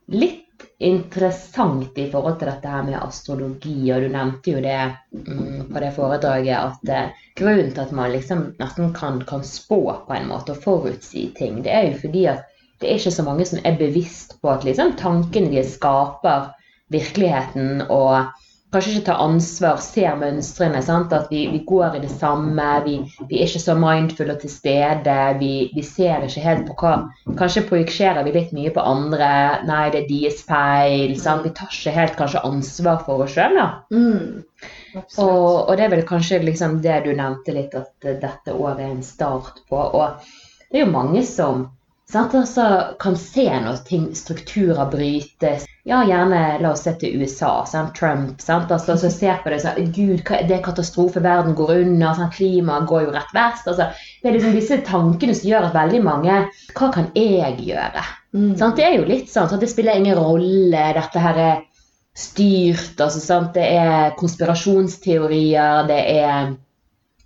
litt 0.07 0.43
interessant 0.79 1.97
i 1.97 2.05
forhold 2.11 2.37
til 2.39 2.49
dette 2.49 2.69
her 2.69 2.83
med 2.85 2.99
astrologi, 3.01 3.91
og 3.93 4.01
du 4.01 4.09
nevnte 4.13 4.53
jo 4.53 4.61
det 4.61 4.77
mm, 5.13 5.69
på 5.73 5.81
det 5.81 5.93
foredraget 5.95 6.57
at 6.57 6.89
eh, 6.93 7.23
grunnen 7.37 7.71
til 7.73 7.81
at 7.81 7.91
man 7.97 8.11
liksom 8.13 8.43
nesten 8.59 8.93
kan, 8.93 9.21
kan 9.25 9.43
spå 9.43 9.81
på 10.07 10.13
en 10.13 10.29
måte 10.29 10.53
og 10.53 10.61
forutsi 10.63 11.31
ting, 11.37 11.63
det 11.65 11.73
er 11.73 11.89
jo 11.89 11.99
fordi 12.01 12.25
at 12.33 12.45
det 12.79 12.89
er 12.89 12.99
ikke 12.99 13.15
så 13.15 13.25
mange 13.25 13.45
som 13.49 13.61
er 13.65 13.77
bevisst 13.77 14.37
på 14.41 14.51
at 14.53 14.65
liksom 14.65 14.93
tankene 15.01 15.49
de 15.49 15.63
skaper 15.65 16.51
virkeligheten 16.93 17.87
og 17.89 18.29
kanskje 18.73 18.91
ikke 18.93 19.05
tar 19.07 19.21
ansvar, 19.23 19.77
ser 19.81 20.17
mønstrene. 20.19 20.81
sant? 20.83 21.13
At 21.15 21.31
vi, 21.31 21.45
vi 21.51 21.61
går 21.67 21.97
i 21.97 22.01
det 22.03 22.11
samme, 22.11 22.65
vi, 22.85 22.97
vi 23.29 23.39
er 23.39 23.47
ikke 23.47 23.63
så 23.63 23.75
mindful 23.79 24.33
og 24.33 24.41
til 24.41 24.51
stede. 24.51 25.15
Vi, 25.39 25.51
vi 25.75 25.85
ser 25.87 26.25
ikke 26.27 26.43
helt 26.43 26.67
på 26.67 26.75
hva 26.81 26.95
Kanskje 27.39 27.65
projiserer 27.69 28.25
vi 28.27 28.33
litt 28.35 28.51
mye 28.55 28.73
på 28.75 28.83
andre. 28.83 29.29
Nei, 29.67 29.85
det 29.93 30.03
er 30.03 30.09
deres 30.11 30.43
feil. 30.47 31.15
sant? 31.21 31.47
Vi 31.47 31.53
tar 31.55 31.71
ikke 31.71 31.95
helt 31.95 32.19
kanskje 32.19 32.43
ansvar 32.49 32.99
for 33.07 33.23
oss 33.23 33.37
sjøl, 33.37 33.55
da. 33.59 33.69
Mm. 33.93 34.43
Og, 34.97 35.69
og 35.69 35.73
det 35.77 35.87
er 35.87 35.95
vel 35.95 36.05
kanskje 36.07 36.41
liksom 36.43 36.81
det 36.83 37.01
du 37.05 37.13
nevnte 37.15 37.55
litt, 37.55 37.75
at 37.77 38.11
dette 38.21 38.55
året 38.55 38.83
er 38.83 38.91
en 38.91 39.05
start 39.05 39.63
på. 39.69 39.79
Og 39.79 40.27
det 40.67 40.81
er 40.81 40.87
jo 40.87 40.93
mange 40.95 41.23
som 41.27 41.67
sant, 42.11 42.35
altså, 42.35 42.95
kan 42.99 43.17
se 43.19 43.45
når 43.63 43.81
ting, 43.87 44.07
strukturer 44.15 44.87
brytes. 44.91 45.65
Ja, 45.87 46.01
gjerne 46.07 46.57
la 46.59 46.71
oss 46.73 46.83
se 46.83 46.91
til 46.99 47.21
USA. 47.21 47.65
Sant? 47.69 47.93
Trump. 47.95 48.41
Sant? 48.43 48.71
Altså, 48.71 48.95
altså, 48.95 49.11
se 49.11 49.31
på 49.43 49.51
det 49.53 49.61
sånn 49.63 49.91
Gud, 49.95 50.23
det 50.27 50.57
er 50.57 50.63
katastrofe. 50.65 51.23
Verden 51.23 51.55
går 51.55 51.73
under. 51.77 52.17
Sant? 52.17 52.35
Klimaet 52.35 52.89
går 52.89 53.05
jo 53.05 53.15
rett 53.15 53.31
vest. 53.35 53.69
Altså, 53.71 53.89
det 54.21 54.29
er 54.29 54.37
liksom 54.37 54.57
disse 54.57 54.81
tankene 54.87 55.35
som 55.37 55.51
gjør 55.51 55.69
at 55.69 55.77
veldig 55.77 56.03
mange 56.03 56.41
Hva 56.73 56.91
kan 56.95 57.07
jeg 57.15 57.55
gjøre? 57.69 58.03
Mm. 58.35 58.53
Sant? 58.59 58.75
Det 58.79 58.87
er 58.87 58.97
jo 58.97 59.07
litt 59.07 59.31
sånn 59.31 59.47
at 59.47 59.63
det 59.63 59.71
spiller 59.71 59.99
ingen 59.99 60.19
rolle, 60.19 60.83
dette 60.97 61.23
her 61.23 61.41
er 61.45 61.63
styrt. 62.17 62.99
Altså, 62.99 63.23
sant? 63.23 63.53
Det 63.55 63.67
er 63.67 64.15
konspirasjonsteorier, 64.19 65.87
det 65.87 66.03
er 66.17 66.53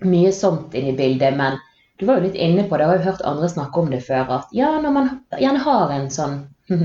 mye 0.05 0.31
sånt 0.33 0.73
inni 0.77 0.93
i 0.93 0.97
bildet. 0.97 1.37
Men 1.37 1.57
du 2.01 2.07
var 2.09 2.17
jo 2.17 2.25
litt 2.25 2.39
inne 2.41 2.63
på 2.65 2.77
det, 2.79 2.85
og 2.87 2.95
jeg 2.95 3.03
har 3.03 3.11
hørt 3.11 3.27
andre 3.29 3.47
snakke 3.51 3.77
om 3.79 3.91
det 3.93 4.01
før, 4.07 4.31
at 4.39 4.53
ja, 4.57 4.71
når 4.81 4.93
man 4.95 5.09
gjerne 5.37 5.61
har 5.61 5.93
en 5.93 6.07
sånn 6.09 6.39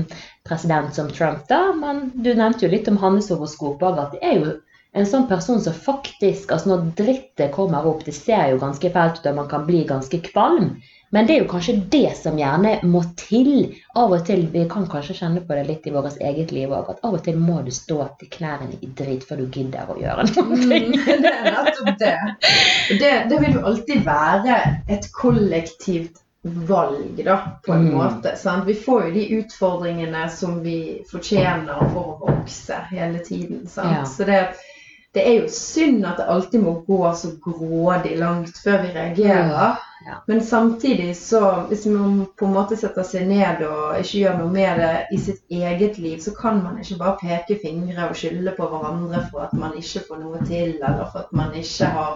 president 0.47 0.93
som 0.93 1.09
Trump, 1.09 1.47
da 1.49 1.71
men 1.73 2.11
Du 2.13 2.29
nevnte 2.29 2.67
jo 2.67 2.69
litt 2.69 2.89
om 2.91 2.99
hans 3.01 3.31
òg, 3.33 3.47
at 3.89 4.13
det 4.13 4.21
er 4.21 4.37
jo 4.37 4.51
en 4.97 5.09
sånn 5.09 5.25
person 5.29 5.59
som 5.61 5.73
faktisk 5.73 6.53
altså 6.53 6.69
Når 6.69 6.85
drittet 6.99 7.51
kommer 7.55 7.85
opp, 7.89 8.05
det 8.05 8.13
ser 8.13 8.53
jo 8.53 8.61
ganske 8.61 8.93
fælt 8.93 9.19
ut, 9.19 9.29
og 9.31 9.41
man 9.41 9.49
kan 9.49 9.65
bli 9.65 9.83
ganske 9.89 10.21
kvalm. 10.29 10.75
Men 11.09 11.27
det 11.27 11.35
er 11.37 11.43
jo 11.45 11.49
kanskje 11.51 11.75
det 11.93 12.09
som 12.19 12.35
gjerne 12.39 12.73
må 12.83 12.99
til. 13.15 13.75
Av 13.95 14.11
og 14.11 14.25
til, 14.27 14.41
Vi 14.51 14.65
kan 14.69 14.87
kanskje 14.91 15.15
kjenne 15.21 15.39
på 15.47 15.55
det 15.55 15.63
litt 15.69 15.87
i 15.87 15.93
vårt 15.95 16.17
eget 16.19 16.51
liv 16.51 16.69
òg, 16.75 16.89
at 16.91 16.99
av 17.07 17.13
og 17.15 17.23
til 17.23 17.37
må 17.39 17.61
du 17.63 17.71
stå 17.71 18.09
til 18.19 18.29
knærne 18.33 18.75
i 18.83 18.89
dritt 18.97 19.23
før 19.29 19.39
du 19.41 19.47
gidder 19.47 19.87
å 19.87 19.97
gjøre 20.01 20.27
noe. 20.33 20.59
Mm, 20.59 20.91
det 21.23 21.31
er 21.31 21.49
nettopp 21.55 21.99
det. 22.03 22.13
det. 22.99 23.13
Det 23.31 23.39
vil 23.45 23.55
jo 23.59 23.65
alltid 23.71 24.03
være 24.07 24.59
et 24.91 25.07
kollektivt 25.15 26.19
valg, 26.67 27.17
da, 27.25 27.37
på 27.65 27.73
en 27.73 27.87
Mm. 27.87 27.93
måte. 27.97 28.35
Sant? 28.37 28.65
Vi 28.67 28.73
får 28.75 29.07
jo 29.07 29.11
de 29.15 29.23
utfordringene 29.41 30.29
som 30.29 30.61
vi 30.63 31.03
fortjener 31.11 31.87
for 31.93 32.13
å 32.13 32.19
vokse 32.35 32.77
hele 32.91 33.19
tiden. 33.19 33.65
Sant? 33.67 33.95
Ja. 33.97 34.05
Så 34.05 34.23
det, 34.27 34.43
det 35.15 35.25
er 35.27 35.41
jo 35.41 35.49
synd 35.51 36.05
at 36.05 36.17
det 36.21 36.27
alltid 36.31 36.63
må 36.63 36.77
gå 36.87 37.01
så 37.15 37.33
grådig 37.43 38.17
langt 38.19 38.57
før 38.63 38.83
vi 38.85 38.93
reagerer. 38.95 39.75
Ja. 40.07 40.21
Men 40.27 40.39
samtidig 40.41 41.17
så, 41.19 41.65
hvis 41.67 41.85
man 41.91 42.21
på 42.39 42.47
en 42.47 42.53
måte 42.55 42.77
setter 42.79 43.03
seg 43.03 43.25
ned 43.27 43.59
og 43.67 43.97
ikke 43.99 44.21
gjør 44.21 44.37
noe 44.39 44.53
med 44.53 44.79
det 44.79 44.91
i 45.11 45.17
sitt 45.19 45.41
eget 45.51 45.97
liv, 45.99 46.21
så 46.23 46.31
kan 46.37 46.61
man 46.63 46.77
ikke 46.79 46.99
bare 47.01 47.17
peke 47.19 47.57
fingre 47.59 48.05
og 48.07 48.15
skylde 48.15 48.53
på 48.55 48.69
hverandre 48.71 49.25
for 49.31 49.43
at 49.49 49.57
man 49.59 49.75
ikke 49.75 50.05
får 50.07 50.21
noe 50.23 50.39
til, 50.47 50.77
eller 50.79 51.09
for 51.11 51.25
at 51.25 51.33
man 51.35 51.51
ikke 51.59 51.91
har 51.97 52.15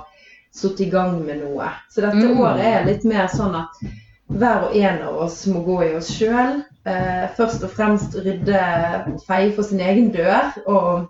satt 0.55 0.79
i 0.79 0.87
gang 0.93 1.19
med 1.25 1.43
noe. 1.43 1.67
Så 1.91 2.01
dette 2.05 2.23
Mm. 2.23 2.39
året 2.39 2.63
er 2.65 2.87
litt 2.87 3.03
mer 3.03 3.27
sånn 3.27 3.55
at 3.59 3.83
hver 4.31 4.69
og 4.69 4.75
en 4.75 5.01
av 5.09 5.17
oss 5.25 5.45
må 5.51 5.59
gå 5.65 5.81
i 5.89 5.95
oss 5.95 6.11
sjøl. 6.15 6.61
Eh, 6.87 7.27
først 7.35 7.63
og 7.63 7.69
fremst 7.75 8.15
rydde, 8.15 8.61
feie 9.27 9.51
for 9.51 9.63
sin 9.67 9.79
egen 9.83 10.11
dør 10.15 10.53
og 10.65 11.09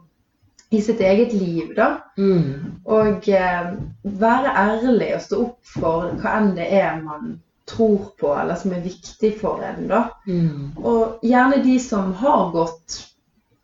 i 0.71 0.81
sitt 0.81 1.01
eget 1.03 1.33
liv, 1.33 1.73
da. 1.75 1.97
Mm. 2.17 2.81
Og 2.85 3.29
eh, 3.29 3.71
være 4.03 4.53
ærlig 4.55 5.09
og 5.17 5.23
stå 5.25 5.39
opp 5.43 5.71
for 5.75 6.11
hva 6.21 6.35
enn 6.39 6.53
det 6.55 6.67
er 6.79 7.01
man 7.03 7.33
tror 7.67 8.11
på, 8.19 8.31
eller 8.35 8.55
som 8.59 8.71
er 8.75 8.85
viktig 8.85 9.33
for 9.41 9.63
en, 9.67 9.89
da. 9.91 10.05
Mm. 10.27 10.71
Og 10.79 11.23
gjerne 11.27 11.59
de 11.63 11.75
som 11.83 12.13
har 12.21 12.53
gått 12.55 13.01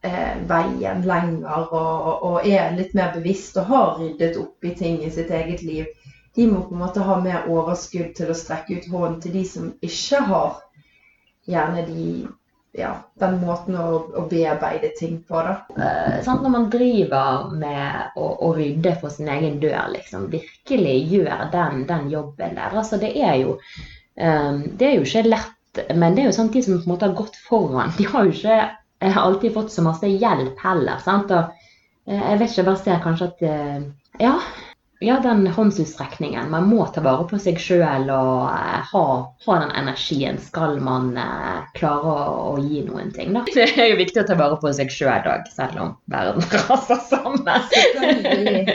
eh, 0.03 0.35
veien 0.49 1.05
lenger 1.07 1.71
og, 1.71 2.27
og 2.27 2.47
er 2.47 2.75
litt 2.75 2.91
mer 2.97 3.13
bevisst 3.15 3.55
og 3.61 3.71
har 3.71 3.95
ryddet 4.01 4.39
opp 4.41 4.67
i 4.67 4.75
ting 4.75 4.99
i 5.03 5.11
sitt 5.13 5.31
eget 5.31 5.63
liv, 5.63 5.87
de 6.35 6.45
må 6.51 6.65
på 6.67 6.75
en 6.75 6.83
måte 6.83 7.07
ha 7.07 7.15
mer 7.23 7.47
overskudd 7.49 8.11
til 8.19 8.29
å 8.29 8.37
strekke 8.37 8.77
ut 8.77 8.91
hånden 8.91 9.21
til 9.23 9.39
de 9.39 9.45
som 9.47 9.71
ikke 9.81 10.21
har 10.27 10.59
gjerne 11.47 11.87
de 11.87 12.09
ja, 12.77 12.91
den 13.19 13.37
måten 13.41 13.77
å, 13.79 13.87
å 14.17 14.23
bearbeide 14.29 14.91
ting 14.97 15.19
på, 15.27 15.41
da. 15.45 15.55
Eh, 15.77 16.17
sant? 16.25 16.43
Når 16.43 16.53
man 16.53 16.69
driver 16.73 17.51
med 17.57 18.17
å, 18.19 18.29
å 18.47 18.53
rydde 18.57 18.95
for 19.01 19.13
sin 19.13 19.29
egen 19.33 19.59
dør, 19.63 19.87
liksom, 19.93 20.27
virkelig 20.33 20.97
gjør 21.13 21.47
den, 21.53 21.85
den 21.89 22.09
jobben 22.13 22.57
der. 22.59 22.75
Altså, 22.77 22.99
det 23.01 23.13
er 23.15 23.37
jo 23.41 23.55
um, 23.57 24.63
Det 24.77 24.89
er 24.89 24.97
jo 24.97 25.05
ikke 25.07 25.25
lett, 25.27 25.81
men 25.95 26.17
det 26.17 26.23
er 26.23 26.29
jo 26.29 26.37
sånn 26.37 26.51
de 26.53 26.63
som 26.65 26.77
på 26.77 26.85
en 26.85 26.93
måte 26.95 27.09
har 27.09 27.17
gått 27.17 27.39
foran, 27.47 27.93
de 27.97 28.07
har 28.09 28.27
jo 28.27 28.35
ikke 28.35 28.59
eh, 28.59 29.17
alltid 29.23 29.55
fått 29.57 29.73
så 29.73 29.85
masse 29.85 30.09
hjelp 30.09 30.61
heller. 30.61 31.01
sant? 31.05 31.33
Og 31.33 32.09
eh, 32.09 32.21
jeg 32.21 32.41
vet 32.41 32.51
ikke, 32.51 32.61
jeg 32.61 32.69
bare 32.71 32.83
ser 32.83 33.05
kanskje 33.05 33.31
at 33.31 33.47
eh, 33.47 33.79
Ja, 34.17 34.37
ja, 34.99 35.19
den 35.23 35.47
håndsutstrekningen. 35.47 36.49
Man 36.49 36.67
må 36.69 36.85
ta 36.89 37.01
vare 37.05 37.27
på 37.29 37.37
seg 37.41 37.59
sjøl 37.61 38.09
og 38.09 38.47
eh, 38.49 38.81
ha, 38.91 39.03
ha 39.45 39.57
den 39.61 39.73
energien 39.77 40.39
skal 40.41 40.79
man 40.81 41.11
eh, 41.21 41.59
klare 41.77 42.13
å, 42.13 42.35
å 42.53 42.57
gi 42.63 42.81
noen 42.87 43.11
ting. 43.13 43.35
Da. 43.35 43.45
Det 43.53 43.69
er 43.77 43.91
jo 43.93 43.99
viktig 44.01 44.23
å 44.23 44.27
ta 44.31 44.37
vare 44.39 44.57
på 44.61 44.73
seg 44.73 44.91
sjøl 44.93 45.29
òg, 45.29 45.47
selv 45.53 45.81
om 45.83 45.95
verden 46.09 46.45
raser 46.57 47.01
sammen. 47.11 47.45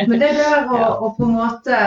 Men 0.09 0.19
det 0.23 0.35
der 0.39 0.67
å, 0.71 0.77
Ja. 0.83 0.91
å 1.03 1.13
på 1.19 1.27
en 1.27 1.39
måte 1.41 1.79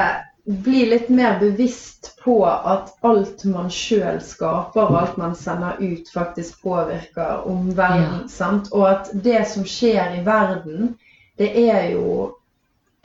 bli 0.46 0.84
litt 0.86 1.08
mer 1.10 1.40
bevisst 1.40 2.12
på 2.22 2.36
at 2.46 2.92
alt 3.08 3.42
man 3.50 3.72
sjøl 3.74 4.20
skaper, 4.22 4.92
og 4.92 5.00
alt 5.00 5.18
man 5.18 5.34
sender 5.40 5.80
ut, 5.82 6.12
faktisk 6.14 6.62
påvirker 6.62 7.48
omverdenen. 7.50 8.28
sant? 8.30 8.70
Og 8.76 8.86
at 8.92 9.10
det 9.26 9.42
som 9.50 9.66
skjer 9.66 10.20
i 10.20 10.24
verden, 10.28 10.94
det 11.42 11.50
er 11.66 11.96
jo 11.96 12.35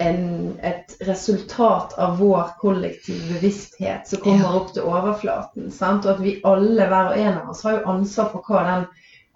en, 0.01 0.25
et 0.63 0.97
resultat 1.07 1.93
av 1.99 2.19
vår 2.19 2.55
kollektive 2.61 3.35
bevissthet 3.35 4.09
som 4.09 4.23
kommer 4.25 4.47
Ja. 4.49 4.55
opp 4.61 4.73
til 4.75 4.89
overflaten. 4.89 5.71
sant? 5.71 6.07
Og 6.07 6.15
at 6.17 6.23
vi 6.25 6.41
alle, 6.45 6.87
hver 6.89 7.13
og 7.13 7.19
en 7.19 7.39
av 7.43 7.51
oss, 7.53 7.63
har 7.67 7.79
jo 7.79 7.89
ansvar 7.95 8.31
for 8.33 8.43
hva 8.49 8.65
den 8.69 8.87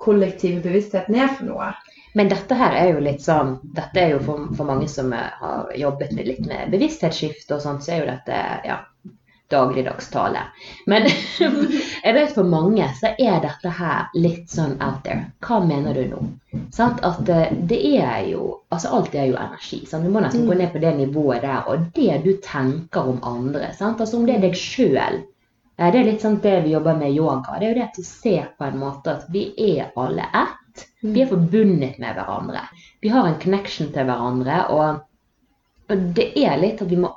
kollektive 0.01 0.63
bevisstheten 0.65 1.15
er 1.17 1.29
for 1.29 1.45
noe. 1.51 1.73
Men 2.15 2.29
dette 2.31 2.55
her 2.55 2.75
er 2.79 2.93
jo 2.95 3.01
litt 3.03 3.23
sånn 3.25 3.57
Dette 3.75 4.01
er 4.01 4.11
jo 4.15 4.19
for, 4.23 4.49
for 4.57 4.69
mange 4.69 4.89
som 4.89 5.13
har 5.13 5.71
jobbet 5.75 6.13
med 6.15 6.29
litt 6.29 6.45
med 6.47 6.71
bevissthetsskifte 6.71 7.57
og 7.57 7.63
sånt, 7.65 7.83
så 7.85 7.93
er 7.93 8.03
jo 8.05 8.11
dette 8.13 8.43
ja, 8.69 8.77
dagligdags 9.51 10.11
tale. 10.11 10.39
Men 10.87 11.09
jeg 12.05 12.15
vet 12.17 12.35
for 12.35 12.49
mange 12.49 12.87
så 13.01 13.13
er 13.19 13.43
dette 13.45 13.73
her 13.79 14.09
litt 14.17 14.49
sånn 14.51 14.77
out 14.81 15.03
there. 15.05 15.29
Hva 15.45 15.61
mener 15.65 15.97
du 15.97 16.07
nå? 16.11 16.23
Sant? 16.75 17.03
At 17.05 17.29
eh, 17.29 17.53
det 17.53 17.81
er 17.99 18.29
jo 18.31 18.51
Altså 18.75 18.91
alt 18.97 19.15
er 19.15 19.29
jo 19.31 19.37
energi. 19.39 19.85
Sant? 19.87 20.03
Du 20.03 20.11
må 20.11 20.23
nesten 20.25 20.49
gå 20.49 20.57
ned 20.59 20.73
på 20.73 20.81
det 20.83 20.91
nivået 20.99 21.45
der. 21.45 21.69
Og 21.71 21.85
det 21.95 22.17
du 22.25 22.33
tenker 22.43 23.13
om 23.13 23.21
andre. 23.23 23.69
Sant? 23.79 24.01
Altså 24.03 24.19
om 24.19 24.27
det 24.27 24.39
er 24.39 24.49
deg 24.49 24.59
sjøl. 24.59 25.21
Det 25.79 25.91
er 25.91 26.07
litt 26.07 26.23
sånn 26.23 26.41
det 26.43 26.57
vi 26.65 26.73
jobber 26.75 26.99
med 26.99 27.13
i 27.13 27.19
yoga. 27.19 27.59
Det 27.59 27.69
er 27.69 27.73
jo 27.73 27.79
det 27.79 27.87
at 27.89 27.97
du 27.99 28.07
ser 28.07 28.51
på 28.59 28.67
en 28.67 28.81
måte 28.83 29.15
at 29.15 29.29
vi 29.35 29.49
er 29.59 29.95
alle 29.99 30.27
ett. 30.27 30.87
Vi 31.03 31.23
er 31.23 31.31
forbundet 31.31 32.01
med 32.03 32.19
hverandre. 32.19 32.65
Vi 33.03 33.11
har 33.15 33.29
en 33.29 33.39
connection 33.43 33.91
til 33.95 34.07
hverandre. 34.09 34.61
Og 34.75 35.95
det 36.19 36.33
er 36.41 36.59
litt 36.63 36.83
at 36.83 36.91
vi 36.91 36.99
må 37.03 37.11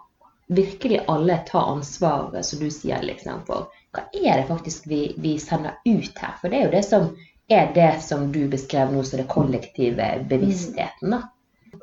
virkelig 0.48 1.02
alle 1.08 1.40
ta 1.48 1.62
ansvar, 1.74 2.42
som 2.42 2.60
du 2.60 2.70
sier, 2.72 3.02
liksom, 3.04 3.42
for 3.48 3.68
hva 3.96 4.04
er 4.14 4.42
det 4.42 4.48
faktisk 4.48 4.86
vi, 4.88 5.14
vi 5.18 5.38
sender 5.40 5.76
ut 5.86 6.18
her? 6.22 6.36
For 6.42 6.50
det 6.50 6.60
er 6.62 6.68
jo 6.68 6.76
det 6.76 6.86
som 6.86 7.10
er 7.50 7.72
det 7.76 8.02
som 8.04 8.32
du 8.32 8.46
beskrev 8.52 8.92
nå 8.92 9.04
som 9.08 9.20
det 9.22 9.28
kollektive 9.32 10.08
bevisstheten. 10.30 11.12
da. 11.16 11.22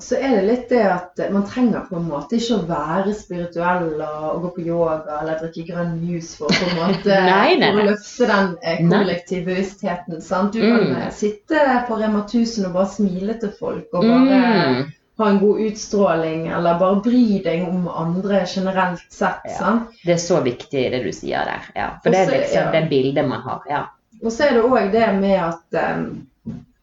så 0.00 0.16
er 0.16 0.32
det 0.36 0.42
litt 0.48 0.68
det 0.72 0.80
at 0.90 1.20
man 1.30 1.44
trenger 1.46 1.84
på 1.88 1.96
en 1.96 2.08
måte 2.08 2.36
ikke 2.36 2.56
å 2.56 2.66
være 2.66 3.12
spirituell 3.14 4.00
og, 4.02 4.40
gå 4.42 4.48
på 4.56 4.64
yoga 4.66 5.20
eller 5.20 5.38
drikke 5.42 5.66
grønn 5.68 6.00
juice 6.02 6.34
for 6.36 6.48
på 6.50 6.66
en 6.70 6.76
måte 6.82 7.20
Nei, 7.28 7.54
nei, 7.60 7.70
for 7.70 7.80
å 7.80 7.86
løfte 7.92 8.28
den 8.32 8.50
eh, 8.62 8.80
kollektive 8.90 9.44
bevisstheten. 9.52 10.20
Sant? 10.24 10.52
Du 10.56 10.60
Mm. 10.64 10.94
kan 10.96 11.12
sitte 11.12 11.62
på 11.88 11.96
Rema 12.00 12.24
1000 12.26 12.66
og 12.66 12.72
bare 12.80 12.90
smile 12.96 13.38
til 13.40 13.52
folk 13.60 13.88
og 13.94 14.04
bare 14.08 14.42
Mm. 14.44 14.92
Ha 15.18 15.28
en 15.30 15.38
god 15.38 15.60
utstråling, 15.60 16.46
eller 16.50 16.78
bare 16.78 17.00
bry 17.04 17.40
deg 17.44 17.68
om 17.68 17.88
andre 17.88 18.44
generelt 18.50 19.04
sett. 19.14 19.46
Ja. 19.60 19.74
Det 20.02 20.16
er 20.16 20.22
så 20.22 20.40
viktig 20.42 20.88
det 20.90 21.02
du 21.04 21.12
sier 21.14 21.46
der. 21.46 21.68
Ja. 21.78 21.88
For 22.02 22.10
det 22.10 22.24
er 22.24 22.32
liksom 22.34 22.62
ja. 22.66 22.72
det 22.74 22.88
bildet 22.90 23.28
man 23.28 23.44
har. 23.46 23.62
Ja. 23.70 23.82
Og 24.24 24.32
så 24.32 24.48
er 24.48 24.56
det 24.56 24.64
òg 24.66 24.92
det 24.94 25.08
med 25.20 25.36
at 25.38 25.78
eh, 25.78 26.06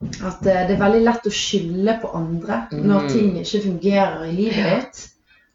at 0.02 0.46
eh, 0.48 0.64
det 0.68 0.76
er 0.76 0.80
veldig 0.82 1.02
lett 1.06 1.28
å 1.30 1.34
skylde 1.34 1.98
på 2.02 2.10
andre 2.18 2.64
når 2.72 3.04
Mm. 3.04 3.10
ting 3.14 3.36
ikke 3.42 3.64
fungerer 3.68 4.24
i 4.26 4.32
livet 4.38 4.70
ditt. 4.72 5.08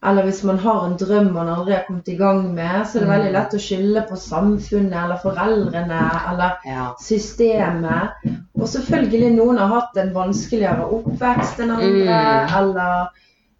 Eller 0.05 0.23
hvis 0.23 0.43
man 0.43 0.59
har 0.61 0.85
en 0.85 0.97
drøm 0.97 1.31
man 1.33 1.47
aldri 1.49 1.73
har 1.73 1.83
kommet 1.87 2.07
i 2.07 2.15
gang 2.19 2.53
med, 2.53 2.85
så 2.87 2.97
er 2.97 2.99
det 3.01 3.09
veldig 3.09 3.31
Mm. 3.31 3.33
lett 3.33 3.53
å 3.53 3.59
skylde 3.59 4.01
på 4.09 4.15
samfunnet 4.15 4.93
eller 5.03 5.17
foreldrene 5.23 6.01
eller 6.31 6.57
ja. 6.65 6.83
systemet. 7.01 8.09
Og 8.59 8.67
selvfølgelig 8.67 9.31
noen 9.35 9.57
har 9.57 9.67
hatt 9.67 9.97
en 9.97 10.13
vanskeligere 10.13 10.85
oppvekst 10.99 11.59
enn 11.59 11.71
andre, 11.71 12.19
Mm. 12.19 12.57
eller 12.57 13.07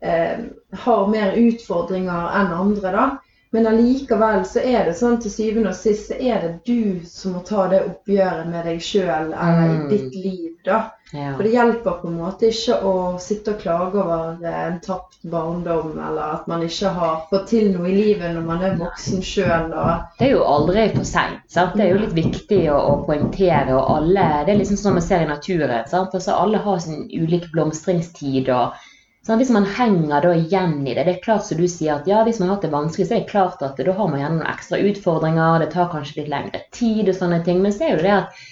eh, 0.01 0.37
har 0.77 1.07
mer 1.07 1.31
utfordringer 1.41 2.29
enn 2.39 2.53
andre, 2.53 2.91
da. 2.91 3.07
Men 3.51 3.65
allikevel 3.67 4.43
så 4.45 4.59
er 4.59 4.85
det 4.85 4.93
sånn 4.99 5.21
til 5.21 5.31
syvende 5.31 5.69
og 5.69 5.75
sist 5.75 6.11
så 6.11 6.17
er 6.19 6.41
det 6.41 6.59
du 6.67 6.99
som 7.05 7.33
må 7.33 7.43
ta 7.47 7.67
det 7.71 7.81
oppgjøret 7.87 8.47
med 8.51 8.65
deg 8.65 8.79
sjøl 8.79 9.33
eller 9.33 9.67
Mm. 9.67 9.85
i 9.85 9.97
ditt 9.97 10.15
liv, 10.15 10.51
da. 10.65 10.91
Ja. 11.13 11.33
For 11.37 11.43
det 11.43 11.53
hjelper 11.53 11.99
på 12.01 12.09
en 12.09 12.17
måte 12.19 12.49
ikke 12.51 12.77
å 12.83 12.93
sitte 13.21 13.53
og 13.53 13.61
klage 13.61 14.01
over 14.01 14.41
en 14.51 14.79
tapt 14.83 15.21
barndom, 15.31 15.93
eller 15.95 16.33
at 16.35 16.49
man 16.51 16.65
ikke 16.65 16.91
har 16.97 17.21
fått 17.29 17.47
til 17.53 17.69
noe 17.71 17.87
i 17.87 17.95
livet 17.95 18.35
når 18.35 18.43
man 18.49 18.65
er 18.67 18.75
voksen 18.81 19.23
sjøl. 19.23 19.71
Det 20.19 20.27
er 20.27 20.33
jo 20.33 20.43
aldri 20.43 20.89
for 20.97 21.07
seint. 21.07 21.47
Det 21.53 21.85
er 21.85 21.93
jo 21.93 22.01
litt 22.01 22.17
viktig 22.17 22.59
å, 22.73 22.81
å 22.91 22.97
poengtere. 23.07 23.71
og 23.77 23.93
alle, 23.95 24.27
Det 24.43 24.53
er 24.53 24.59
liksom 24.59 24.81
sånn 24.81 24.99
man 24.99 25.07
ser 25.07 25.23
i 25.23 25.31
naturen. 25.31 25.87
Altså 25.87 26.35
Alle 26.35 26.59
har 26.65 26.83
sin 26.83 27.07
ulike 27.07 27.53
blomstringstid. 27.55 28.51
og 28.51 28.75
sant? 29.23 29.39
Hvis 29.39 29.53
man 29.55 29.69
henger 29.79 30.27
da 30.27 30.35
igjen 30.35 30.81
i 30.83 30.93
det 30.93 31.07
Det 31.07 31.15
er 31.15 31.23
klart 31.23 31.47
som 31.47 31.59
du 31.59 31.67
sier 31.71 32.01
at 32.01 32.07
ja, 32.11 32.19
hvis 32.27 32.41
man 32.41 32.49
har 32.49 32.57
hatt 32.57 32.67
det 32.67 32.75
vanskelig, 32.75 33.07
så 33.07 33.15
er 33.15 33.23
det 33.23 33.31
klart 33.31 33.63
at 33.63 33.79
da 33.79 33.95
har 33.95 34.11
man 34.11 34.19
gjerne 34.19 34.41
noen 34.41 34.51
ekstra 34.51 34.83
utfordringer. 34.91 35.63
Det 35.63 35.71
tar 35.71 35.91
kanskje 35.95 36.21
litt 36.21 36.31
lengre 36.35 36.63
tid 36.75 37.07
og 37.07 37.15
sånne 37.15 37.43
ting. 37.47 37.63
Men 37.63 37.71
så 37.71 37.87
er 37.87 37.95
jo 37.95 38.03
det 38.03 38.15
at 38.19 38.45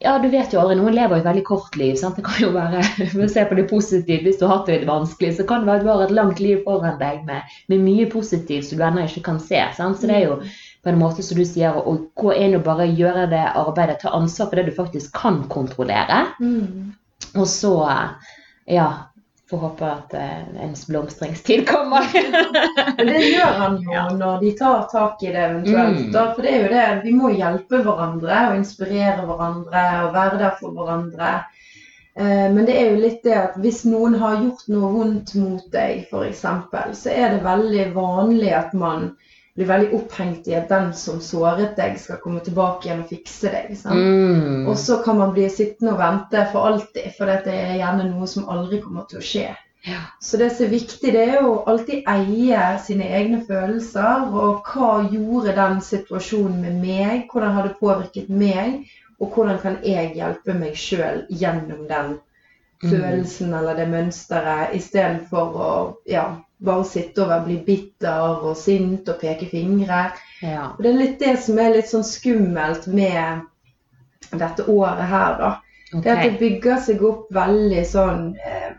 ja, 0.00 0.14
du 0.18 0.28
vet 0.32 0.54
jo 0.54 0.62
aldri. 0.62 0.78
Noen 0.78 0.94
lever 0.96 1.18
jo 1.18 1.20
et 1.20 1.28
veldig 1.28 1.42
kort 1.44 1.76
liv. 1.76 1.92
sant? 2.00 2.16
Det 2.16 2.24
kan 2.24 2.40
jo 2.40 2.50
være, 2.54 2.80
for 3.12 3.26
å 3.26 3.28
se 3.28 3.44
på 3.44 3.58
det 3.58 3.66
positivt, 3.68 4.24
Hvis 4.24 4.40
du 4.40 4.46
har 4.46 4.58
hatt 4.58 4.70
det 4.72 4.88
vanskelig, 4.88 5.34
så 5.36 5.44
kan 5.48 5.60
det 5.60 5.68
være 5.68 5.82
at 5.82 5.84
du 5.84 5.90
har 5.92 6.04
et 6.06 6.16
langt 6.16 6.40
liv 6.40 6.62
foran 6.64 6.96
deg 7.02 7.26
med, 7.28 7.54
med 7.68 7.84
mye 7.84 8.08
positivt 8.12 8.70
som 8.70 8.80
du 8.80 8.86
ennå 8.86 9.04
ikke 9.04 9.26
kan 9.28 9.40
se. 9.44 9.60
sant? 9.76 10.00
Så 10.00 10.08
det 10.08 10.16
er 10.16 10.26
jo 10.30 10.40
på 10.80 10.88
en 10.88 11.00
måte 11.02 11.22
som 11.24 11.36
du 11.36 11.44
sier, 11.44 11.76
å 11.76 11.98
gå 12.16 12.32
inn 12.32 12.56
og 12.56 12.64
bare 12.64 12.88
gjøre 12.88 13.26
det 13.28 13.44
arbeidet, 13.52 13.98
ta 14.00 14.14
ansvar 14.16 14.48
for 14.48 14.56
det 14.56 14.70
du 14.70 14.76
faktisk 14.78 15.12
kan 15.20 15.42
kontrollere. 15.52 16.22
Og 17.36 17.46
så, 17.46 17.74
ja, 18.64 18.88
får 19.50 19.58
håpe 19.64 19.86
at 19.90 20.14
eh, 20.14 20.42
ens 20.64 20.86
blomstringstid 20.86 21.64
kommer. 21.68 22.06
Men 22.96 23.06
det 23.10 23.22
gjør 23.32 23.56
han 23.60 23.78
jo 23.82 23.92
Ja. 23.92 24.04
når 24.14 24.40
de 24.44 24.52
tar 24.58 24.84
tak 24.92 25.22
i 25.22 25.32
det 25.34 25.42
eventuelt. 25.44 26.04
Mm. 26.06 26.12
Da, 26.14 26.26
for 26.34 26.42
det 26.46 26.52
er 26.54 26.62
jo 26.62 26.74
det, 26.74 26.84
vi 27.04 27.14
må 27.18 27.32
hjelpe 27.34 27.82
hverandre 27.84 28.42
og 28.50 28.60
inspirere 28.60 29.24
hverandre 29.26 29.84
og 30.06 30.14
være 30.14 30.38
der 30.44 30.54
for 30.60 30.76
hverandre. 30.78 31.32
Eh, 32.16 32.46
Men 32.54 32.66
det 32.66 32.76
er 32.78 32.90
jo 32.94 33.02
litt 33.04 33.22
det 33.26 33.34
at 33.38 33.58
hvis 33.62 33.84
noen 33.88 34.14
har 34.22 34.38
gjort 34.42 34.66
noe 34.70 34.92
vondt 34.94 35.34
mot 35.38 35.66
deg, 35.74 36.06
f.eks., 36.10 36.46
så 37.02 37.10
er 37.14 37.34
det 37.36 37.44
veldig 37.46 37.90
vanlig 37.94 38.54
at 38.54 38.72
man 38.74 39.12
blir 39.56 39.68
veldig 39.68 39.94
opphengt 39.98 40.48
i 40.48 40.54
at 40.56 40.70
den 40.70 40.92
som 40.96 41.18
såret 41.24 41.74
deg, 41.78 41.96
skal 42.00 42.20
komme 42.22 42.42
tilbake 42.44 42.86
igjen 42.86 43.02
og 43.04 43.10
fikse 43.10 43.50
deg. 43.52 43.72
Mm. 43.84 44.68
Og 44.70 44.76
så 44.78 45.00
kan 45.04 45.18
man 45.18 45.34
bli 45.36 45.48
sittende 45.52 45.96
og 45.96 46.00
vente 46.02 46.44
for 46.52 46.70
alltid, 46.70 47.10
for 47.16 47.30
dette 47.30 47.54
er 47.54 47.80
gjerne 47.80 48.06
noe 48.12 48.30
som 48.30 48.48
aldri 48.52 48.80
kommer 48.84 49.08
til 49.10 49.20
å 49.20 49.26
skje. 49.32 49.50
Ja. 49.88 50.00
Så 50.20 50.36
det 50.36 50.50
som 50.54 50.66
er 50.66 50.74
viktig, 50.74 51.12
det 51.16 51.26
er 51.34 51.44
å 51.44 51.62
alltid 51.70 52.08
eie 52.10 52.64
sine 52.84 53.06
egne 53.16 53.40
følelser. 53.48 54.26
Og 54.28 54.66
hva 54.68 55.06
gjorde 55.08 55.56
den 55.56 55.80
situasjonen 55.84 56.60
med 56.66 56.80
meg? 56.84 57.28
Hvordan 57.32 57.56
har 57.56 57.68
det 57.68 57.78
påvirket 57.80 58.28
meg? 58.28 58.82
Og 59.20 59.32
hvordan 59.34 59.60
kan 59.60 59.78
jeg 59.84 60.14
hjelpe 60.16 60.56
meg 60.56 60.76
sjøl 60.80 61.24
gjennom 61.28 61.86
den 61.88 62.18
Mm. 62.20 62.29
Følelsen 62.80 63.54
eller 63.54 63.76
det 63.76 63.88
mønsteret, 63.90 64.74
istedenfor 64.76 65.56
å 65.60 65.72
ja, 66.08 66.24
bare 66.64 66.84
sitte 66.88 67.24
og 67.26 67.46
bli 67.46 67.58
bitter 67.66 68.44
og 68.46 68.56
sint 68.58 69.08
og 69.08 69.20
peke 69.20 69.48
fingre. 69.50 70.10
Ja. 70.40 70.70
Og 70.76 70.82
det 70.84 70.92
er 70.92 71.00
litt 71.00 71.18
det 71.20 71.36
som 71.44 71.60
er 71.60 71.74
litt 71.76 71.90
sånn 71.90 72.06
skummelt 72.06 72.88
med 72.88 73.44
dette 74.30 74.66
året 74.68 75.10
her, 75.10 75.36
da. 75.40 75.50
Okay. 75.90 76.02
Det 76.04 76.10
at 76.12 76.24
det 76.24 76.38
bygger 76.38 76.82
seg 76.86 77.00
opp 77.02 77.32
veldig 77.34 77.82
sånn 77.88 78.30
eh, 78.38 78.70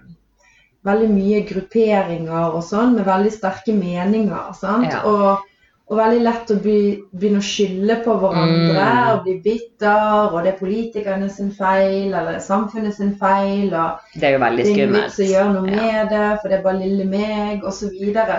Veldig 0.82 1.08
mye 1.14 1.44
grupperinger 1.46 2.56
og 2.56 2.64
sånn 2.66 2.96
med 2.96 3.06
veldig 3.06 3.30
sterke 3.36 3.76
meninger. 3.78 4.48
sant? 4.58 4.88
Ja. 4.90 5.04
Og, 5.06 5.44
og 5.92 5.98
veldig 6.00 6.22
lett 6.24 6.52
å 6.54 6.56
begynne 6.64 7.42
å 7.42 7.44
skylde 7.44 7.98
på 8.06 8.14
hverandre 8.22 8.84
Mm. 8.86 9.10
og 9.12 9.24
bli 9.26 9.34
bitter. 9.44 10.32
Og 10.32 10.44
det 10.46 10.54
er 10.54 10.60
politikerne 10.62 11.28
sin 11.30 11.52
feil, 11.52 12.14
eller 12.14 12.38
er 12.38 12.40
samfunnet 12.40 12.96
sin 12.96 13.16
feil. 13.20 13.74
og 13.74 14.00
Det 14.16 14.24
er 14.24 14.32
jo 14.38 14.40
veldig 14.40 14.66
skummelt. 14.70 15.18
det 15.18 15.28
er 15.36 15.44
ingen 15.44 15.54
noe 15.54 15.68
Ja. 15.70 15.76
med 15.76 16.10
det, 16.10 16.40
for 16.42 16.48
det 16.48 16.58
er 16.60 16.64
bare 16.64 16.80
lille 16.80 17.06
meg, 17.06 17.64
osv. 17.64 17.92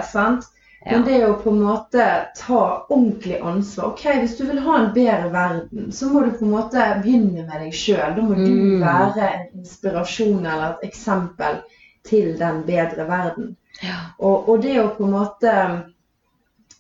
sant? 0.03 0.45
Ja. 0.87 0.93
Men 0.97 1.05
det 1.05 1.13
er 1.15 1.27
jo 1.29 1.35
på 1.35 1.51
en 1.51 1.61
måte 1.63 2.27
ta 2.37 2.83
ordentlig 2.91 3.41
ansvar 3.41 3.85
Ok, 3.93 4.01
Hvis 4.03 4.37
du 4.39 4.45
vil 4.47 4.59
ha 4.61 4.79
en 4.79 4.95
bedre 4.95 5.31
verden, 5.31 5.93
så 5.93 6.07
må 6.11 6.25
du 6.25 6.31
på 6.31 6.43
en 6.45 6.51
måte 6.51 7.03
begynne 7.05 7.47
med 7.47 7.61
deg 7.61 7.73
sjøl. 7.73 8.17
Da 8.17 8.23
må 8.23 8.35
du 8.35 8.51
Mm. 8.51 8.81
være 8.81 9.33
en 9.35 9.61
inspirasjon 9.61 10.47
eller 10.47 10.71
et 10.83 10.91
eksempel 10.91 11.61
til 12.05 12.37
den 12.39 12.63
bedre 12.67 13.07
verden. 13.07 13.57
Ja. 13.83 13.95
Og, 14.19 14.49
og 14.49 14.63
det 14.63 14.77
å 14.79 14.89
på 14.97 15.05
en 15.05 15.11
måte 15.13 15.85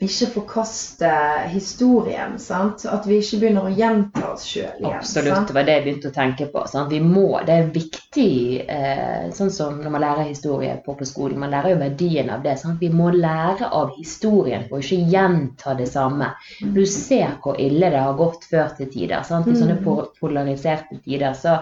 ikke 0.02 0.26
forkaste 0.34 1.08
historien. 1.52 2.38
sant? 2.42 2.84
At 2.90 3.06
vi 3.06 3.18
ikke 3.22 3.38
begynner 3.42 3.68
å 3.68 3.72
gjenta 3.76 4.32
oss 4.32 4.44
sjøl 4.50 4.80
igjen. 4.80 4.96
Absolutt, 4.98 5.34
sant? 5.36 5.48
det 5.48 5.56
var 5.56 5.66
det 5.68 5.76
jeg 5.76 5.84
begynte 5.86 6.10
å 6.10 6.14
tenke 6.16 6.46
på. 6.52 6.64
Sant? 6.70 6.90
Vi 6.92 7.00
må, 7.04 7.26
det 7.46 7.54
er 7.58 7.70
viktig, 7.74 8.64
eh, 8.68 9.28
sånn 9.36 9.52
som 9.54 9.78
når 9.82 9.94
man 9.94 10.04
lærer 10.06 10.28
historie 10.30 10.74
på, 10.84 10.96
på 10.98 11.08
skolen. 11.08 11.38
Man 11.42 11.54
lærer 11.54 11.74
jo 11.74 11.80
verdien 11.84 12.30
av 12.34 12.42
det. 12.42 12.56
Sant? 12.60 12.80
Vi 12.82 12.90
må 12.90 13.10
lære 13.14 13.70
av 13.70 13.94
historien 13.98 14.66
og 14.70 14.80
ikke 14.82 15.00
gjenta 15.14 15.76
det 15.78 15.88
samme. 15.92 16.32
Du 16.74 16.82
ser 16.86 17.38
hvor 17.44 17.60
ille 17.60 17.90
det 17.94 18.02
har 18.02 18.18
gått 18.18 18.44
før 18.50 18.74
til 18.76 18.90
tider. 18.92 19.22
Sant? 19.28 19.46
I 19.48 19.56
sånne 19.58 19.78
Mm. 19.82 20.06
polariserte 20.20 20.98
tider. 21.04 21.32
Så 21.34 21.58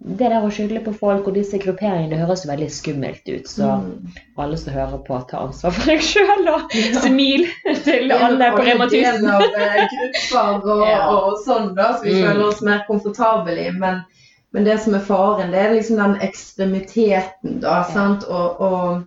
det 0.00 0.18
der 0.30 0.44
å 0.46 0.50
skylde 0.54 0.78
på 0.84 0.92
folk 0.94 1.26
og 1.26 1.34
disse 1.34 1.58
grupperingene, 1.58 2.10
det 2.12 2.18
høres 2.20 2.44
veldig 2.46 2.68
skummelt 2.70 3.26
ut. 3.28 3.48
Så 3.50 3.66
Mm. 3.66 4.12
alle 4.38 4.56
som 4.56 4.72
hører 4.72 4.98
på, 5.06 5.18
ta 5.28 5.38
ansvar 5.38 5.70
for 5.74 5.90
deg 5.90 6.00
sjøl 6.00 6.48
og 6.48 6.70
Ja. 6.74 7.00
smil 7.00 7.48
til 7.84 8.12
alle 8.12 8.52
på 8.54 8.62
Rema 8.64 8.86
1000. 8.86 9.26
del 9.26 9.26
eh, 9.58 9.88
grupper 9.90 10.70
og, 10.70 10.86
Ja. 10.86 11.08
og 11.10 11.38
sånn, 11.44 11.74
da, 11.74 11.92
så 11.98 12.02
vi 12.04 12.12
Mm. 12.14 12.22
føler 12.28 12.46
oss 12.46 12.62
mer 12.62 12.84
komfortable 12.86 13.58
i. 13.66 13.70
Men, 13.72 14.04
men 14.52 14.64
det 14.64 14.78
som 14.80 14.94
er 14.94 15.00
faren, 15.00 15.50
det 15.50 15.58
er 15.66 15.74
liksom 15.74 15.96
den 15.96 16.16
ekstremiteten, 16.20 17.60
da. 17.60 17.82
sant? 17.82 18.24
Og, 18.24 18.60
og, 18.60 19.02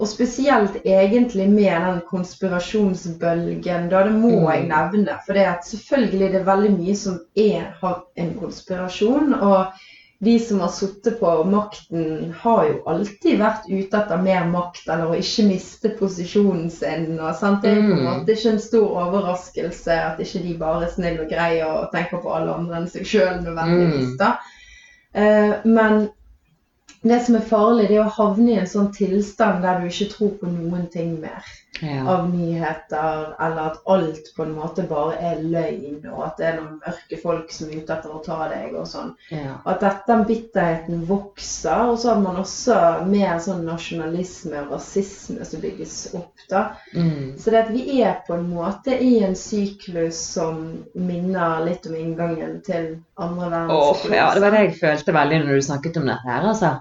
og 0.00 0.06
spesielt 0.08 0.80
egentlig 0.86 1.48
med 1.50 1.82
den 1.84 2.00
konspirasjonsbølgen, 2.10 3.88
da. 3.90 4.02
Det 4.04 4.12
må 4.12 4.30
Mm. 4.40 4.52
jeg 4.52 4.68
nevne. 4.68 5.18
For 5.26 5.32
det 5.34 5.46
at 5.46 5.64
selvfølgelig 5.64 6.32
det 6.32 6.40
er 6.40 6.44
veldig 6.44 6.78
mye 6.78 6.96
som 6.96 7.20
er, 7.36 7.74
har 7.80 8.02
en 8.16 8.34
konspirasjon. 8.40 9.34
og 9.34 9.66
de 10.24 10.38
som 10.40 10.60
har 10.60 10.70
sittet 10.72 11.18
på 11.20 11.30
makten, 11.48 12.32
har 12.40 12.64
jo 12.68 12.80
alltid 12.90 13.38
vært 13.40 13.68
ute 13.68 13.98
etter 14.00 14.22
mer 14.24 14.46
makt, 14.50 14.88
eller 14.88 15.12
å 15.12 15.18
ikke 15.18 15.46
miste 15.48 15.92
posisjonen 15.98 16.70
sin. 16.72 17.06
Og, 17.20 17.30
sant? 17.38 17.62
Det 17.62 17.70
er 17.72 17.80
på 17.82 17.92
en 17.92 18.00
Mm. 18.00 18.04
måte 18.08 18.32
ikke 18.34 18.52
en 18.54 18.60
stor 18.64 18.88
overraskelse 19.04 19.92
at 19.92 20.20
ikke 20.24 20.42
de 20.42 20.56
bare 20.58 20.84
er 20.84 20.92
snille 20.96 21.22
og 21.26 21.30
greie 21.30 21.64
og 21.66 21.90
tenker 21.92 22.22
på 22.24 22.34
alle 22.34 22.54
andre 22.54 22.76
enn 22.82 22.88
seg 22.88 23.06
sjøl 23.06 23.40
nødvendigvis. 23.44 24.12
Mm. 24.14 24.18
da. 24.18 24.32
Eh, 25.14 25.54
men 25.64 26.08
det 27.12 27.20
som 27.26 27.34
er 27.36 27.44
farlig, 27.50 27.88
det 27.90 27.98
er 27.98 28.06
å 28.06 28.14
havne 28.16 28.54
i 28.54 28.60
en 28.62 28.70
sånn 28.70 28.92
tilstand 28.96 29.62
der 29.64 29.80
du 29.82 29.90
ikke 29.90 30.10
tror 30.14 30.32
på 30.40 30.46
noen 30.54 30.88
ting 30.92 31.18
mer 31.20 31.44
Ja. 31.82 32.04
av 32.06 32.28
nyheter, 32.30 33.34
eller 33.42 33.60
at 33.72 33.80
alt 33.90 34.28
på 34.36 34.44
en 34.44 34.52
måte 34.54 34.84
bare 34.88 35.16
er 35.18 35.40
løgn, 35.42 36.04
og 36.12 36.20
at 36.28 36.36
det 36.38 36.46
er 36.46 36.60
noen 36.60 36.76
mørke 36.86 37.18
folk 37.20 37.50
som 37.52 37.66
er 37.68 37.80
ute 37.82 37.96
etter 37.96 38.12
å 38.14 38.20
ta 38.24 38.48
deg 38.48 38.76
og 38.78 38.86
sånn. 38.86 39.10
Ja. 39.34 39.56
At 39.66 39.80
dette, 39.82 40.16
bitterheten 40.28 41.02
vokser, 41.08 41.90
og 41.90 41.98
så 41.98 42.12
har 42.14 42.20
man 42.22 42.36
også 42.40 42.76
mer 43.10 43.40
sånn 43.42 43.64
nasjonalisme 43.66 44.62
og 44.62 44.70
rasisme 44.76 45.44
som 45.44 45.60
bygges 45.64 45.96
opp, 46.14 46.44
da. 46.48 46.62
Mm. 46.94 47.34
Så 47.42 47.50
det 47.50 47.64
at 47.64 47.74
vi 47.74 48.00
er 48.06 48.20
på 48.26 48.38
en 48.38 48.46
måte 48.54 48.94
i 48.94 49.24
en 49.26 49.34
syklus 49.34 50.22
som 50.38 50.62
minner 50.94 51.64
litt 51.66 51.86
om 51.90 51.96
inngangen 51.98 52.60
til 52.64 53.00
andre 53.18 53.50
Åh, 53.50 53.50
verdenskrig. 53.50 54.14
ja, 54.16 54.30
det 54.34 54.40
var 54.46 54.50
det 54.54 54.62
jeg 54.68 54.78
følte 54.78 55.12
veldig 55.18 55.42
når 55.42 55.58
du 55.58 55.66
snakket 55.72 55.96
om 56.00 56.06
dette 56.06 56.30
her, 56.30 56.48
altså. 56.54 56.72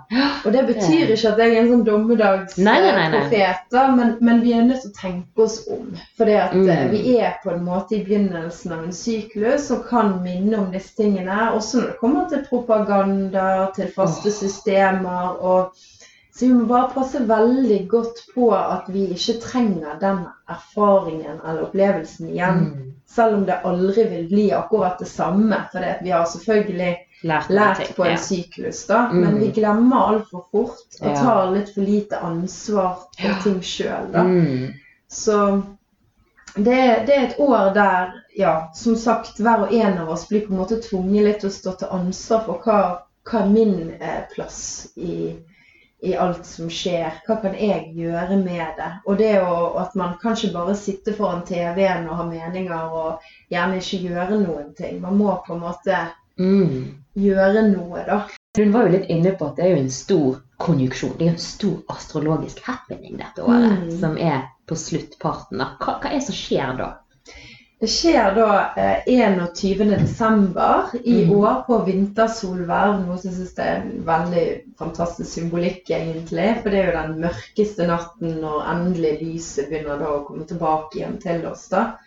Og 0.45 0.51
det 0.53 0.63
betyr 0.67 1.11
ikke 1.13 1.29
at 1.31 1.39
jeg 1.41 1.53
er 1.53 1.59
en 1.61 1.69
sånn 1.71 1.85
dommedagsprofet, 1.87 3.73
men, 3.97 4.09
men 4.21 4.41
vi 4.43 4.53
er 4.57 4.65
nødt 4.67 4.81
til 4.83 4.91
å 4.91 4.99
tenke 4.99 5.45
oss 5.45 5.57
om. 5.71 5.87
For 6.17 6.25
Mm. 6.33 6.69
eh, 6.69 6.85
vi 6.91 7.17
er 7.17 7.39
på 7.43 7.51
en 7.53 7.63
måte 7.65 7.95
i 7.95 8.03
begynnelsen 8.05 8.71
av 8.75 8.83
en 8.83 8.93
syklus 8.95 9.71
og 9.71 9.87
kan 9.89 10.23
minne 10.23 10.57
om 10.59 10.71
disse 10.71 10.95
tingene. 10.97 11.51
Også 11.53 11.77
når 11.79 11.87
det 11.87 11.99
kommer 11.99 12.29
til 12.29 12.45
propaganda, 12.49 13.47
til 13.75 13.87
faste 13.95 14.29
oh. 14.29 14.37
systemer. 14.41 15.37
og 15.41 15.75
så 16.33 16.45
vi 16.45 16.53
må 16.53 16.65
bare 16.65 16.89
passe 16.95 17.19
veldig 17.29 17.89
godt 17.89 18.23
på 18.33 18.47
at 18.57 18.87
vi 18.89 19.03
ikke 19.13 19.35
trenger 19.43 19.99
den 20.01 20.23
erfaringen 20.49 21.37
eller 21.43 21.67
opplevelsen 21.67 22.31
igjen. 22.31 22.63
Mm. 22.73 22.93
Selv 23.05 23.35
om 23.37 23.43
det 23.45 23.59
aldri 23.69 24.07
vil 24.09 24.25
bli 24.31 24.47
akkurat 24.51 24.97
det 24.99 25.07
samme. 25.11 25.59
For 25.71 25.85
vi 26.01 26.09
har 26.09 26.25
selvfølgelig 26.25 26.95
Lært, 27.23 27.49
lært 27.49 27.77
ting, 27.79 27.93
på 27.95 28.03
en 28.03 28.17
ja. 28.17 28.17
syklus, 28.19 28.81
da. 28.89 29.05
Mm. 29.11 29.21
Men 29.21 29.37
vi 29.39 29.51
glemmer 29.55 30.07
altfor 30.09 30.43
fort 30.51 30.97
og 30.99 31.13
tar 31.15 31.53
litt 31.53 31.69
for 31.71 31.87
lite 31.87 32.19
ansvar 32.19 32.97
for 33.05 33.29
Ja. 33.29 33.37
ting 33.43 33.61
sjøl, 33.63 34.09
da. 34.11 34.23
Mm. 34.27 34.73
Så 35.07 35.37
det, 36.55 37.05
det 37.07 37.15
er 37.15 37.23
et 37.27 37.39
år 37.39 37.71
der, 37.73 38.11
ja, 38.35 38.69
som 38.75 38.95
sagt, 38.99 39.39
hver 39.39 39.63
og 39.65 39.73
en 39.73 39.97
av 39.97 40.09
oss 40.09 40.27
blir 40.27 40.43
på 40.45 40.51
en 40.53 40.59
måte 40.59 40.81
tvunget 40.83 41.25
litt 41.25 41.39
til 41.41 41.49
å 41.49 41.55
stå 41.55 41.73
til 41.79 41.95
ansvar 41.95 42.43
for 42.45 42.65
hva, 42.65 42.79
hva 43.29 43.41
er 43.45 43.53
min 43.53 43.77
eh, 43.99 44.23
plass 44.33 44.59
i, 44.95 45.37
i 46.03 46.15
alt 46.19 46.43
som 46.45 46.67
skjer. 46.69 47.21
Hva 47.27 47.37
kan 47.41 47.55
jeg 47.55 47.93
gjøre 47.95 48.35
med 48.41 48.75
det? 48.81 48.89
Og 49.07 49.17
det 49.21 49.37
å, 49.41 49.77
at 49.79 49.95
man 49.95 50.17
kan 50.21 50.35
ikke 50.35 50.51
bare 50.57 50.75
sitte 50.75 51.15
foran 51.15 51.45
TV-en 51.47 52.09
og 52.09 52.19
ha 52.19 52.27
meninger 52.27 52.99
og 52.99 53.31
gjerne 53.53 53.79
ikke 53.79 54.01
gjøre 54.09 54.41
noen 54.43 54.75
ting. 54.75 54.99
Man 55.01 55.17
må 55.21 55.37
på 55.47 55.55
en 55.55 55.63
måte 55.63 56.01
Mm. 56.37 57.02
Gjøre 57.19 57.67
noe, 57.69 58.03
da. 58.07 58.23
Hun 58.57 58.73
var 58.73 58.87
jo 58.87 58.95
litt 58.97 59.09
inne 59.09 59.33
på 59.37 59.47
at 59.49 59.57
det 59.57 59.65
er 59.65 59.71
jo 59.73 59.83
en 59.83 59.93
stor 59.93 60.41
konjunksjon. 60.61 61.15
Det 61.17 61.25
er 61.25 61.31
jo 61.31 61.35
en 61.37 61.45
stor 61.45 61.95
astrologisk 61.95 62.59
happening 62.67 63.17
dette 63.17 63.43
året, 63.43 63.79
Mm. 63.79 63.99
som 63.99 64.17
er 64.17 64.43
på 64.69 64.75
sluttparten. 64.75 65.57
Hva, 65.79 65.97
hva 65.99 66.11
er 66.11 66.19
det 66.19 66.27
som 66.27 66.37
skjer 66.37 66.77
da? 66.77 66.89
Det 67.83 67.89
skjer 67.91 68.35
da 68.37 68.49
eh, 68.79 69.01
21. 69.11 69.89
desember 69.99 70.93
i 71.03 71.25
mm. 71.25 71.33
år 71.35 71.57
på 71.67 71.79
vintersolverv, 71.83 73.01
noe 73.01 73.17
som 73.17 73.27
jeg 73.27 73.39
synes 73.41 73.57
er 73.59 73.81
en 73.81 74.05
veldig 74.07 74.45
fantastisk 74.79 75.29
symbolikk 75.29 75.91
egentlig. 75.91 76.45
For 76.61 76.71
det 76.71 76.79
er 76.79 76.87
jo 76.87 77.01
den 77.01 77.17
mørkeste 77.25 77.89
natten 77.89 78.37
når 78.39 78.69
endelig 78.71 79.17
lyset 79.19 79.67
begynner 79.67 79.99
da 79.99 80.13
å 80.13 80.23
komme 80.29 80.47
tilbake 80.47 81.01
igjen 81.01 81.19
til 81.25 81.43
oss. 81.49 81.67
da. 81.73 81.97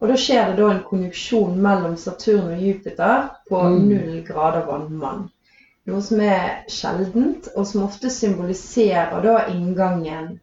Og 0.00 0.08
da 0.08 0.16
skjer 0.20 0.50
det 0.50 0.56
da 0.58 0.70
en 0.74 0.82
konjunksjon 0.84 1.54
mellom 1.62 1.96
Saturn 1.96 2.50
og 2.52 2.60
Jupiter 2.62 3.30
på 3.48 3.62
Mm. 3.62 3.88
null 3.88 4.24
grader 4.26 4.66
vannmann. 4.66 5.28
Noe 5.86 6.02
som 6.02 6.20
er 6.20 6.64
sjeldent, 6.68 7.48
og 7.56 7.66
som 7.66 7.84
ofte 7.84 8.10
symboliserer 8.10 9.22
da 9.22 9.46
inngangen 9.52 10.40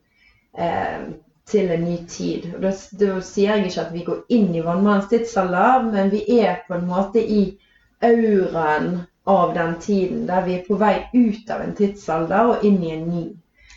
eh, 0.57 1.03
til 1.45 1.71
en 1.71 1.83
ny 1.83 1.97
tid. 2.07 2.47
Og 2.55 2.61
da, 2.61 2.71
da 2.99 3.19
sier 3.21 3.55
jeg 3.57 3.65
ikke 3.67 3.81
at 3.81 3.93
vi 3.93 4.03
går 4.07 4.21
inn 4.29 4.55
i 4.55 4.61
vannmannens 4.63 5.09
tidsalder, 5.11 5.83
men 5.91 6.09
vi 6.11 6.23
er 6.39 6.61
på 6.67 6.73
en 6.77 6.87
måte 6.87 7.19
i 7.19 7.57
auraen 8.01 9.01
av 9.25 9.53
den 9.53 9.75
tiden, 9.79 10.25
der 10.27 10.41
vi 10.45 10.53
er 10.57 10.63
på 10.67 10.75
vei 10.79 10.95
ut 11.13 11.49
av 11.51 11.61
en 11.61 11.75
tidsalder 11.75 12.49
og 12.53 12.63
inn 12.67 12.81
i 12.83 12.91
en 12.95 13.05
ny. 13.09 13.25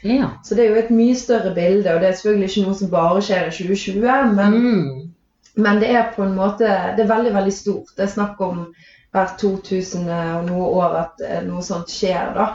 Ja. 0.06 0.30
Så 0.44 0.54
det 0.54 0.64
er 0.66 0.70
jo 0.74 0.80
et 0.84 0.90
mye 0.94 1.14
større 1.18 1.54
bilde, 1.54 1.94
og 1.94 2.00
det 2.00 2.08
er 2.08 2.12
selvfølgelig 2.18 2.48
ikke 2.50 2.64
noe 2.68 2.78
som 2.78 2.90
bare 2.90 3.22
skjer 3.22 3.46
i 3.48 3.50
2020, 3.50 4.34
men 4.34 4.56
Mm. 4.62 5.05
Men 5.56 5.80
det 5.80 5.88
er 5.96 6.12
på 6.16 6.22
en 6.22 6.34
måte 6.36 6.68
Det 6.96 7.04
er 7.04 7.08
veldig, 7.10 7.32
veldig 7.34 7.52
stort. 7.56 7.92
Det 7.96 8.04
er 8.06 8.12
snakk 8.12 8.40
om 8.44 8.66
hvert 9.16 9.38
2000 9.40 10.08
og 10.12 10.48
noe 10.50 10.66
år 10.82 10.96
at 11.00 11.22
eh, 11.24 11.42
noe 11.46 11.62
sånt 11.64 11.88
skjer, 11.92 12.34
da. 12.36 12.48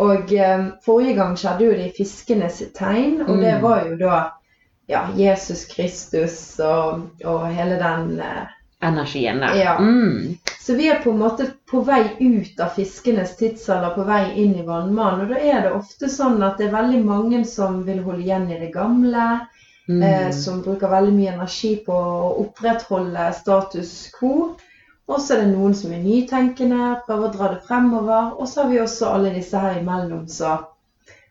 Og 0.00 0.32
eh, 0.32 0.62
forrige 0.86 1.16
gang 1.18 1.34
skjedde 1.36 1.66
jo 1.66 1.74
det 1.76 1.88
i 1.90 1.96
fiskenes 1.98 2.62
tegn, 2.78 3.20
og 3.26 3.40
det 3.42 3.56
Mm. 3.58 3.62
var 3.62 3.82
jo 3.88 3.96
da 4.00 4.20
ja, 4.88 5.02
Jesus 5.16 5.66
Kristus 5.70 6.38
og, 6.64 7.04
og 7.24 7.44
hele 7.54 7.76
den 7.82 8.16
eh, 8.20 8.46
Energien 8.82 9.40
der. 9.44 9.54
Ja. 9.60 9.74
Mm. 9.78 10.38
Så 10.60 10.74
vi 10.74 10.86
er 10.88 11.02
på 11.04 11.10
en 11.12 11.18
måte 11.20 11.50
på 11.68 11.82
vei 11.84 12.14
ut 12.20 12.60
av 12.64 12.70
fiskenes 12.78 13.34
tidsalder, 13.36 13.90
på 13.92 14.06
vei 14.08 14.22
inn 14.40 14.54
i 14.56 14.64
vannmannen. 14.64 15.26
Og 15.26 15.34
da 15.34 15.36
er 15.36 15.60
det 15.66 15.72
ofte 15.76 16.08
sånn 16.08 16.40
at 16.42 16.56
det 16.56 16.70
er 16.70 16.72
veldig 16.78 17.02
mange 17.04 17.42
som 17.44 17.82
vil 17.84 18.00
holde 18.06 18.24
igjen 18.24 18.48
i 18.50 18.56
det 18.62 18.70
gamle. 18.72 19.26
Mm. 19.90 20.02
eh, 20.02 20.30
som 20.30 20.62
bruker 20.62 20.88
veldig 20.88 21.12
mye 21.16 21.32
energi 21.34 21.74
på 21.86 21.94
å 21.94 22.32
opprettholde 22.44 23.30
status 23.34 23.94
quo. 24.14 24.34
Og 25.10 25.18
så 25.18 25.34
er 25.34 25.40
det 25.42 25.54
noen 25.56 25.72
som 25.74 25.90
er 25.90 26.04
nytenkende, 26.04 27.00
prøver 27.06 27.26
å 27.26 27.32
dra 27.34 27.48
det 27.54 27.64
fremover. 27.66 28.36
Og 28.38 28.46
så 28.48 28.62
har 28.62 28.70
vi 28.70 28.82
også 28.82 29.08
alle 29.10 29.32
disse 29.34 29.58
her 29.58 29.80
imellom 29.80 30.28
som 30.30 30.68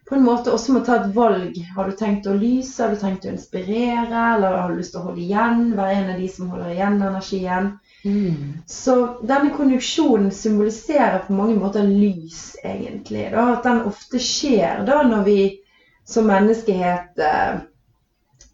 på 0.09 0.15
en 0.17 0.23
måte 0.25 0.49
også 0.51 0.73
må 0.73 0.79
ta 0.81 0.95
et 0.97 1.11
valg. 1.13 1.57
Har 1.75 1.87
du 1.87 1.95
tenkt 1.95 2.27
å 2.27 2.33
lyse, 2.33 2.81
har 2.81 2.91
du 2.91 2.97
tenkt 2.99 3.27
å 3.27 3.29
inspirere, 3.29 4.23
eller 4.33 4.57
har 4.57 4.71
du 4.71 4.79
lyst 4.79 4.95
til 4.95 5.03
å 5.03 5.05
holde 5.05 5.21
igjen? 5.21 5.61
Være 5.77 5.97
en 5.99 6.11
av 6.15 6.19
de 6.23 6.29
som 6.33 6.49
holder 6.49 6.71
igjen 6.73 6.97
energien. 6.97 7.67
Mm. 8.01 8.39
Så 8.65 8.95
denne 9.29 9.53
konjunksjonen 9.53 10.31
symboliserer 10.33 11.21
på 11.27 11.37
mange 11.37 11.59
måter 11.61 11.85
lys, 11.85 12.55
egentlig. 12.63 13.27
Da. 13.35 13.45
At 13.53 13.69
den 13.69 13.83
ofte 13.91 14.21
skjer 14.23 14.81
da 14.89 15.03
når 15.05 15.27
vi 15.29 15.39
som 16.09 16.25
menneskehet 16.25 17.21
eh, 17.21 17.61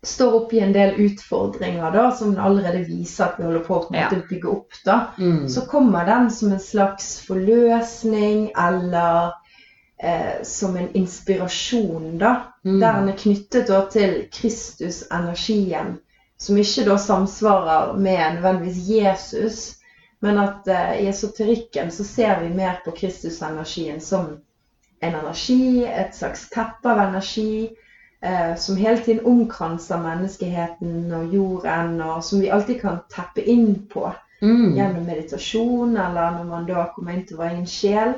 står 0.06 0.34
opp 0.34 0.54
i 0.54 0.60
en 0.60 0.74
del 0.74 0.96
utfordringer 1.02 1.92
da, 1.92 2.12
som 2.12 2.38
allerede 2.38 2.84
viser 2.86 3.26
at 3.26 3.40
vi 3.40 3.48
holder 3.48 3.64
på 3.66 3.78
å 3.78 3.96
ja. 3.96 4.10
bygge 4.30 4.52
opp. 4.52 4.78
da. 4.86 5.00
Mm. 5.18 5.48
Så 5.50 5.66
kommer 5.70 6.06
den 6.06 6.32
som 6.32 6.52
en 6.52 6.62
slags 6.62 7.20
forløsning 7.26 8.52
eller 8.68 9.34
eh, 9.98 10.42
som 10.44 10.78
en 10.78 10.92
inspirasjon, 10.94 12.18
da. 12.22 12.36
Mm. 12.66 12.80
Der 12.80 13.00
den 13.00 13.10
er 13.10 13.18
knyttet 13.18 13.68
da, 13.68 13.82
til 13.92 14.18
Kristus-energien, 14.34 15.98
som 16.38 16.58
ikke 16.62 16.86
da 16.90 16.98
samsvarer 17.02 17.96
med 17.98 18.38
nødvendigvis 18.38 18.90
Jesus. 18.90 19.64
Men 20.22 20.38
at 20.42 20.68
eh, 20.68 21.00
i 21.02 21.08
esoterikken 21.10 21.92
så 21.92 22.04
ser 22.04 22.44
vi 22.44 22.54
mer 22.54 22.82
på 22.86 22.92
Kristus-energien 22.92 24.02
som 24.02 24.38
en 25.02 25.16
energi, 25.16 25.86
et 25.86 26.16
slags 26.16 26.50
teppe 26.50 26.90
av 26.90 27.02
energi, 27.10 27.70
eh, 28.26 28.56
som 28.58 28.78
hele 28.78 28.98
tiden 29.06 29.26
omkranser 29.26 30.02
menneskeheten 30.02 31.12
og 31.14 31.34
jorden, 31.34 32.02
og 32.02 32.24
som 32.24 32.42
vi 32.42 32.52
alltid 32.54 32.82
kan 32.82 33.04
teppe 33.14 33.46
inn 33.46 33.76
på 33.92 34.08
mm. 34.42 34.74
gjennom 34.78 35.06
meditasjon, 35.06 35.98
eller 35.98 36.38
når 36.40 36.50
man 36.50 36.68
da 36.70 36.88
kommer 36.96 37.16
inn 37.16 37.26
til 37.28 37.40
vår 37.40 37.52
egen 37.54 37.70
sjel. 37.70 38.18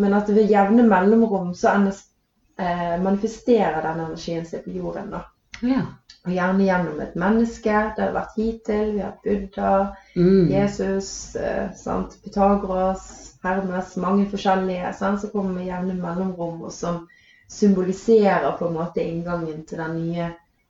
Men 0.00 0.14
at 0.14 0.30
ved 0.30 0.50
jevne 0.50 0.84
mellomrom 0.86 1.54
så 1.58 1.74
eh, 1.80 2.96
manifesterer 3.02 3.82
den 3.84 4.04
energien 4.06 4.46
seg 4.46 4.64
på 4.64 4.76
jorden. 4.76 5.10
da. 5.16 5.24
Ja. 5.60 5.82
Og 6.24 6.34
gjerne 6.34 6.64
gjennom 6.66 7.00
et 7.00 7.16
menneske. 7.18 7.74
Det 7.96 8.04
har 8.04 8.14
vært 8.14 8.36
hittil. 8.36 8.94
Vi 8.96 9.04
har 9.04 9.16
Buddha, 9.24 9.72
mm. 10.16 10.50
Jesus, 10.52 11.10
eh, 11.36 11.72
sant? 11.76 12.16
Pythagoras, 12.24 13.36
Hermes, 13.44 13.96
mange 13.96 14.28
forskjellige 14.28 14.92
sant? 14.98 15.22
som 15.22 15.32
kommer 15.32 15.58
med 15.58 15.70
jevne 15.70 15.96
mellomrom, 15.96 16.60
og 16.68 16.72
som 16.76 17.06
symboliserer 17.50 18.52
på 18.58 18.68
en 18.68 18.76
måte 18.78 19.02
inngangen 19.02 19.64
til 19.66 19.82
den 19.82 19.96
nye 19.98 20.26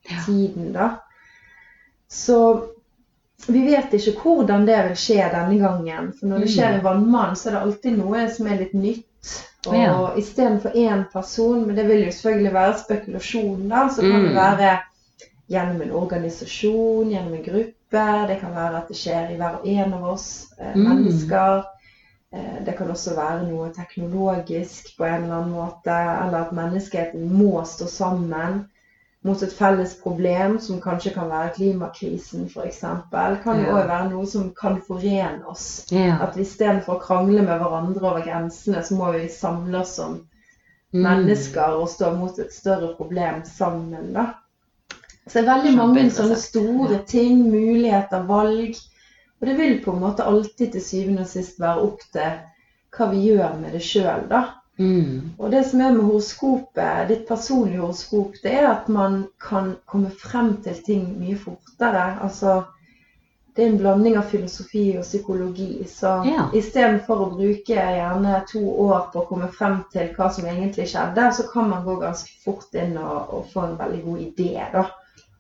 ja. 0.09 0.21
tiden. 0.27 0.73
da. 0.73 0.91
Så 2.09 2.67
vi 3.47 3.63
vet 3.67 3.95
ikke 3.95 4.17
hvordan 4.23 4.67
det 4.69 4.81
vil 4.89 4.97
skje 4.99 5.29
denne 5.33 5.59
gangen. 5.61 6.11
For 6.17 6.31
når 6.31 6.45
det 6.45 6.53
skjer 6.55 6.79
i 6.79 6.83
Vannmann, 6.85 7.37
så 7.37 7.51
er 7.51 7.57
det 7.57 7.63
alltid 7.67 7.99
noe 7.99 8.27
som 8.33 8.49
er 8.49 8.61
litt 8.65 8.77
nytt. 8.77 9.33
Og 9.69 9.77
ja. 9.77 9.97
istedenfor 10.17 10.77
én 10.77 11.05
person, 11.13 11.67
men 11.67 11.77
det 11.77 11.85
vil 11.89 12.07
jo 12.07 12.13
selvfølgelig 12.13 12.53
være 12.55 12.79
spekulasjon, 12.81 13.67
da, 13.69 13.83
så 13.93 14.01
kan 14.01 14.15
mm. 14.17 14.23
det 14.25 14.37
være 14.39 14.71
gjennom 15.53 15.83
en 15.85 15.93
organisasjon, 16.01 17.11
gjennom 17.13 17.35
en 17.37 17.45
gruppe. 17.45 18.07
Det 18.31 18.39
kan 18.41 18.55
være 18.57 18.81
at 18.81 18.89
det 18.89 18.97
skjer 18.97 19.35
i 19.35 19.37
hver 19.37 19.59
og 19.61 19.69
en 19.69 19.95
av 19.99 20.09
oss 20.15 20.31
eh, 20.57 20.73
mm. 20.73 20.87
mennesker. 20.87 21.61
Eh, 22.35 22.59
det 22.67 22.77
kan 22.79 22.91
også 22.91 23.15
være 23.17 23.47
noe 23.49 23.71
teknologisk 23.75 24.93
på 24.99 25.07
en 25.07 25.25
eller 25.25 25.39
annen 25.41 25.57
måte, 25.57 25.95
eller 25.95 26.45
at 26.45 26.53
menneskeheten 26.55 27.27
må 27.35 27.65
stå 27.67 27.89
sammen 27.91 28.61
mot 29.27 29.43
et 29.43 29.53
felles 29.53 29.97
problem, 30.01 30.59
som 30.65 30.81
kanskje 30.81 31.13
kan 31.13 31.29
være 31.29 31.53
klimakrisen 31.57 32.47
f.eks., 32.49 32.81
kan 33.45 33.61
jo 33.61 33.75
òg 33.75 33.89
være 33.91 34.09
noe 34.13 34.29
som 34.31 34.47
kan 34.57 34.79
forene 34.87 35.43
oss. 35.51 35.67
Ja. 35.93 36.17
At 36.25 36.39
istedenfor 36.41 36.97
å 36.97 37.03
krangle 37.03 37.43
med 37.45 37.61
hverandre 37.61 38.07
over 38.07 38.25
grensene, 38.25 38.81
så 38.87 38.97
må 38.97 39.11
vi 39.17 39.27
samle 39.29 39.83
oss 39.83 39.97
som 39.99 40.21
mm. 40.95 41.03
mennesker 41.03 41.77
og 41.83 41.91
stå 41.93 42.15
mot 42.17 42.39
et 42.41 42.55
større 42.55 42.95
problem 42.97 43.43
sammen. 43.45 44.15
da. 44.17 44.31
Så 45.27 45.35
det 45.37 45.43
er 45.43 45.51
veldig 45.51 45.75
mange 45.77 46.07
sånne 46.15 46.39
store 46.41 47.03
ting, 47.11 47.45
muligheter, 47.53 48.25
valg. 48.27 48.79
Og 49.41 49.49
det 49.49 49.57
vil 49.57 49.79
på 49.85 49.95
en 49.95 50.03
måte 50.03 50.27
alltid 50.29 50.75
til 50.75 50.85
syvende 50.85 51.25
og 51.25 51.31
sist 51.31 51.61
være 51.61 51.85
opp 51.87 52.03
til 52.13 52.41
hva 52.97 53.07
vi 53.13 53.23
gjør 53.31 53.55
med 53.61 53.77
det 53.77 53.85
sjøl, 53.87 54.27
da. 54.29 54.43
Mm. 54.81 55.37
Og 55.37 55.51
det 55.53 55.63
som 55.69 55.81
er 55.85 55.93
med 55.93 56.07
horoskopet, 56.09 57.09
ditt 57.11 57.27
personlige 57.29 57.81
horoskop, 57.83 58.37
det 58.43 58.53
er 58.63 58.69
at 58.71 58.89
man 58.89 59.25
kan 59.41 59.75
komme 59.89 60.11
frem 60.23 60.55
til 60.65 60.79
ting 60.87 61.09
mye 61.21 61.37
fortere. 61.41 62.05
Altså 62.25 62.63
det 63.57 63.65
er 63.65 63.73
en 63.73 63.79
blanding 63.79 64.17
av 64.17 64.29
filosofi 64.31 64.85
og 64.97 65.05
psykologi. 65.05 65.85
Så 65.89 66.15
ja. 66.29 66.47
istedenfor 66.57 67.25
å 67.25 67.31
bruke 67.35 67.77
gjerne 67.77 68.41
to 68.49 68.63
år 68.87 69.11
på 69.13 69.23
å 69.23 69.29
komme 69.29 69.51
frem 69.53 69.83
til 69.93 70.13
hva 70.17 70.31
som 70.33 70.49
egentlig 70.49 70.89
skjedde, 70.93 71.29
så 71.37 71.49
kan 71.53 71.69
man 71.73 71.85
gå 71.85 71.99
ganske 72.01 72.41
fort 72.45 72.77
inn 72.81 72.97
og, 73.01 73.35
og 73.37 73.49
få 73.53 73.67
en 73.67 73.79
veldig 73.81 74.03
god 74.07 74.27
idé 74.29 74.53
da, 74.73 74.87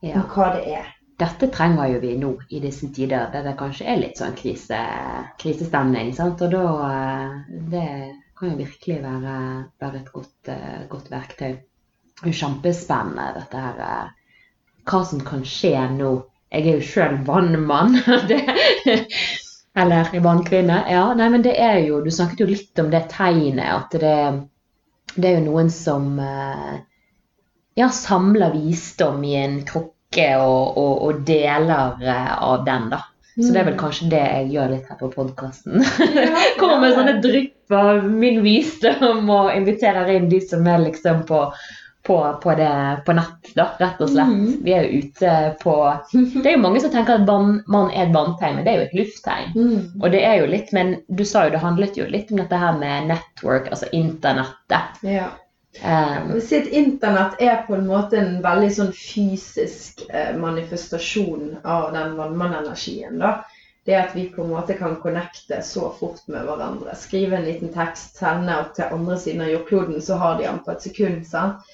ja. 0.05 0.20
om 0.20 0.26
hva 0.34 0.51
det 0.59 0.66
er. 0.80 0.96
Dette 1.20 1.50
trenger 1.52 1.90
jo 1.92 1.98
vi 2.00 2.14
nå 2.16 2.30
i 2.48 2.62
disse 2.62 2.88
tider 2.96 3.28
der 3.32 3.44
det 3.44 3.58
kanskje 3.58 3.88
er 3.92 3.98
litt 4.00 4.20
sånn 4.20 4.36
krise, 4.38 4.78
krisestemning. 5.40 6.14
Sant? 6.16 6.40
Og 6.46 6.54
da 6.54 6.62
eh, 6.86 7.34
det 7.72 7.88
kan 8.38 8.54
jo 8.54 8.60
virkelig 8.62 9.02
være, 9.04 9.34
være 9.82 10.00
et 10.00 10.08
godt, 10.14 10.48
uh, 10.48 10.78
godt, 10.88 11.10
verktøy. 11.12 11.58
Det 12.22 12.30
er 12.30 12.38
kjempespennende 12.38 13.26
dette 13.36 13.64
her. 13.66 13.82
Uh, 13.84 14.38
hva 14.88 15.02
som 15.10 15.20
kan 15.26 15.44
skje 15.44 15.74
nå. 15.98 16.14
Jeg 16.50 16.66
er 16.66 16.80
jo 16.80 16.86
sjøl 16.88 17.20
vannmann. 17.28 18.00
eller 19.82 20.16
vannkvinne. 20.24 20.80
Ja, 20.88 21.04
nei, 21.18 21.28
men 21.36 21.44
det 21.44 21.52
er 21.60 21.82
jo 21.84 22.00
Du 22.00 22.08
snakket 22.10 22.40
jo 22.46 22.48
litt 22.48 22.80
om 22.80 22.88
det 22.90 23.04
tegnet. 23.12 23.68
At 23.76 23.92
det, 24.00 24.16
det 25.20 25.28
er 25.28 25.36
jo 25.36 25.46
noen 25.50 25.68
som 25.70 26.16
ja, 27.76 27.92
samler 27.92 28.56
visdom 28.56 29.20
i 29.28 29.36
en 29.44 29.60
krukke 29.68 29.99
og, 30.18 30.78
og, 30.78 30.94
og 31.06 31.24
deler 31.26 32.00
av 32.02 32.64
den, 32.66 32.90
da. 32.90 33.04
Så 33.36 33.52
det 33.52 33.61
er 33.61 33.68
vel 33.68 33.76
mm. 33.76 33.80
kanskje 33.80 34.08
det 34.11 34.20
jeg 34.20 34.48
gjør 34.54 34.72
litt 34.74 34.88
her 34.90 34.98
på 35.00 35.11
podkasten. 35.14 35.84
Ja, 36.16 36.46
Kommer 36.61 36.80
med 36.82 36.96
sånne 36.96 37.20
drypp 37.22 37.76
av 37.76 38.08
min 38.11 38.40
visdom 38.44 39.30
og 39.30 39.52
inviterer 39.54 40.11
inn 40.12 40.26
de 40.32 40.40
som 40.42 40.66
er 40.68 40.82
liksom 40.82 41.22
på, 41.28 41.44
på, 42.06 42.16
på, 42.42 42.56
det, 42.58 42.72
på 43.06 43.14
nett, 43.16 43.52
da, 43.54 43.68
rett 43.80 44.02
og 44.02 44.11
slett. 44.11 44.34
Mm. 44.34 44.56
Vi 44.66 44.74
er 44.74 44.88
jo 44.88 45.04
ute 45.04 45.34
på 45.62 45.76
Det 46.11 46.42
er 46.42 46.56
jo 46.56 46.64
mange 46.66 46.82
som 46.82 46.92
tenker 46.92 47.20
at 47.20 47.70
mann 47.70 47.92
er 47.94 48.08
et 48.08 48.16
vanntegn, 48.16 48.58
men 48.58 48.66
det 48.66 48.72
er 48.72 48.80
jo 48.80 48.88
et 48.88 48.98
lufttegn. 48.98 49.54
Mm. 49.54 49.84
Og 50.02 50.08
det 50.16 50.24
er 50.26 50.42
jo 50.42 50.50
litt, 50.50 50.74
men 50.76 50.96
du 51.06 51.22
sa 51.22 51.46
jo 51.46 51.54
det 51.54 51.62
handlet 51.62 52.02
jo 52.02 52.11
litt 52.11 52.34
om 52.34 52.42
dette 52.42 52.61
her 52.64 52.74
med 52.82 53.12
network, 53.12 53.70
altså 53.70 53.88
internettet. 53.96 55.06
Ja. 55.06 55.30
Um, 55.78 56.40
si 56.42 56.56
at 56.58 56.66
Internett 56.66 57.38
er 57.38 57.62
på 57.66 57.76
en 57.76 57.86
måte 57.86 58.18
en 58.18 58.40
veldig 58.42 58.70
sånn 58.74 58.90
fysisk 58.96 60.02
eh, 60.10 60.32
manifestasjon 60.36 61.60
av 61.62 61.92
den 61.94 62.16
vannmannenergien. 62.18 63.22
Det 63.86 63.94
at 63.96 64.16
vi 64.16 64.26
på 64.34 64.42
en 64.42 64.50
måte 64.50 64.74
kan 64.76 64.98
connecte 65.00 65.62
så 65.62 65.92
fort 65.94 66.26
med 66.26 66.44
hverandre. 66.48 66.96
Skrive 66.98 67.38
en 67.38 67.46
liten 67.46 67.70
tekst, 67.72 68.18
sende 68.18 68.58
opp 68.60 68.74
til 68.76 68.90
andre 68.90 69.16
siden 69.22 69.46
av 69.46 69.54
jordkloden, 69.54 70.02
så 70.02 70.18
har 70.20 70.36
de 70.40 70.48
den 70.48 70.60
på 70.66 70.74
et 70.74 70.88
sekund. 70.90 71.22
sant? 71.26 71.70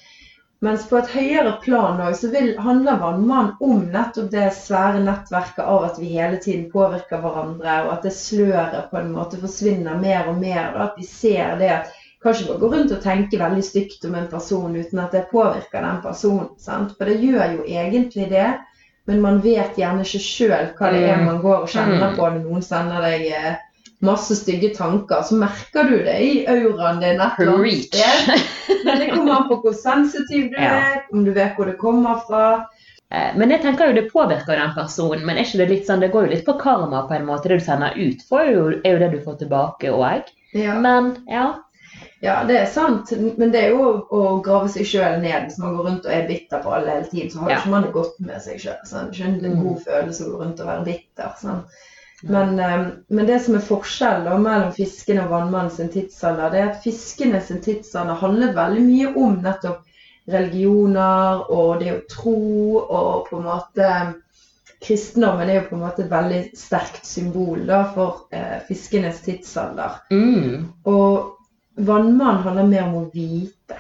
Mens 0.65 0.87
på 0.89 0.97
et 0.97 1.11
høyere 1.13 1.57
plan 1.65 1.99
også, 2.01 2.29
så 2.29 2.33
vil, 2.33 2.55
handler 2.63 3.01
vannmann 3.01 3.51
om 3.65 3.83
nettopp 3.93 4.31
det 4.33 4.47
svære 4.57 5.03
nettverket 5.05 5.65
av 5.65 5.85
at 5.91 5.99
vi 6.01 6.15
hele 6.15 6.39
tiden 6.41 6.71
påvirker 6.73 7.21
hverandre, 7.25 7.83
og 7.85 7.93
at 7.97 8.07
det 8.09 8.15
sløret 8.17 8.89
på 8.93 9.01
en 9.01 9.13
måte 9.13 9.41
forsvinner 9.41 10.01
mer 10.01 10.31
og 10.31 10.41
mer. 10.41 10.71
og 10.75 10.83
At 10.87 11.01
vi 11.01 11.09
ser 11.11 11.59
det 11.61 11.73
at 11.75 11.93
kan 12.27 12.35
ikke 12.35 12.49
bare 12.51 12.63
gå 12.63 12.71
rundt 12.73 12.95
og 12.97 13.03
tenke 13.05 13.39
veldig 13.41 13.65
stygt 13.65 14.07
om 14.09 14.17
en 14.19 14.31
person 14.31 14.75
uten 14.75 15.03
at 15.03 15.15
det 15.15 15.29
påvirker 15.31 15.85
den 15.85 16.01
personen. 16.03 16.49
Sant? 16.59 16.97
For 16.99 17.09
det 17.09 17.21
gjør 17.23 17.59
jo 17.59 17.67
egentlig 17.67 18.27
det, 18.33 18.49
men 19.07 19.23
man 19.23 19.39
vet 19.45 19.79
gjerne 19.79 20.03
ikke 20.03 20.23
sjøl 20.23 20.73
hva 20.75 20.91
det 20.91 21.05
er 21.07 21.21
mm. 21.21 21.29
man 21.31 21.41
går 21.45 21.63
og 21.63 21.71
kjenner 21.71 22.03
mm. 22.03 22.17
på 22.19 22.27
når 22.27 22.41
noen 22.43 22.65
sender 22.67 23.07
deg 23.07 23.29
eh, 23.31 23.53
masse 24.07 24.37
stygge 24.41 24.73
tanker. 24.75 25.23
Så 25.23 25.39
merker 25.39 25.87
du 25.87 26.01
det 26.05 26.17
i 26.23 26.33
auraen 26.51 26.99
din 27.03 27.23
et 27.23 27.39
eller 27.39 27.61
annet 27.61 27.87
sted. 27.87 28.83
Men 28.87 28.99
det 29.03 29.13
kommer 29.13 29.37
an 29.37 29.47
på 29.51 29.61
hvor 29.63 29.77
sensitiv 29.79 30.51
du 30.51 30.59
er, 30.67 31.05
om 31.13 31.23
du 31.25 31.31
vet 31.37 31.55
hvor 31.55 31.71
det 31.71 31.79
kommer 31.79 32.19
fra. 32.27 32.49
Eh, 33.15 33.31
men 33.39 33.55
jeg 33.55 33.63
tenker 33.63 33.93
jo 33.93 33.99
det 34.01 34.09
påvirker 34.11 34.59
den 34.59 34.75
personen, 34.75 35.23
men 35.27 35.39
er 35.39 35.47
ikke 35.47 35.63
det 35.63 35.71
litt 35.71 35.87
sånn, 35.87 36.03
det 36.03 36.11
går 36.15 36.27
jo 36.27 36.35
litt 36.35 36.49
på 36.49 36.59
karma 36.59 37.05
på 37.07 37.15
en 37.19 37.29
måte. 37.29 37.53
Det 37.53 37.61
du 37.61 37.69
sender 37.69 37.95
ut, 37.95 38.27
er 38.35 38.51
jo 38.51 38.99
det 39.05 39.13
du 39.15 39.21
får 39.23 39.39
tilbake 39.45 39.95
òg. 39.95 40.35
Ja. 40.57 40.75
Men 40.81 41.15
ja, 41.31 41.47
ja, 42.25 42.37
det 42.49 42.57
er 42.59 42.71
sant. 42.73 43.11
Men 43.37 43.51
det 43.53 43.61
er 43.61 43.75
jo 43.75 43.89
å 44.09 44.21
grave 44.45 44.71
seg 44.73 44.89
sjøl 44.89 45.19
ned. 45.21 45.49
Hvis 45.49 45.59
man 45.61 45.77
går 45.77 45.91
rundt 45.91 46.09
og 46.09 46.15
er 46.15 46.31
bitter 46.31 46.63
på 46.65 46.73
alle 46.73 46.95
hele 46.95 47.11
tiden, 47.11 47.33
så 47.33 47.43
har 47.43 47.53
ja. 47.53 47.59
ikke 47.61 47.75
man 47.75 47.85
det 47.85 47.93
godt 47.97 48.23
med 48.25 48.45
seg 48.45 48.63
sjøl. 48.63 48.79
Sånn. 48.89 49.13
Det 49.13 49.21
er 49.21 49.29
en 49.35 49.59
mm. 49.59 49.67
god 49.67 49.85
følelse 49.85 50.25
å 50.25 50.33
gå 50.33 50.41
rundt 50.41 50.63
og 50.65 50.71
være 50.73 50.87
bitter. 50.89 51.37
Sånn. 51.43 51.63
Men, 52.25 52.55
um, 52.57 52.87
men, 53.13 53.27
det 53.29 53.43
som 53.45 53.59
er 53.59 53.67
forskjellen 53.67 54.41
mellom 54.43 54.71
fiskene 54.73 55.27
og 55.27 55.35
vannmannen 55.35 55.75
sin 55.75 55.93
tidsalder, 55.93 56.49
det 56.53 56.63
er 56.63 56.71
at 56.71 56.81
fiskene 56.85 57.43
sin 57.45 57.61
tidsalder 57.65 58.17
handlet 58.23 58.57
veldig 58.57 58.87
mye 58.87 59.11
om 59.21 59.37
nettopp 59.45 59.83
religioner 60.33 61.45
og 61.55 61.83
det 61.85 61.93
å 61.93 62.05
tro 62.11 62.39
og 62.81 63.29
på 63.29 63.37
en 63.39 63.45
måte 63.47 63.91
kristendommen 64.83 65.49
er 65.49 65.61
jo 65.61 65.69
på 65.69 65.77
en 65.77 65.85
måte 65.85 66.05
et 66.05 66.11
veldig 66.11 66.41
sterkt 66.59 67.07
symbol 67.09 67.63
da, 67.69 67.85
for 67.95 68.27
eh, 68.35 68.59
fiskenes 68.67 69.23
tidsalder. 69.25 70.01
Mm. 70.11 70.67
Og 70.91 71.36
vannmann 71.77 72.43
handler 72.45 72.67
mer 72.71 72.87
om 72.89 72.95
å 73.03 73.11
vite. 73.13 73.77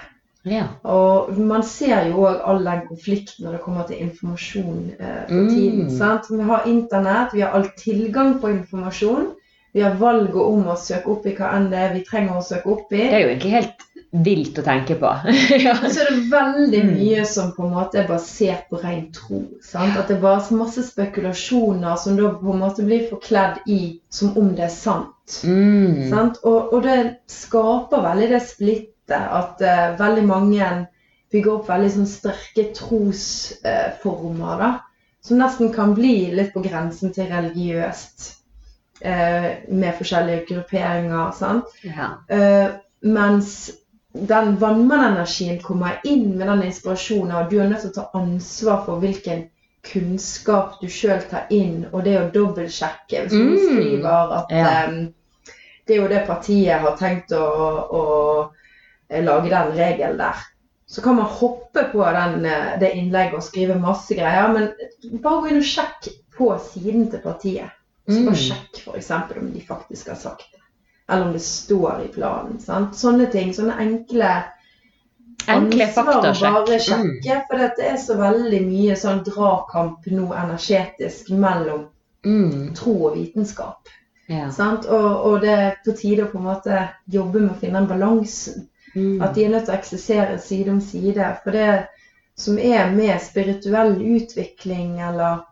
Ja. 0.46 0.66
Og 0.86 1.38
man 1.42 1.62
ser 1.66 2.06
jo 2.10 2.20
òg 2.28 2.42
all 2.46 2.60
den 2.64 2.84
konflikten 2.86 3.46
når 3.46 3.56
det 3.56 3.62
kommer 3.64 3.86
til 3.88 4.02
informasjon 4.04 4.92
eh, 4.98 5.24
for 5.26 5.40
Mm. 5.42 5.48
tiden. 5.50 5.90
sant? 5.90 6.28
Vi 6.30 6.42
har 6.42 6.62
internett, 6.66 7.34
vi 7.34 7.40
har 7.40 7.50
all 7.56 7.66
tilgang 7.78 8.38
på 8.40 8.48
informasjon. 8.52 9.32
Vi 9.74 9.82
har 9.82 9.96
valget 9.98 10.36
om 10.36 10.66
å 10.68 10.76
søke 10.76 11.10
opp 11.16 11.26
i 11.26 11.34
hva 11.34 11.50
enn 11.56 11.70
det 11.70 11.78
er 11.78 11.92
vi 11.94 12.04
trenger 12.04 12.38
å 12.38 12.44
søke 12.44 12.66
opp 12.72 12.92
i. 12.92 12.96
Det 12.96 13.12
er 13.12 13.20
jo 13.24 13.32
egentlig 13.34 13.56
helt 13.58 13.85
vilt 14.24 14.58
å 14.58 14.62
tenke 14.64 14.94
på. 15.00 15.10
ja. 15.66 15.74
Så 15.82 16.00
er 16.04 16.10
det 16.12 16.30
veldig 16.32 16.80
Mm. 16.84 16.92
mye 16.96 17.24
som 17.28 17.52
på 17.56 17.64
en 17.66 17.74
måte 17.74 17.98
er 18.02 18.08
basert 18.08 18.68
på 18.70 18.80
ren 18.82 19.08
tro. 19.12 19.42
Sant? 19.62 19.96
At 19.98 20.08
det 20.08 20.16
er 20.16 20.22
bare 20.22 20.54
masse 20.56 20.82
spekulasjoner 20.86 21.96
som 22.00 22.16
da 22.16 22.30
på 22.40 22.52
en 22.52 22.60
måte 22.62 22.84
blir 22.86 23.08
forkledd 23.10 23.62
i 23.66 24.00
som 24.10 24.36
om 24.38 24.54
det 24.56 24.64
er 24.68 24.74
sant. 24.74 25.40
Mm. 25.44 26.08
Sant? 26.10 26.38
Og, 26.44 26.72
og 26.72 26.82
det 26.86 26.98
skaper 27.32 28.04
veldig 28.04 28.28
det 28.34 28.42
splittet 28.46 29.16
at 29.40 29.60
uh, 29.62 29.96
veldig 29.98 30.24
mange 30.26 30.70
bygger 31.32 31.52
opp 31.58 31.68
veldig 31.68 31.90
sånn 31.96 32.06
sterke 32.10 32.68
trosformer, 32.76 34.62
Uh, 34.66 34.80
Som 35.26 35.38
nesten 35.42 35.72
kan 35.74 35.94
bli 35.94 36.30
litt 36.30 36.52
på 36.54 36.62
grensen 36.62 37.10
til 37.12 37.26
religiøst. 37.32 38.32
Uh, 39.02 39.58
med 39.68 39.94
forskjellige 39.98 40.46
grupperinger. 40.48 41.32
sant? 41.34 41.64
Ja. 41.84 42.12
Eh, 42.30 42.68
mens 43.02 43.70
den 44.28 44.56
vannmannenergien 44.60 45.58
kommer 45.62 46.00
inn 46.04 46.38
med 46.38 46.48
den 46.48 46.62
inspirasjonen, 46.70 47.34
og 47.36 47.50
du 47.50 47.58
er 47.60 47.68
nødt 47.68 47.84
til 47.84 47.92
å 47.92 47.98
ta 47.98 48.06
ansvar 48.18 48.82
for 48.86 49.02
hvilken 49.02 49.46
kunnskap 49.86 50.80
du 50.80 50.88
sjøl 50.90 51.22
tar 51.30 51.46
inn, 51.54 51.84
og 51.92 52.02
det 52.06 52.16
å 52.18 52.26
dobbeltsjekke. 52.34 53.26
Hvis 53.26 53.36
mm. 53.36 53.52
du 53.52 53.56
skriver 53.68 54.34
at 54.40 54.50
Ja. 54.54 54.72
um, 54.88 55.12
det 55.86 55.94
er 55.94 56.02
jo 56.02 56.08
det 56.10 56.24
partiet 56.26 56.82
har 56.82 56.96
tenkt 56.98 57.30
å, 57.36 57.44
å 57.94 58.02
eh, 59.08 59.22
lage 59.22 59.52
den 59.52 59.72
regelen 59.76 60.18
der. 60.18 60.40
Så 60.90 61.02
kan 61.02 61.16
man 61.18 61.30
hoppe 61.30 61.84
på 61.92 62.02
den, 62.16 62.44
eh, 62.46 62.74
det 62.80 62.92
innlegget 62.98 63.38
og 63.38 63.44
skrive 63.46 63.78
masse 63.78 64.14
greier, 64.18 64.48
men 64.54 64.72
bare 65.22 65.44
gå 65.44 65.52
inn 65.52 65.62
og 65.62 65.68
sjekk 65.70 66.10
på 66.36 66.50
siden 66.72 67.10
til 67.10 67.22
partiet. 67.22 67.70
Så 68.08 68.18
Mm. 68.20 68.26
bare 68.26 68.38
sjekk 68.38 68.82
f.eks. 68.82 69.10
om 69.10 69.52
de 69.52 69.60
faktisk 69.66 70.08
har 70.08 70.18
sagt. 70.18 70.55
Eller 71.08 71.26
om 71.26 71.32
det 71.32 71.42
står 71.42 72.02
i 72.04 72.08
planen. 72.14 72.60
Sant? 72.60 72.96
Sånne 72.98 73.26
ting. 73.32 73.54
Sånne 73.54 73.78
enkle 73.82 74.30
Enkle 75.46 75.84
ansvar 75.86 76.52
bare 76.52 76.78
sjekke, 76.82 77.34
Mm. 77.36 77.42
For 77.48 77.58
det 77.58 77.84
er 77.86 77.96
så 78.02 78.16
veldig 78.18 78.60
mye 78.66 78.96
sånn 78.98 79.20
dragkamp 79.24 80.06
nå 80.10 80.32
energetisk 80.34 81.30
mellom 81.30 81.84
Mm. 82.24 82.74
tro 82.74 82.94
og 83.06 83.14
vitenskap. 83.14 83.88
Ja. 84.26 84.50
Sant? 84.50 84.86
Og, 84.86 85.10
og 85.26 85.40
det 85.40 85.50
er 85.50 85.76
på 85.84 85.92
tide 85.96 86.24
å 86.24 86.30
på 86.32 86.38
en 86.38 86.48
måte 86.48 86.88
jobbe 87.06 87.40
med 87.40 87.50
å 87.52 87.58
finne 87.60 87.78
den 87.78 87.86
balansen. 87.86 88.66
Mm. 88.96 89.22
At 89.22 89.34
de 89.34 89.44
er 89.44 89.52
nødt 89.52 89.64
til 89.68 89.74
å 89.74 89.78
eksistere 89.78 90.38
side 90.42 90.70
om 90.72 90.80
side. 90.80 91.36
For 91.44 91.52
det 91.52 91.86
som 92.36 92.58
er 92.58 92.90
med 92.90 93.20
spirituell 93.22 93.94
utvikling 94.02 94.98
eller 95.00 95.44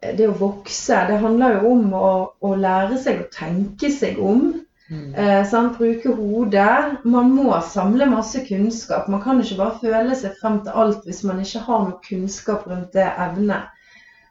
det 0.00 0.26
å 0.28 0.36
vokse, 0.38 0.96
det 1.08 1.18
handler 1.20 1.58
jo 1.58 1.72
om 1.74 1.94
å, 1.94 2.10
å 2.40 2.54
lære 2.56 2.98
seg 2.98 3.20
å 3.20 3.30
tenke 3.34 3.90
seg 3.92 4.20
om. 4.22 4.46
Mm. 4.90 5.14
Eh? 5.14 5.52
Bruke 5.76 6.14
hodet. 6.16 7.04
Man 7.04 7.34
må 7.36 7.60
samle 7.62 8.06
masse 8.10 8.40
kunnskap. 8.46 9.08
Man 9.08 9.22
kan 9.22 9.42
ikke 9.42 9.58
bare 9.60 9.78
føle 9.82 10.16
seg 10.16 10.38
frem 10.40 10.62
til 10.64 10.72
alt 10.82 11.04
hvis 11.06 11.22
man 11.28 11.42
ikke 11.44 11.62
har 11.66 11.84
noe 11.84 12.00
kunnskap 12.08 12.66
rundt 12.66 12.96
det 12.96 13.06
evnet. 13.26 13.68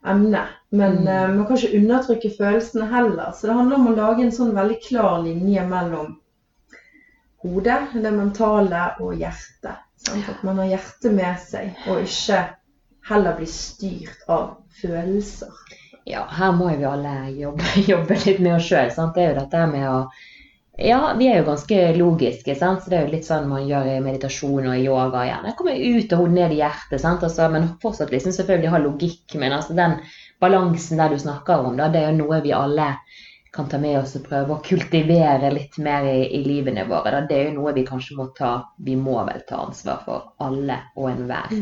emnet. 0.05 0.47
Men 0.71 0.97
Mm. 1.03 1.07
eh, 1.07 1.27
man 1.35 1.45
kan 1.45 1.57
ikke 1.57 1.77
undertrykke 1.77 2.29
følelsene 2.37 2.85
heller. 2.87 3.31
Så 3.31 3.47
det 3.47 3.55
handler 3.55 3.75
om 3.75 3.87
å 3.87 3.95
lage 3.95 4.23
en 4.23 4.31
sånn 4.31 4.53
veldig 4.55 4.77
klar 4.87 5.21
linje 5.23 5.65
mellom 5.67 6.17
hodet, 7.43 7.79
det 7.93 8.11
mentale 8.11 8.83
og 8.99 9.13
hjertet. 9.15 9.79
Sant? 9.97 10.29
At 10.29 10.43
man 10.43 10.57
har 10.57 10.65
hjertet 10.65 11.13
med 11.13 11.39
seg, 11.39 11.75
og 11.87 12.01
ikke 12.03 12.39
heller 13.09 13.37
bli 13.37 13.45
styrt 13.49 14.25
av 14.27 14.57
følelser. 14.81 15.53
Ja, 16.09 16.25
her 16.31 16.51
må 16.57 16.71
jo 16.71 16.79
vi 16.79 16.89
alle 16.89 17.13
jobbe, 17.37 17.69
jobbe 17.93 18.17
litt 18.25 18.41
med 18.41 18.57
oss 18.57 18.67
sjøl. 18.69 18.91
Det 18.95 19.23
er 19.23 19.31
jo 19.31 19.39
dette 19.43 19.63
med 19.73 19.87
å 19.91 20.01
Ja, 20.79 20.99
vi 21.19 21.27
er 21.27 21.41
jo 21.41 21.47
ganske 21.49 21.77
logiske, 21.97 22.53
sant? 22.55 22.83
så 22.83 22.91
det 22.91 22.97
er 22.97 23.01
jo 23.03 23.11
litt 23.11 23.27
sånn 23.27 23.49
man 23.51 23.65
gjør 23.67 23.89
i 23.91 23.99
meditasjon 23.99 24.69
og 24.71 24.79
yoga 24.79 25.25
igjen. 25.25 25.47
Jeg 25.49 25.57
kommer 25.59 25.81
ut 25.97 26.13
og 26.15 26.21
hodet 26.21 26.37
ned 26.37 26.53
i 26.55 26.61
hjertet? 26.61 27.03
Altså, 27.03 27.49
men 27.51 27.67
fortsatt 27.83 28.13
liksom 28.15 28.31
selvfølgelig 28.37 28.71
ha 28.71 28.79
logikk. 28.85 29.35
Men 29.41 29.57
altså 29.57 29.75
den 29.75 29.97
balansen 30.39 31.01
der 31.01 31.11
du 31.11 31.19
snakker 31.19 31.67
om, 31.67 31.75
da, 31.75 31.89
det 31.91 31.99
er 31.99 32.13
jo 32.13 32.21
noe 32.21 32.39
vi 32.45 32.55
alle 32.55 32.93
kan 33.55 33.69
ta 33.69 33.79
med 33.81 33.97
oss 33.99 34.15
og 34.19 34.27
prøve 34.27 34.55
å 34.55 34.61
kultivere 34.65 35.49
litt 35.55 35.79
mer 35.81 36.05
i, 36.05 36.19
i 36.37 36.43
livene 36.45 36.85
våre. 36.89 37.15
Da. 37.15 37.21
Det 37.29 37.37
er 37.37 37.49
jo 37.49 37.57
noe 37.57 37.73
vi 37.77 37.87
kanskje 37.87 38.17
må 38.19 38.29
ta 38.37 38.51
Vi 38.85 38.95
må 38.99 39.17
vel 39.25 39.41
ta 39.49 39.63
ansvar 39.65 40.03
for, 40.05 40.31
alle 40.45 40.83
og 40.95 41.09
enhver 41.11 41.55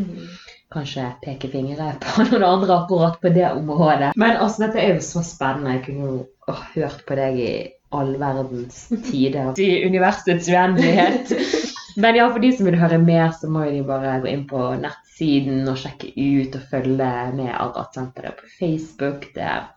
kanskje 0.74 1.06
peke 1.24 1.50
fingre 1.52 1.94
på 2.04 2.24
noen 2.28 2.46
andre 2.48 2.82
akkurat 2.82 3.22
på 3.22 3.32
det 3.36 3.48
området. 3.50 4.12
Men 4.20 4.36
altså, 4.36 4.66
dette 4.66 4.84
er 4.84 4.96
jo 4.96 5.06
så 5.06 5.24
spennende. 5.26 5.78
Jeg 5.78 5.86
kunne 5.88 6.12
jo 6.12 6.58
hørt 6.76 7.06
på 7.08 7.18
deg 7.20 7.40
i 7.40 7.52
all 7.96 8.14
verdens 8.20 8.88
tider. 9.08 9.54
I 9.64 9.86
universets 9.88 10.50
uendelighet. 10.52 11.34
Men 12.02 12.14
ja, 12.20 12.28
for 12.30 12.44
de 12.44 12.52
som 12.54 12.68
vil 12.68 12.78
høre 12.78 13.00
mer, 13.02 13.32
så 13.34 13.50
må 13.50 13.64
jo 13.66 13.72
de 13.74 13.86
bare 13.88 14.20
gå 14.22 14.30
inn 14.30 14.44
på 14.50 14.68
nettsiden 14.78 15.64
og 15.66 15.80
sjekke 15.82 16.12
ut 16.14 16.58
og 16.60 16.68
følge 16.70 17.08
med 17.34 17.50
Arratsenteret 17.56 18.38
på 18.38 18.52
Facebook. 18.60 19.26
Der 19.34 19.72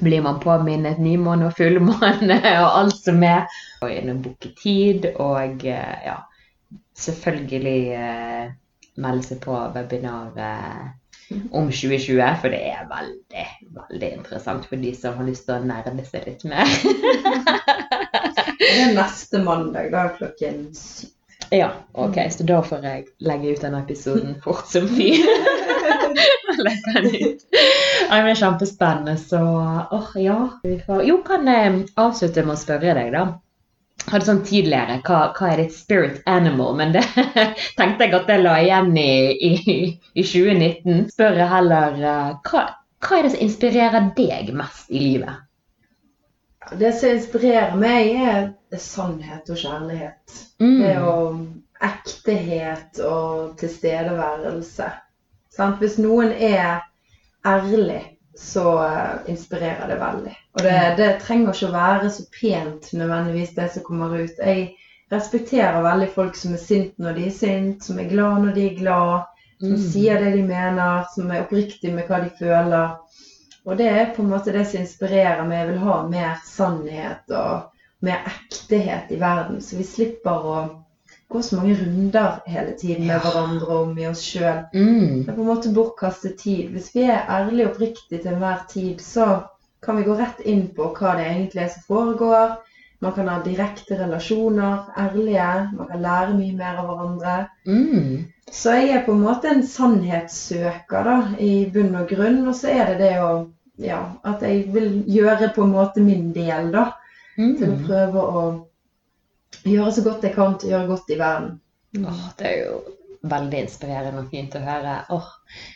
blir 0.00 0.22
man 0.22 0.40
påminnet 0.40 0.98
nymåne 0.98 1.48
og 1.48 1.56
fullmåne 1.56 2.38
og 2.64 2.68
alt 2.82 2.98
som 3.00 3.22
er. 3.24 3.46
Og 3.82 3.92
gjennom 3.92 4.22
booketid 4.24 5.02
booke 5.02 5.12
tid 5.12 5.20
og 5.22 5.66
eh, 5.66 5.96
ja, 6.06 6.20
selvfølgelig 6.96 7.80
eh, 7.96 8.46
melde 9.02 9.26
seg 9.26 9.42
på 9.44 9.56
webinar 9.74 10.38
eh, 10.40 10.86
om 11.50 11.66
2020, 11.72 12.22
for 12.40 12.54
det 12.54 12.60
er 12.70 12.86
veldig, 12.90 13.46
veldig 13.76 14.10
interessant 14.20 14.66
for 14.68 14.80
de 14.80 14.92
som 14.94 15.16
har 15.18 15.26
lyst 15.26 15.48
til 15.48 15.56
å 15.56 15.66
nerde 15.66 16.04
seg 16.06 16.28
litt 16.28 16.46
mer. 16.46 16.70
Det 18.56 18.68
er 18.82 18.94
neste 18.96 19.38
mandag, 19.44 19.90
da 19.92 20.06
klokken 20.16 20.62
syv. 20.74 21.10
ja, 21.54 21.68
ok, 21.92 22.16
så 22.32 22.46
da 22.48 22.60
får 22.64 22.86
jeg 22.88 23.04
legge 23.22 23.52
ut 23.52 23.62
denne 23.62 23.82
episoden 23.84 24.38
fort 24.42 24.66
som 24.70 24.88
fy. 24.90 25.12
Legge 26.66 26.92
den 26.94 27.08
ut. 27.14 27.42
Ja, 28.10 28.18
er 28.20 28.38
kjempespennende, 28.38 29.16
så 29.20 29.40
åh, 29.92 30.12
ja. 30.20 30.38
vi 30.62 30.78
får- 30.86 31.04
Jo, 31.08 31.18
kan 31.26 31.46
jeg 31.50 31.82
avslutte 31.96 32.44
med 32.46 32.56
å 32.56 32.60
spørre 32.60 32.94
deg, 32.98 33.12
da. 33.14 33.24
Hadde 34.06 34.26
sånn 34.28 34.42
tidligere 34.46 35.00
hva, 35.06 35.20
hva 35.34 35.48
er 35.52 35.62
ditt 35.64 35.74
spirit 35.74 36.20
animal, 36.30 36.76
men 36.78 36.92
det 36.94 37.02
tenkte 37.78 38.06
jeg 38.06 38.14
at 38.14 38.28
jeg 38.30 38.42
la 38.44 38.58
igjen 38.62 38.92
i, 39.00 39.08
i, 39.34 39.54
i 40.14 40.22
2019. 40.22 41.08
Spør 41.14 41.40
jeg 41.40 41.50
heller 41.50 41.96
eh, 42.02 42.36
hva, 42.50 42.62
hva 43.02 43.18
er 43.18 43.26
det 43.26 43.32
som 43.34 43.42
inspirerer 43.48 44.12
deg 44.16 44.52
mest 44.54 44.92
i 44.94 45.00
livet? 45.02 45.42
Det 46.78 46.92
som 46.98 47.12
inspirerer 47.14 47.74
meg, 47.78 48.12
er 48.26 48.78
sannhet 48.82 49.50
og 49.54 49.58
kjærlighet. 49.60 50.38
Mm. 50.62 50.78
Det 50.82 50.94
jo 50.98 51.12
ektehet 51.86 52.98
og 53.06 53.52
tilstedeværelse. 53.60 54.88
Sant? 55.56 55.78
Hvis 55.80 55.98
noen 56.02 56.32
er 56.32 56.82
ærlig, 57.46 58.02
så 58.36 58.64
eh, 58.84 59.30
inspirerer 59.32 59.88
det 59.88 60.00
veldig. 60.00 60.34
Og 60.56 60.64
det, 60.66 60.74
det 60.98 61.12
trenger 61.22 61.54
ikke 61.54 61.70
å 61.70 61.76
være 61.76 62.10
så 62.12 62.26
pent 62.34 62.90
nødvendigvis, 62.92 63.54
det 63.56 63.70
som 63.72 63.86
kommer 63.86 64.12
ut. 64.18 64.42
Jeg 64.42 64.66
respekterer 65.12 65.80
veldig 65.84 66.10
folk 66.12 66.36
som 66.36 66.52
er 66.56 66.60
sint 66.60 66.98
når 67.00 67.16
de 67.16 67.26
er 67.30 67.34
sint, 67.38 67.84
som 67.86 67.98
er 68.02 68.10
glad 68.10 68.44
når 68.44 68.56
de 68.58 68.68
er 68.70 68.78
glad, 68.82 69.32
som 69.60 69.72
Mm. 69.72 69.84
sier 69.88 70.18
det 70.20 70.34
de 70.34 70.42
mener, 70.44 71.04
som 71.14 71.30
er 71.32 71.46
oppriktig 71.46 71.88
med 71.94 72.10
hva 72.10 72.18
de 72.20 72.28
føler. 72.36 72.90
Og 73.64 73.78
det 73.78 73.86
er 73.88 74.10
på 74.14 74.20
en 74.22 74.28
måte 74.28 74.52
det 74.52 74.66
som 74.68 74.82
inspirerer 74.82 75.46
meg. 75.48 75.62
Jeg 75.62 75.68
vil 75.70 75.78
ha 75.86 75.94
mer 76.10 76.34
sannhet 76.44 77.32
og 77.32 77.70
mer 78.04 78.28
ektehet 78.28 79.08
i 79.16 79.20
verden, 79.20 79.62
så 79.64 79.78
vi 79.78 79.86
slipper 79.88 80.44
å 80.52 80.58
gå 81.32 81.42
så 81.42 81.56
mange 81.56 81.74
runder 81.74 82.40
hele 82.46 82.72
tiden 82.78 83.06
med 83.06 83.20
hverandre 83.24 83.66
og 83.80 83.88
med 83.96 84.08
oss 84.12 84.22
sjøl. 84.22 84.62
Mm. 84.74 85.24
Det 85.24 85.28
er 85.28 85.34
på 85.34 85.42
en 85.42 85.50
måte 85.50 85.72
bortkastet 85.74 86.36
tid. 86.38 86.68
Hvis 86.74 86.92
vi 86.94 87.02
er 87.10 87.26
ærlige 87.28 87.66
og 87.66 87.72
oppriktige 87.74 88.20
til 88.22 88.32
enhver 88.32 88.62
tid, 88.70 89.00
så 89.02 89.26
kan 89.82 89.96
vi 89.98 90.06
gå 90.06 90.14
rett 90.18 90.40
inn 90.44 90.68
på 90.76 90.92
hva 90.94 91.16
det 91.18 91.26
egentlig 91.26 91.62
er 91.64 91.68
som 91.74 91.82
foregår. 91.88 92.56
Man 93.04 93.12
kan 93.12 93.28
ha 93.28 93.40
direkte 93.44 93.98
relasjoner, 93.98 94.86
ærlige. 94.98 95.48
Man 95.76 95.90
kan 95.90 96.00
lære 96.02 96.38
mye 96.38 96.54
mer 96.56 96.78
av 96.80 96.86
hverandre. 96.88 97.34
Mm. 97.66 98.24
Så 98.52 98.72
jeg 98.78 98.94
er 98.94 99.02
på 99.04 99.12
en 99.12 99.20
måte 99.26 99.50
en 99.50 99.66
sannhetssøker 99.66 101.04
da, 101.04 101.16
i 101.42 101.66
bunn 101.74 101.94
og 101.98 102.08
grunn. 102.08 102.40
Og 102.48 102.54
så 102.56 102.72
er 102.72 102.92
det 102.92 102.98
det 103.04 103.12
å 103.22 103.34
Ja, 103.76 103.98
at 104.24 104.40
jeg 104.40 104.70
vil 104.72 105.02
gjøre 105.04 105.50
på 105.52 105.66
en 105.66 105.72
måte 105.74 106.00
min 106.00 106.30
del, 106.32 106.70
da. 106.72 106.86
Til 107.36 107.66
å 107.66 107.74
Mm. 107.74 107.82
prøve 107.84 108.22
å 108.22 108.44
gjøre 109.72 109.94
så 109.96 110.04
godt 110.06 110.26
jeg 110.26 110.36
kan 110.36 110.58
til 110.60 110.70
å 110.70 110.76
gjøre 110.76 110.92
godt 110.92 111.10
i 111.10 111.18
verden. 111.20 111.58
Åh, 112.02 112.22
det 112.38 112.48
er 112.50 112.62
jo 112.64 112.78
veldig 113.26 113.62
inspirerende 113.64 114.22
og 114.22 114.30
fint 114.30 114.54
å 114.56 114.62
høre. 114.62 114.96
Åh, 115.14 115.28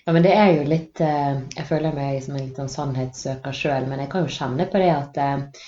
ja, 0.06 0.14
men 0.14 0.24
det 0.26 0.32
er 0.36 0.52
jo 0.54 0.68
litt 0.68 1.00
eh, 1.04 1.42
Jeg 1.56 1.66
føler 1.68 1.96
meg 1.96 2.22
som 2.24 2.36
en 2.36 2.44
litt 2.44 2.58
sånn 2.60 2.72
sannhetssøker 2.72 3.56
sjøl, 3.56 3.88
men 3.90 4.02
jeg 4.04 4.12
kan 4.12 4.26
jo 4.26 4.34
kjenne 4.34 4.66
på 4.70 4.82
det 4.82 4.90
at 4.94 5.20
eh, 5.24 5.66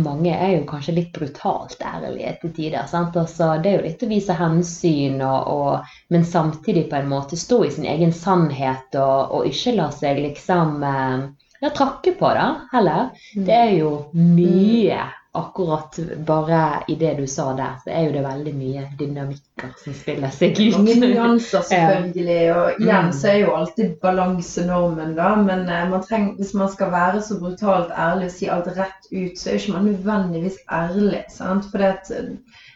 mange 0.00 0.32
er 0.32 0.54
jo 0.54 0.68
kanskje 0.68 0.94
litt 0.96 1.10
brutalt 1.12 1.82
ærlige 1.84 2.36
til 2.42 2.54
tider. 2.56 2.86
sant? 2.88 3.16
Altså, 3.20 3.50
det 3.62 3.70
er 3.72 3.76
jo 3.78 3.88
litt 3.88 4.04
å 4.06 4.10
vise 4.12 4.38
hensyn, 4.38 5.20
og, 5.24 5.50
og, 5.52 5.98
men 6.14 6.24
samtidig 6.24 6.86
på 6.88 7.00
en 7.00 7.10
måte 7.10 7.36
stå 7.36 7.64
i 7.66 7.74
sin 7.74 7.88
egen 7.88 8.14
sannhet 8.16 8.96
og, 8.96 9.34
og 9.36 9.50
ikke 9.50 9.76
la 9.76 9.90
seg 9.94 10.22
liksom 10.24 10.82
eh, 10.88 11.28
ja, 11.60 11.70
trakke 11.74 12.14
på, 12.16 12.32
da, 12.38 12.48
heller. 12.72 13.10
Det 13.34 13.54
er 13.54 13.74
jo 13.80 13.92
mye 14.16 15.04
akkurat 15.40 15.98
bare 16.26 16.60
i 16.88 16.94
det 17.00 17.14
du 17.18 17.26
sa 17.26 17.52
der, 17.58 17.78
så 17.84 17.90
er 17.90 18.06
jo 18.08 18.12
det 18.16 18.24
veldig 18.26 18.54
mye 18.58 18.84
dynamikker 18.98 19.72
som 19.84 19.94
spiller 19.94 20.30
seg 20.34 20.58
ut. 20.60 20.76
Mange 20.76 20.94
nyanser, 21.02 21.62
selvfølgelig. 21.70 22.38
Og 22.56 22.82
igjen 22.84 23.12
så 23.16 23.28
er 23.32 23.38
jo 23.44 23.54
alltid 23.58 23.96
balansenormen, 24.04 25.14
da. 25.16 25.32
Men 25.42 25.68
eh, 25.68 25.88
man 25.90 26.02
trenger, 26.06 26.34
hvis 26.38 26.54
man 26.54 26.68
skal 26.72 26.92
være 26.94 27.22
så 27.22 27.38
brutalt 27.40 27.90
ærlig 27.96 28.30
og 28.30 28.36
si 28.36 28.48
alt 28.52 28.70
rett 28.76 29.10
ut, 29.12 29.38
så 29.38 29.48
er 29.50 29.56
jo 29.56 29.62
ikke 29.64 29.76
man 29.78 29.90
nødvendigvis 29.92 30.58
ærlig. 30.72 31.24
sant? 31.34 31.68
For 31.72 31.78
det, 31.82 31.94
eh, 32.14 32.30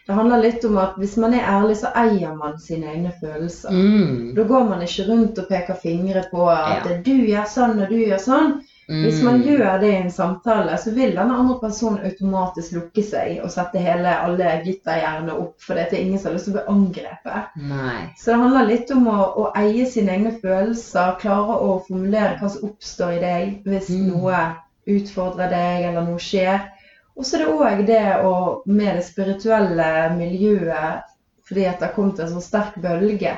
det 0.07 0.17
handler 0.17 0.41
litt 0.43 0.65
om 0.67 0.77
at 0.81 0.97
hvis 0.99 1.15
man 1.21 1.33
er 1.37 1.45
ærlig, 1.47 1.77
så 1.79 1.93
eier 1.95 2.33
man 2.35 2.57
sine 2.59 2.89
egne 2.91 3.13
følelser. 3.21 3.71
Mm. 3.71 4.33
Da 4.35 4.43
går 4.49 4.65
man 4.69 4.81
ikke 4.83 5.05
rundt 5.07 5.39
og 5.39 5.47
peker 5.47 5.77
fingre 5.83 6.25
på 6.31 6.49
at 6.51 6.89
Ja. 6.89 6.97
du 7.05 7.13
gjør 7.23 7.47
sånn 7.47 7.79
og 7.79 7.89
du 7.89 7.95
gjør 8.01 8.19
sånn. 8.19 8.53
Hvis 8.87 9.21
man 9.23 9.37
Mm. 9.39 9.43
gjør 9.47 9.79
det 9.79 9.89
i 9.89 9.95
en 10.01 10.11
samtale, 10.11 10.77
så 10.77 10.91
vil 10.91 11.15
den 11.15 11.31
andre 11.31 11.59
personen 11.61 12.03
automatisk 12.05 12.71
lukke 12.75 13.03
seg 13.03 13.39
og 13.43 13.51
sette 13.51 13.79
hele, 13.79 14.11
alle 14.25 14.49
glitterhjernene 14.65 15.37
opp, 15.39 15.53
for 15.63 15.73
det 15.75 15.85
er 15.93 16.01
ingen 16.03 16.19
som 16.19 16.29
har 16.29 16.35
lyst 16.35 16.49
til 16.49 16.53
å 16.53 16.57
bli 16.57 16.73
angrepet. 16.75 17.55
Nei. 17.69 18.09
Så 18.17 18.31
det 18.31 18.39
handler 18.41 18.67
litt 18.67 18.91
om 18.91 19.07
å, 19.07 19.17
å 19.37 19.47
eie 19.55 19.85
sine 19.85 20.17
egne 20.17 20.33
følelser, 20.41 21.15
klare 21.23 21.55
å 21.63 21.71
formulere 21.87 22.37
hva 22.41 22.49
som 22.49 22.69
oppstår 22.69 23.15
i 23.15 23.23
deg 23.23 23.63
hvis 23.65 23.89
Mm. 23.89 24.07
noe 24.11 24.43
utfordrer 24.87 25.49
deg 25.49 25.83
eller 25.87 26.01
noe 26.01 26.19
skjer. 26.19 26.69
Og 27.15 27.23
så 27.23 27.37
er 27.37 27.45
det 27.45 27.53
òg 27.53 27.85
det 27.87 28.05
å 28.25 28.61
med 28.65 28.95
det 28.95 29.03
spirituelle 29.05 30.17
miljøet, 30.17 31.03
fordi 31.47 31.65
at 31.69 31.79
det 31.79 31.87
har 31.87 31.95
kommet 31.95 32.19
en 32.19 32.27
så 32.27 32.41
sterk 32.41 32.75
bølge, 32.81 33.37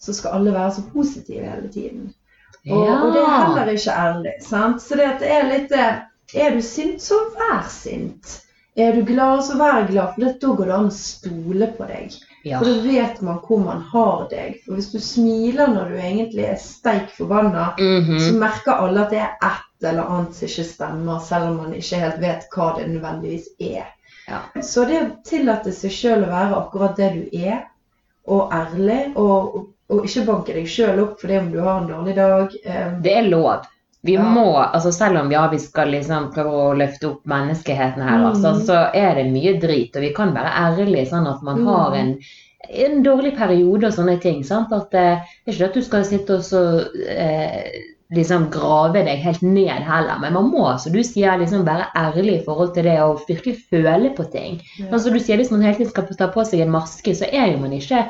så 0.00 0.12
skal 0.14 0.32
alle 0.38 0.52
være 0.52 0.72
så 0.72 0.82
positive 0.92 1.44
hele 1.44 1.68
tiden. 1.68 2.14
Og, 2.70 2.88
og 2.88 3.12
det 3.14 3.20
er 3.22 3.36
heller 3.44 3.68
ikke 3.72 3.92
ærlig. 4.06 4.32
sant? 4.42 4.82
Så 4.82 4.96
det, 4.98 5.06
er 5.22 5.46
litt 5.50 5.68
det 5.70 5.86
Er 6.34 6.50
du 6.56 6.62
sint, 6.62 6.98
så 7.02 7.14
vær 7.36 7.62
sint. 7.70 8.40
Er 8.76 8.92
du 8.92 9.04
glad, 9.08 9.44
så 9.46 9.54
vær 9.56 9.86
glad, 9.88 10.14
for 10.14 10.24
da 10.26 10.48
går 10.58 10.66
det 10.66 10.74
an 10.74 10.88
å 10.90 10.96
stole 10.96 11.68
på 11.78 11.86
deg. 11.88 12.16
Ja. 12.44 12.58
For 12.58 12.66
da 12.68 12.82
vet 12.84 13.20
man 13.24 13.38
hvor 13.46 13.62
man 13.62 13.80
har 13.92 14.26
deg. 14.30 14.58
For 14.64 14.74
hvis 14.76 14.90
du 14.92 14.98
smiler 15.00 15.70
når 15.72 15.94
du 15.94 15.96
egentlig 16.02 16.44
er 16.50 16.58
steik 16.60 17.08
forbanna, 17.16 17.70
Mhm. 17.78 18.18
så 18.20 18.32
merker 18.36 18.72
alle 18.82 19.06
at 19.06 19.10
det 19.14 19.22
er 19.22 19.38
ett 19.42 19.86
eller 19.90 20.02
annet 20.10 20.34
som 20.34 20.48
ikke 20.48 20.64
stemmer, 20.72 21.18
selv 21.20 21.48
om 21.52 21.56
man 21.62 21.72
ikke 21.74 22.02
helt 22.02 22.20
vet 22.20 22.44
hva 22.52 22.68
det 22.76 22.88
nødvendigvis 22.90 23.48
er. 23.60 23.86
Ja. 24.28 24.42
Så 24.62 24.84
det 24.88 25.00
å 25.02 25.08
tillate 25.24 25.72
seg 25.72 25.90
sjøl 25.94 26.24
å 26.26 26.30
være 26.34 26.56
akkurat 26.60 26.96
det 26.96 27.12
du 27.14 27.38
er, 27.38 27.62
og 28.26 28.52
ærlig, 28.52 29.12
og, 29.16 29.56
og 29.90 30.04
ikke 30.08 30.26
banke 30.26 30.54
deg 30.56 30.66
sjøl 30.66 31.00
opp 31.04 31.20
for 31.20 31.28
det 31.30 31.38
om 31.40 31.50
du 31.52 31.60
har 31.62 31.80
en 31.80 31.88
dårlig 31.90 32.14
dag. 32.16 32.54
eh, 32.64 32.92
Det 33.02 33.16
er 33.16 33.28
lov. 33.30 33.66
Vi 34.02 34.12
Ja. 34.14 34.22
må, 34.22 34.54
altså 34.72 34.92
Selv 34.92 35.18
om 35.18 35.30
ja, 35.32 35.48
vi 35.50 35.58
skal 35.58 35.88
liksom 35.88 36.32
prøve 36.32 36.50
å 36.52 36.74
løfte 36.76 37.08
opp 37.10 37.24
menneskeheten 37.26 38.02
her, 38.02 38.18
Mm. 38.18 38.26
altså, 38.32 38.54
så 38.66 38.90
er 38.94 39.14
det 39.14 39.32
mye 39.32 39.58
drit. 39.60 39.96
Og 39.96 40.02
vi 40.02 40.12
kan 40.14 40.32
være 40.34 40.52
ærlige, 40.54 41.08
sånn 41.10 41.26
at 41.26 41.42
man 41.42 41.58
Mm. 41.60 41.66
har 41.66 41.94
en, 41.94 42.18
en 42.70 43.02
dårlig 43.02 43.36
periode 43.36 43.84
og 43.86 43.92
sånne 43.92 44.20
ting. 44.20 44.42
sant? 44.44 44.72
At 44.72 44.94
eh, 44.94 45.18
Det 45.46 45.54
er 45.54 45.58
ikke 45.58 45.68
at 45.70 45.74
du 45.74 45.82
skal 45.82 46.04
sitte 46.04 46.30
og 46.34 46.40
så 46.40 46.86
eh, 47.08 47.62
liksom 48.12 48.50
grave 48.50 48.92
deg 49.04 49.18
helt 49.18 49.42
ned 49.42 49.82
heller, 49.82 50.18
men 50.20 50.32
man 50.32 50.50
må, 50.52 50.78
som 50.78 50.92
du 50.92 51.02
sier, 51.02 51.36
liksom 51.38 51.64
være 51.66 51.86
ærlig 51.96 52.40
i 52.40 52.44
forhold 52.44 52.72
til 52.74 52.84
det 52.84 53.00
og 53.02 53.20
virkelig 53.28 53.56
føle 53.70 54.14
på 54.14 54.30
ting. 54.30 54.60
Ja. 54.78 54.86
Sånn 54.92 55.00
som 55.00 55.12
du 55.12 55.18
sier, 55.18 55.36
Hvis 55.36 55.50
man 55.50 55.62
hele 55.62 55.74
tiden 55.74 55.90
skal 55.90 56.04
ta 56.16 56.28
på 56.28 56.44
seg 56.46 56.60
en 56.60 56.70
maske, 56.70 57.10
så 57.16 57.26
er 57.32 57.50
jo 57.52 57.58
man 57.58 57.72
ikke 57.72 58.06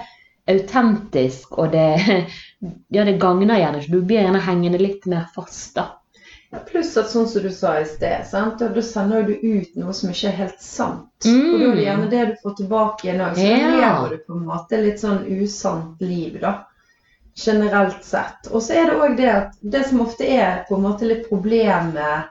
autentisk, 0.49 1.53
og 1.59 1.72
det, 1.72 1.86
ja, 2.94 3.05
det 3.05 3.18
gagner 3.22 3.59
gjerne 3.61 3.80
ikke. 3.82 3.92
Du 3.92 4.03
blir 4.07 4.22
gjerne 4.22 4.42
hengende 4.47 4.78
litt 4.82 5.07
mer 5.11 5.26
fast, 5.34 5.74
da. 5.78 5.86
Ja, 6.53 6.61
Pluss 6.68 6.92
at 7.01 7.11
sånn 7.11 7.26
som 7.28 7.42
du 7.42 7.51
sa 7.51 7.72
i 7.80 7.86
sted, 7.90 8.22
sant? 8.30 8.61
da 8.62 8.82
sender 8.82 9.24
du 9.26 9.32
ut 9.42 9.74
noe 9.76 9.92
som 9.97 10.12
ikke 10.12 10.28
er 10.30 10.36
helt 10.44 10.61
sant. 10.62 11.26
Mm. 11.26 11.49
Og 11.51 11.59
da 11.59 11.66
er 11.66 11.74
det 11.80 11.86
gjerne 11.88 12.11
det 12.12 12.22
du 12.30 12.36
får 12.44 12.55
tilbake 12.61 13.09
igjen 13.09 13.24
òg. 13.26 13.34
Så 13.40 13.49
Ja. 13.51 13.72
lever 13.74 14.14
du 14.14 14.22
på 14.28 14.36
en 14.38 14.47
måte 14.47 14.78
litt 14.84 15.03
sånn 15.03 15.24
usant 15.42 16.01
liv, 16.01 16.38
da. 16.40 16.55
Generelt 17.36 18.05
sett. 18.07 18.47
Og 18.53 18.62
så 18.62 18.78
er 18.78 18.86
det 18.88 18.97
òg 19.03 19.16
det 19.18 19.28
at 19.32 19.59
det 19.61 19.82
som 19.90 20.01
ofte 20.07 20.24
er 20.24 20.62
på 20.68 20.76
en 20.78 20.86
måte 20.86 21.05
litt 21.11 21.26
problemet 21.28 22.30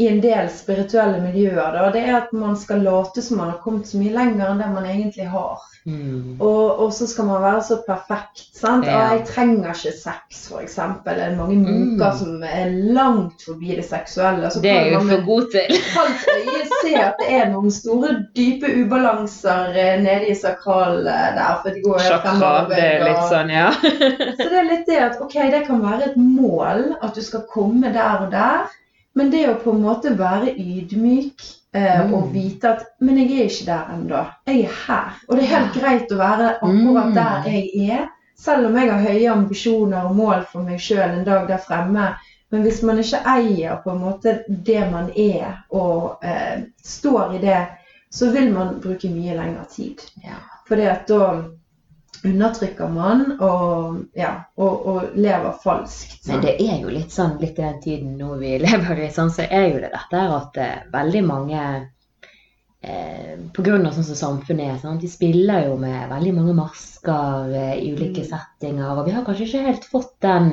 i 0.00 0.06
en 0.08 0.20
del 0.24 0.48
spirituelle 0.54 1.18
miljøer, 1.20 1.74
da, 1.76 1.88
det 1.92 2.04
er 2.06 2.14
at 2.22 2.30
man 2.32 2.56
skal 2.56 2.80
late 2.86 3.20
som 3.24 3.40
man 3.42 3.50
har 3.52 3.58
kommet 3.64 3.90
så 3.90 4.00
mye 4.00 4.14
lenger 4.14 4.48
enn 4.54 4.62
det 4.62 4.70
man 4.72 4.86
egentlig 4.88 5.26
har. 5.28 5.66
Mm. 5.88 6.36
Og, 6.44 6.80
og 6.84 6.90
så 6.92 7.06
skal 7.08 7.24
man 7.28 7.40
være 7.42 7.62
så 7.64 7.78
perfekt. 7.86 8.42
sant? 8.56 8.84
Ja. 8.88 9.14
Jeg 9.14 9.24
trenger 9.30 9.72
ikke 9.72 9.92
sex, 9.96 10.40
f.eks. 10.50 10.74
Det 11.06 11.14
er 11.24 11.36
mange 11.38 11.56
munker 11.60 12.10
Mm. 12.10 12.18
som 12.18 12.42
er 12.44 12.72
langt 12.96 13.44
forbi 13.44 13.76
det 13.76 13.84
seksuelle. 13.88 14.50
Så 14.50 14.60
Det 14.60 14.70
er 14.70 14.90
jo 14.92 15.00
for 15.08 15.24
god 15.26 15.46
til. 15.54 15.78
halvt 15.98 16.26
øye 16.34 16.64
se 16.82 16.94
at 17.00 17.20
det 17.20 17.30
er 17.36 17.48
noen 17.52 17.72
store, 17.72 18.12
dype 18.36 18.72
ubalanser 18.82 19.72
eh, 19.76 19.94
nede 20.02 20.28
i 20.30 20.34
sakralet 20.34 21.36
der. 21.36 21.60
for 21.62 21.70
de 21.76 21.84
går 21.84 22.04
jo 22.04 22.18
det 22.70 22.82
er 22.84 23.04
litt 23.08 23.24
sånn, 23.28 23.52
ja. 23.52 23.70
så 24.40 24.48
det 24.48 24.60
er 24.62 24.68
litt 24.68 24.86
det 24.88 25.00
at 25.10 25.20
ok, 25.20 25.38
det 25.52 25.64
kan 25.66 25.82
være 25.84 26.10
et 26.12 26.20
mål 26.20 26.94
at 27.02 27.16
du 27.16 27.22
skal 27.24 27.44
komme 27.52 27.92
der 27.92 28.26
og 28.26 28.30
der. 28.32 28.68
Men 29.14 29.30
det 29.30 29.48
å 29.50 29.56
på 29.62 29.72
en 29.74 29.82
måte 29.82 30.12
være 30.18 30.52
ydmyk 30.58 31.42
eh, 31.74 32.00
Mm. 32.06 32.14
og 32.14 32.32
vite 32.32 32.70
at 32.70 32.84
Men 33.00 33.18
jeg 33.18 33.30
er 33.40 33.44
ikke 33.50 33.66
der 33.66 33.92
ennå. 33.94 34.24
Jeg 34.46 34.60
er 34.64 34.74
her. 34.86 35.12
Og 35.28 35.36
det 35.36 35.44
er 35.44 35.56
helt 35.56 35.74
greit 35.80 36.12
å 36.12 36.16
være 36.18 36.48
akkurat 36.60 37.06
Mm. 37.10 37.14
der 37.14 37.50
jeg 37.50 37.90
er. 37.90 38.08
Selv 38.36 38.66
om 38.66 38.76
jeg 38.76 38.90
har 38.92 39.00
høye 39.02 39.30
ambisjoner 39.32 40.04
og 40.08 40.16
mål 40.16 40.44
for 40.52 40.62
meg 40.62 40.78
sjøl 40.80 41.10
en 41.18 41.24
dag 41.24 41.48
der 41.48 41.58
fremme. 41.58 42.14
Men 42.50 42.62
hvis 42.62 42.82
man 42.82 42.98
ikke 42.98 43.20
eier 43.26 43.76
på 43.84 43.90
en 43.92 44.00
måte 44.00 44.38
det 44.48 44.90
man 44.90 45.10
er, 45.16 45.62
og 45.70 46.18
eh, 46.22 46.62
står 46.82 47.34
i 47.34 47.38
det, 47.38 47.66
så 48.10 48.30
vil 48.32 48.52
man 48.52 48.80
bruke 48.80 49.08
mye 49.10 49.36
lengre 49.36 49.64
tid. 49.70 50.00
Ja. 50.24 50.40
Fordi 50.68 50.82
at 50.82 51.06
da 51.08 51.42
undertrykker 52.24 52.88
man 52.92 53.22
og, 53.40 54.00
ja, 54.18 54.32
og, 54.60 54.86
og 54.86 55.14
lever 55.16 55.54
falskt. 55.62 56.26
Men 56.28 56.42
det 56.44 56.56
er 56.60 56.82
jo 56.82 56.90
litt 56.92 57.12
sånn, 57.14 57.38
litt 57.40 57.58
i 57.58 57.62
den 57.64 57.80
tiden 57.80 58.18
nå 58.20 58.34
vi 58.42 58.58
lever 58.66 59.00
i, 59.06 59.08
sånn, 59.14 59.32
så 59.32 59.46
er 59.48 59.70
jo 59.70 59.80
det 59.80 59.92
dette 59.94 60.20
her 60.20 60.34
at 60.36 60.60
eh, 60.60 60.76
veldig 60.92 61.22
mange 61.24 61.62
eh, 62.82 63.38
av 63.40 63.92
sånn 63.94 64.04
som 64.10 64.20
samfunnet 64.20 64.66
er, 64.74 64.76
sant? 64.82 65.00
de 65.02 65.08
spiller 65.08 65.66
jo 65.68 65.78
med 65.80 66.08
veldig 66.12 66.34
mange 66.36 66.54
masker 66.60 67.54
eh, 67.56 67.74
i 67.86 67.90
ulike 67.94 68.24
Mm. 68.24 68.30
settinger, 68.34 68.92
og 68.98 69.06
vi 69.08 69.16
har 69.16 69.24
kanskje 69.24 69.46
ikke 69.48 69.66
helt 69.66 69.84
fått 69.88 70.14
den 70.24 70.50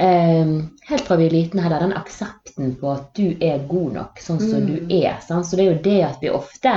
eh, 0.00 0.56
helt 0.88 1.04
fra 1.06 1.16
vi 1.20 1.26
er 1.28 1.34
liten 1.36 1.60
heller, 1.60 1.80
den 1.84 1.92
aksepten 1.96 2.74
på 2.80 2.92
at 2.92 3.10
du 3.16 3.36
er 3.44 3.66
god 3.68 3.92
nok 3.98 4.20
sånn 4.24 4.40
som 4.40 4.64
Mm. 4.64 4.66
du 4.88 4.94
er. 5.02 5.20
Sant? 5.20 5.46
Så 5.46 5.56
det 5.56 5.66
er 5.66 5.72
jo 5.74 5.82
det 5.84 5.98
at 6.08 6.18
vi 6.24 6.30
ofte 6.32 6.72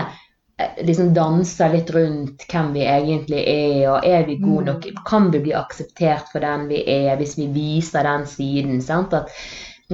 liksom 0.86 1.14
danser 1.14 1.74
litt 1.74 1.90
rundt 1.96 2.46
hvem 2.52 2.74
vi 2.76 2.86
egentlig 2.86 3.42
er, 3.50 3.90
og 3.90 4.06
er 4.06 4.26
vi 4.28 4.38
gode 4.38 4.62
Mm. 4.62 4.66
nok? 4.70 5.04
Kan 5.06 5.32
vi 5.32 5.40
bli 5.40 5.54
akseptert 5.54 6.30
for 6.32 6.40
den 6.40 6.68
vi 6.70 6.84
er, 6.88 7.16
hvis 7.18 7.38
vi 7.38 7.48
viser 7.48 8.04
den 8.04 8.26
siden? 8.28 8.82
sant? 8.82 9.14
At, 9.14 9.30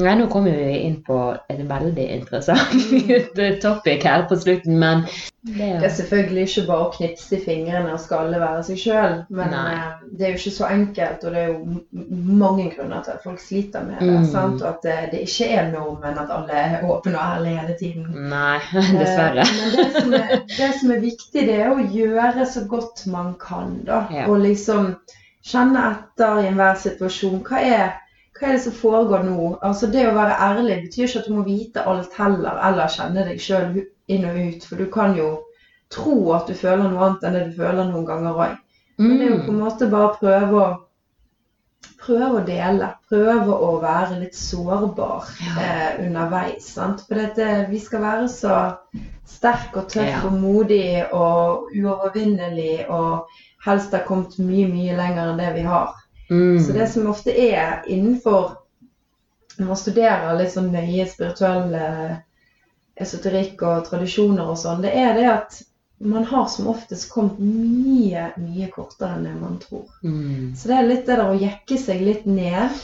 ja, 0.03 0.13
nå 0.15 0.27
kommer 0.31 0.55
vi 0.55 0.77
inn 0.85 0.99
på 1.05 1.17
et 1.51 1.59
veldig 1.69 2.05
interessant 2.15 2.85
topic 3.63 4.05
her 4.07 4.25
på 4.29 4.37
slutten, 4.39 4.79
men 4.81 5.03
Det 5.41 5.63
er 5.63 5.79
det 5.79 5.87
er 5.87 5.93
selvfølgelig 5.95 6.41
ikke 6.47 6.63
bare 6.67 6.85
å 6.85 6.91
knipse 6.93 7.37
i 7.37 7.39
fingrene 7.43 7.93
og 7.93 8.01
skal 8.03 8.25
alle 8.25 8.39
være 8.41 8.63
seg 8.67 8.79
sjøl. 8.81 9.13
Men 9.31 9.53
Nei. 9.53 9.61
eh, 9.73 10.01
det 10.19 10.25
er 10.27 10.33
jo 10.33 10.39
ikke 10.41 10.55
så 10.57 10.67
enkelt, 10.75 11.23
og 11.23 11.35
det 11.35 11.43
er 11.43 11.51
jo 11.53 12.33
mange 12.43 12.65
grunner 12.73 13.05
til 13.05 13.13
at 13.15 13.23
folk 13.23 13.39
sliter 13.43 13.85
med 13.87 14.01
det. 14.03 14.09
Mm. 14.17 14.27
Sant? 14.33 14.59
Og 14.61 14.67
at 14.73 14.83
det, 14.83 14.97
det 15.13 15.21
ikke 15.27 15.47
er 15.55 15.71
normen 15.71 16.19
at 16.23 16.33
alle 16.35 16.59
er 16.65 16.83
åpne 16.83 17.15
og 17.15 17.37
ærlige 17.37 17.61
hele 17.61 17.77
tiden. 17.79 18.09
Nei, 18.33 18.59
dessverre. 18.99 19.45
Eh, 19.45 19.55
Men 19.61 19.77
det 19.77 19.87
som, 19.95 20.17
er, 20.19 20.35
det 20.57 20.69
som 20.81 20.91
er 20.97 21.01
viktig, 21.07 21.45
det 21.47 21.55
er 21.61 21.71
å 21.71 21.87
gjøre 21.95 22.49
så 22.51 22.65
godt 22.75 23.05
man 23.11 23.31
kan, 23.39 23.79
da. 23.87 24.03
Ja. 24.13 24.27
Og 24.27 24.43
liksom 24.43 24.91
kjenne 25.45 25.85
etter 25.93 26.43
i 26.43 26.49
enhver 26.51 26.75
situasjon. 26.83 27.39
Hva 27.47 27.63
er, 27.63 27.89
hva 28.39 28.47
er 28.47 28.51
det 28.57 28.61
som 28.63 28.73
foregår 28.73 29.23
nå? 29.27 29.57
Altså 29.61 29.87
Det 29.91 30.05
å 30.07 30.15
være 30.15 30.37
ærlig 30.47 30.77
betyr 30.87 31.07
ikke 31.07 31.19
at 31.19 31.27
du 31.27 31.33
må 31.35 31.43
vite 31.47 31.83
alt 31.85 32.13
heller, 32.17 32.59
eller 32.69 32.87
kjenne 32.87 33.25
deg 33.27 33.39
sjøl 33.43 33.81
inn 34.07 34.25
og 34.25 34.37
ut. 34.47 34.63
For 34.69 34.75
du 34.77 34.85
kan 34.91 35.15
jo 35.17 35.29
tro 35.91 36.31
at 36.33 36.47
du 36.47 36.53
føler 36.53 36.87
noe 36.89 37.05
annet 37.07 37.23
enn 37.27 37.33
det 37.39 37.45
du 37.49 37.55
føler 37.61 37.89
noen 37.89 38.05
ganger 38.05 38.43
òg. 38.45 38.57
Men 38.99 39.17
det 39.19 39.25
er 39.27 39.31
jo 39.31 39.43
på 39.45 39.51
en 39.51 39.59
Mm. 39.59 39.63
måte 39.65 39.89
bare 39.91 40.15
prøve 40.19 40.53
å 40.67 40.77
Prøve 41.99 42.39
å 42.39 42.45
dele. 42.47 42.87
Prøve 43.11 43.53
å 43.65 43.69
være 43.81 44.19
litt 44.21 44.35
sårbar 44.35 45.25
Ja. 45.43 45.61
eh, 45.61 46.05
underveis. 46.05 46.63
Sant? 46.75 47.01
For 47.07 47.15
dette, 47.15 47.67
vi 47.69 47.79
skal 47.79 47.99
være 47.99 48.27
så 48.31 48.53
sterke 49.27 49.81
og 49.83 49.89
tøff 49.91 50.07
Ja. 50.07 50.21
og 50.23 50.33
modige 50.39 51.13
og 51.13 51.67
uovervinnelige 51.75 52.89
og 52.89 53.25
helst 53.65 53.91
har 53.91 54.05
kommet 54.07 54.39
mye, 54.39 54.67
mye 54.71 54.95
lenger 54.95 55.29
enn 55.33 55.37
det 55.43 55.53
vi 55.55 55.61
har. 55.67 55.91
Mm. 56.29 56.59
Så 56.63 56.73
det 56.73 56.87
som 56.87 57.07
ofte 57.09 57.33
er 57.33 57.83
innenfor 57.89 58.51
Når 59.57 59.65
man 59.65 59.77
studerer 59.77 60.37
litt 60.37 60.53
sånn 60.53 60.69
nøye 60.71 61.03
spirituelle 61.09 61.85
esoterikk 62.99 63.63
og 63.67 63.87
tradisjoner 63.89 64.51
og 64.53 64.59
sånn, 64.59 64.83
det 64.83 64.93
er 64.95 65.17
det 65.17 65.25
at 65.27 65.57
man 66.01 66.25
har 66.25 66.45
som 66.45 66.67
oftest 66.67 67.09
kommet 67.11 67.39
mye, 67.39 68.29
mye 68.39 68.67
kortere 68.71 69.17
enn 69.17 69.25
det 69.27 69.33
man 69.35 69.57
tror. 69.59 69.87
Mm. 70.03 70.53
Så 70.55 70.69
det 70.69 70.75
er 70.77 70.85
litt 70.87 71.01
det 71.09 71.17
der 71.19 71.31
å 71.33 71.35
jekke 71.35 71.79
seg 71.79 72.03
litt 72.05 72.27
ned 72.29 72.77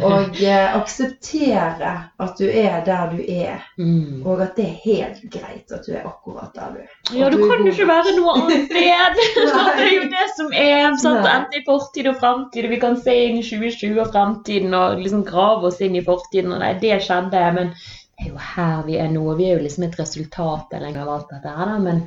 og 0.00 0.38
eh, 0.40 0.76
akseptere 0.78 1.90
at 2.16 2.40
du 2.40 2.46
er 2.48 2.78
der 2.86 3.12
du 3.12 3.20
er. 3.20 3.66
Mm. 3.76 4.22
Og 4.24 4.40
at 4.40 4.56
det 4.56 4.70
er 4.70 4.78
helt 4.86 5.20
greit 5.34 5.74
at 5.76 5.84
du 5.84 5.92
er 5.92 6.08
akkurat 6.08 6.56
der 6.56 6.78
du 6.78 6.80
er. 6.86 6.94
Ja, 7.18 7.28
du, 7.28 7.36
du 7.36 7.44
kan 7.44 7.66
jo 7.66 7.74
ikke 7.74 7.90
være 7.92 8.16
noe 8.16 8.38
annet 8.40 8.64
sted. 8.70 9.20
Det 9.76 9.84
er 9.84 9.92
jo 9.92 10.08
det 10.08 10.24
som 10.38 10.56
er. 10.56 10.88
Sant? 11.02 11.28
Enten 11.28 11.60
i 11.60 11.62
fortid 11.66 12.08
og 12.08 12.16
framtid. 12.22 12.64
og 12.64 12.72
Vi 12.72 12.80
kan 12.80 12.96
se 12.96 13.18
inn 13.26 13.36
i 13.42 13.44
2020 13.44 14.00
og 14.00 14.10
framtiden 14.14 14.74
og 14.74 15.02
liksom 15.02 15.26
grave 15.28 15.68
oss 15.68 15.82
inn 15.84 15.98
i 15.98 16.04
fortiden. 16.04 16.56
Og 16.56 16.64
nei, 16.64 16.72
det 16.80 17.02
skjedde, 17.04 17.44
men 17.58 17.74
det 18.16 18.24
er 18.24 18.32
jo 18.32 18.40
her 18.40 18.82
vi 18.88 18.96
er 18.96 19.12
nå. 19.12 19.28
Vi 19.36 19.50
er 19.50 19.58
jo 19.58 19.64
liksom 19.66 19.84
et 19.84 20.00
resultat 20.00 20.72
lenger 20.80 21.04
av 21.04 21.14
alt 21.18 21.32
dette 21.34 21.52
her, 21.58 21.72
da. 21.74 21.78
Men 21.84 22.04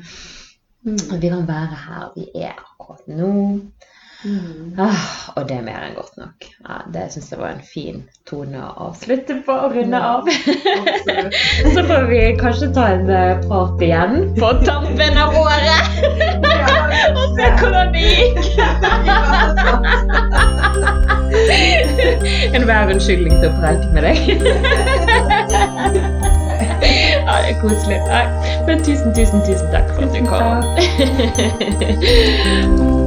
Mm. 0.85 1.19
vi 1.21 1.27
kan 1.29 1.47
være 1.47 1.75
her 1.85 2.03
vi 2.15 2.23
er 2.39 2.53
akkurat 2.55 3.03
nå. 3.07 3.31
Mm. 4.19 4.75
Ah, 4.79 5.29
og 5.35 5.45
det 5.47 5.55
er 5.57 5.61
mer 5.63 5.79
enn 5.87 5.93
godt 5.95 6.17
nok. 6.19 6.43
Ja, 6.67 6.75
det 6.91 7.05
syns 7.13 7.29
jeg 7.31 7.39
var 7.39 7.53
en 7.53 7.61
fin 7.63 8.01
tone 8.27 8.59
å 8.59 8.73
avslutte 8.89 9.37
på 9.47 9.53
og 9.55 9.75
runde 9.77 9.95
Ja. 9.95 10.03
av. 10.17 10.27
Så 11.75 11.79
får 11.87 12.03
vi 12.09 12.19
kanskje 12.39 12.67
ta 12.75 12.85
en 12.97 13.07
eh, 13.09 13.39
prat 13.47 13.79
igjen 13.87 14.35
på 14.39 14.49
tampen 14.65 15.17
av 15.23 15.31
året. 15.39 15.83
Og 17.19 17.25
se 17.39 17.47
hvordan 17.61 17.93
det 17.95 18.03
gikk. 18.11 18.39
Enhver 22.59 22.91
unnskyldning 22.93 23.35
til 23.39 23.49
å 23.49 23.55
prate 23.59 23.87
med 23.95 24.01
deg. 24.03 24.17
Er 27.47 27.55
koselig. 27.61 27.99
Nei, 28.07 28.25
Men 28.67 28.83
tusen, 28.83 29.13
tusen, 29.15 29.41
tusen 29.47 29.67
takk 29.71 29.87
for 29.95 30.01
at 30.03 30.13
du 30.13 30.19
kom. 30.27 30.63